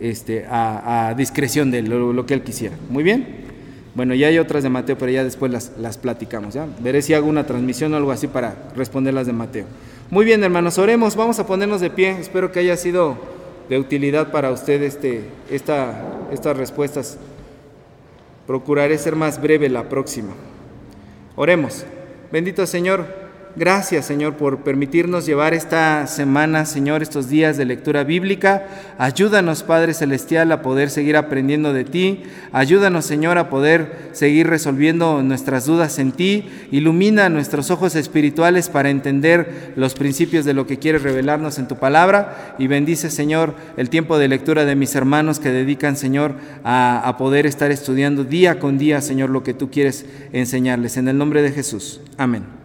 este, 0.00 0.46
a, 0.50 1.14
discreción 1.16 1.70
de 1.70 1.82
lo 1.82 2.26
que 2.26 2.34
él 2.34 2.42
quisiera. 2.42 2.74
Muy 2.90 3.04
bien. 3.04 3.47
Bueno, 3.98 4.14
ya 4.14 4.28
hay 4.28 4.38
otras 4.38 4.62
de 4.62 4.68
Mateo, 4.68 4.96
pero 4.96 5.10
ya 5.10 5.24
después 5.24 5.50
las, 5.50 5.72
las 5.76 5.98
platicamos. 5.98 6.54
¿ya? 6.54 6.68
Veré 6.78 7.02
si 7.02 7.14
hago 7.14 7.26
una 7.26 7.46
transmisión 7.46 7.92
o 7.92 7.96
algo 7.96 8.12
así 8.12 8.28
para 8.28 8.54
responder 8.76 9.12
las 9.12 9.26
de 9.26 9.32
Mateo. 9.32 9.66
Muy 10.08 10.24
bien, 10.24 10.44
hermanos, 10.44 10.78
oremos. 10.78 11.16
Vamos 11.16 11.40
a 11.40 11.48
ponernos 11.48 11.80
de 11.80 11.90
pie. 11.90 12.10
Espero 12.10 12.52
que 12.52 12.60
haya 12.60 12.76
sido 12.76 13.18
de 13.68 13.76
utilidad 13.76 14.30
para 14.30 14.52
usted 14.52 14.80
este, 14.82 15.24
esta, 15.50 16.00
estas 16.30 16.56
respuestas. 16.56 17.18
Procuraré 18.46 18.98
ser 18.98 19.16
más 19.16 19.42
breve 19.42 19.68
la 19.68 19.88
próxima. 19.88 20.32
Oremos. 21.34 21.84
Bendito 22.30 22.68
Señor. 22.68 23.27
Gracias, 23.56 24.06
Señor, 24.06 24.34
por 24.34 24.58
permitirnos 24.58 25.26
llevar 25.26 25.52
esta 25.52 26.06
semana, 26.06 26.64
Señor, 26.64 27.02
estos 27.02 27.28
días 27.28 27.56
de 27.56 27.64
lectura 27.64 28.04
bíblica. 28.04 28.66
Ayúdanos, 28.98 29.64
Padre 29.64 29.94
Celestial, 29.94 30.52
a 30.52 30.62
poder 30.62 30.90
seguir 30.90 31.16
aprendiendo 31.16 31.72
de 31.72 31.84
ti. 31.84 32.22
Ayúdanos, 32.52 33.04
Señor, 33.04 33.36
a 33.36 33.50
poder 33.50 34.10
seguir 34.12 34.46
resolviendo 34.46 35.22
nuestras 35.22 35.66
dudas 35.66 35.98
en 35.98 36.12
ti. 36.12 36.48
Ilumina 36.70 37.28
nuestros 37.30 37.70
ojos 37.70 37.96
espirituales 37.96 38.68
para 38.68 38.90
entender 38.90 39.72
los 39.74 39.94
principios 39.94 40.44
de 40.44 40.54
lo 40.54 40.66
que 40.66 40.78
quieres 40.78 41.02
revelarnos 41.02 41.58
en 41.58 41.66
tu 41.66 41.76
palabra. 41.76 42.54
Y 42.58 42.68
bendice, 42.68 43.10
Señor, 43.10 43.54
el 43.76 43.90
tiempo 43.90 44.18
de 44.18 44.28
lectura 44.28 44.66
de 44.66 44.76
mis 44.76 44.94
hermanos 44.94 45.40
que 45.40 45.50
dedican, 45.50 45.96
Señor, 45.96 46.34
a, 46.62 47.00
a 47.00 47.16
poder 47.16 47.44
estar 47.46 47.72
estudiando 47.72 48.24
día 48.24 48.60
con 48.60 48.78
día, 48.78 49.00
Señor, 49.00 49.30
lo 49.30 49.42
que 49.42 49.54
tú 49.54 49.70
quieres 49.70 50.06
enseñarles. 50.32 50.96
En 50.96 51.08
el 51.08 51.18
nombre 51.18 51.42
de 51.42 51.50
Jesús. 51.50 52.00
Amén. 52.16 52.57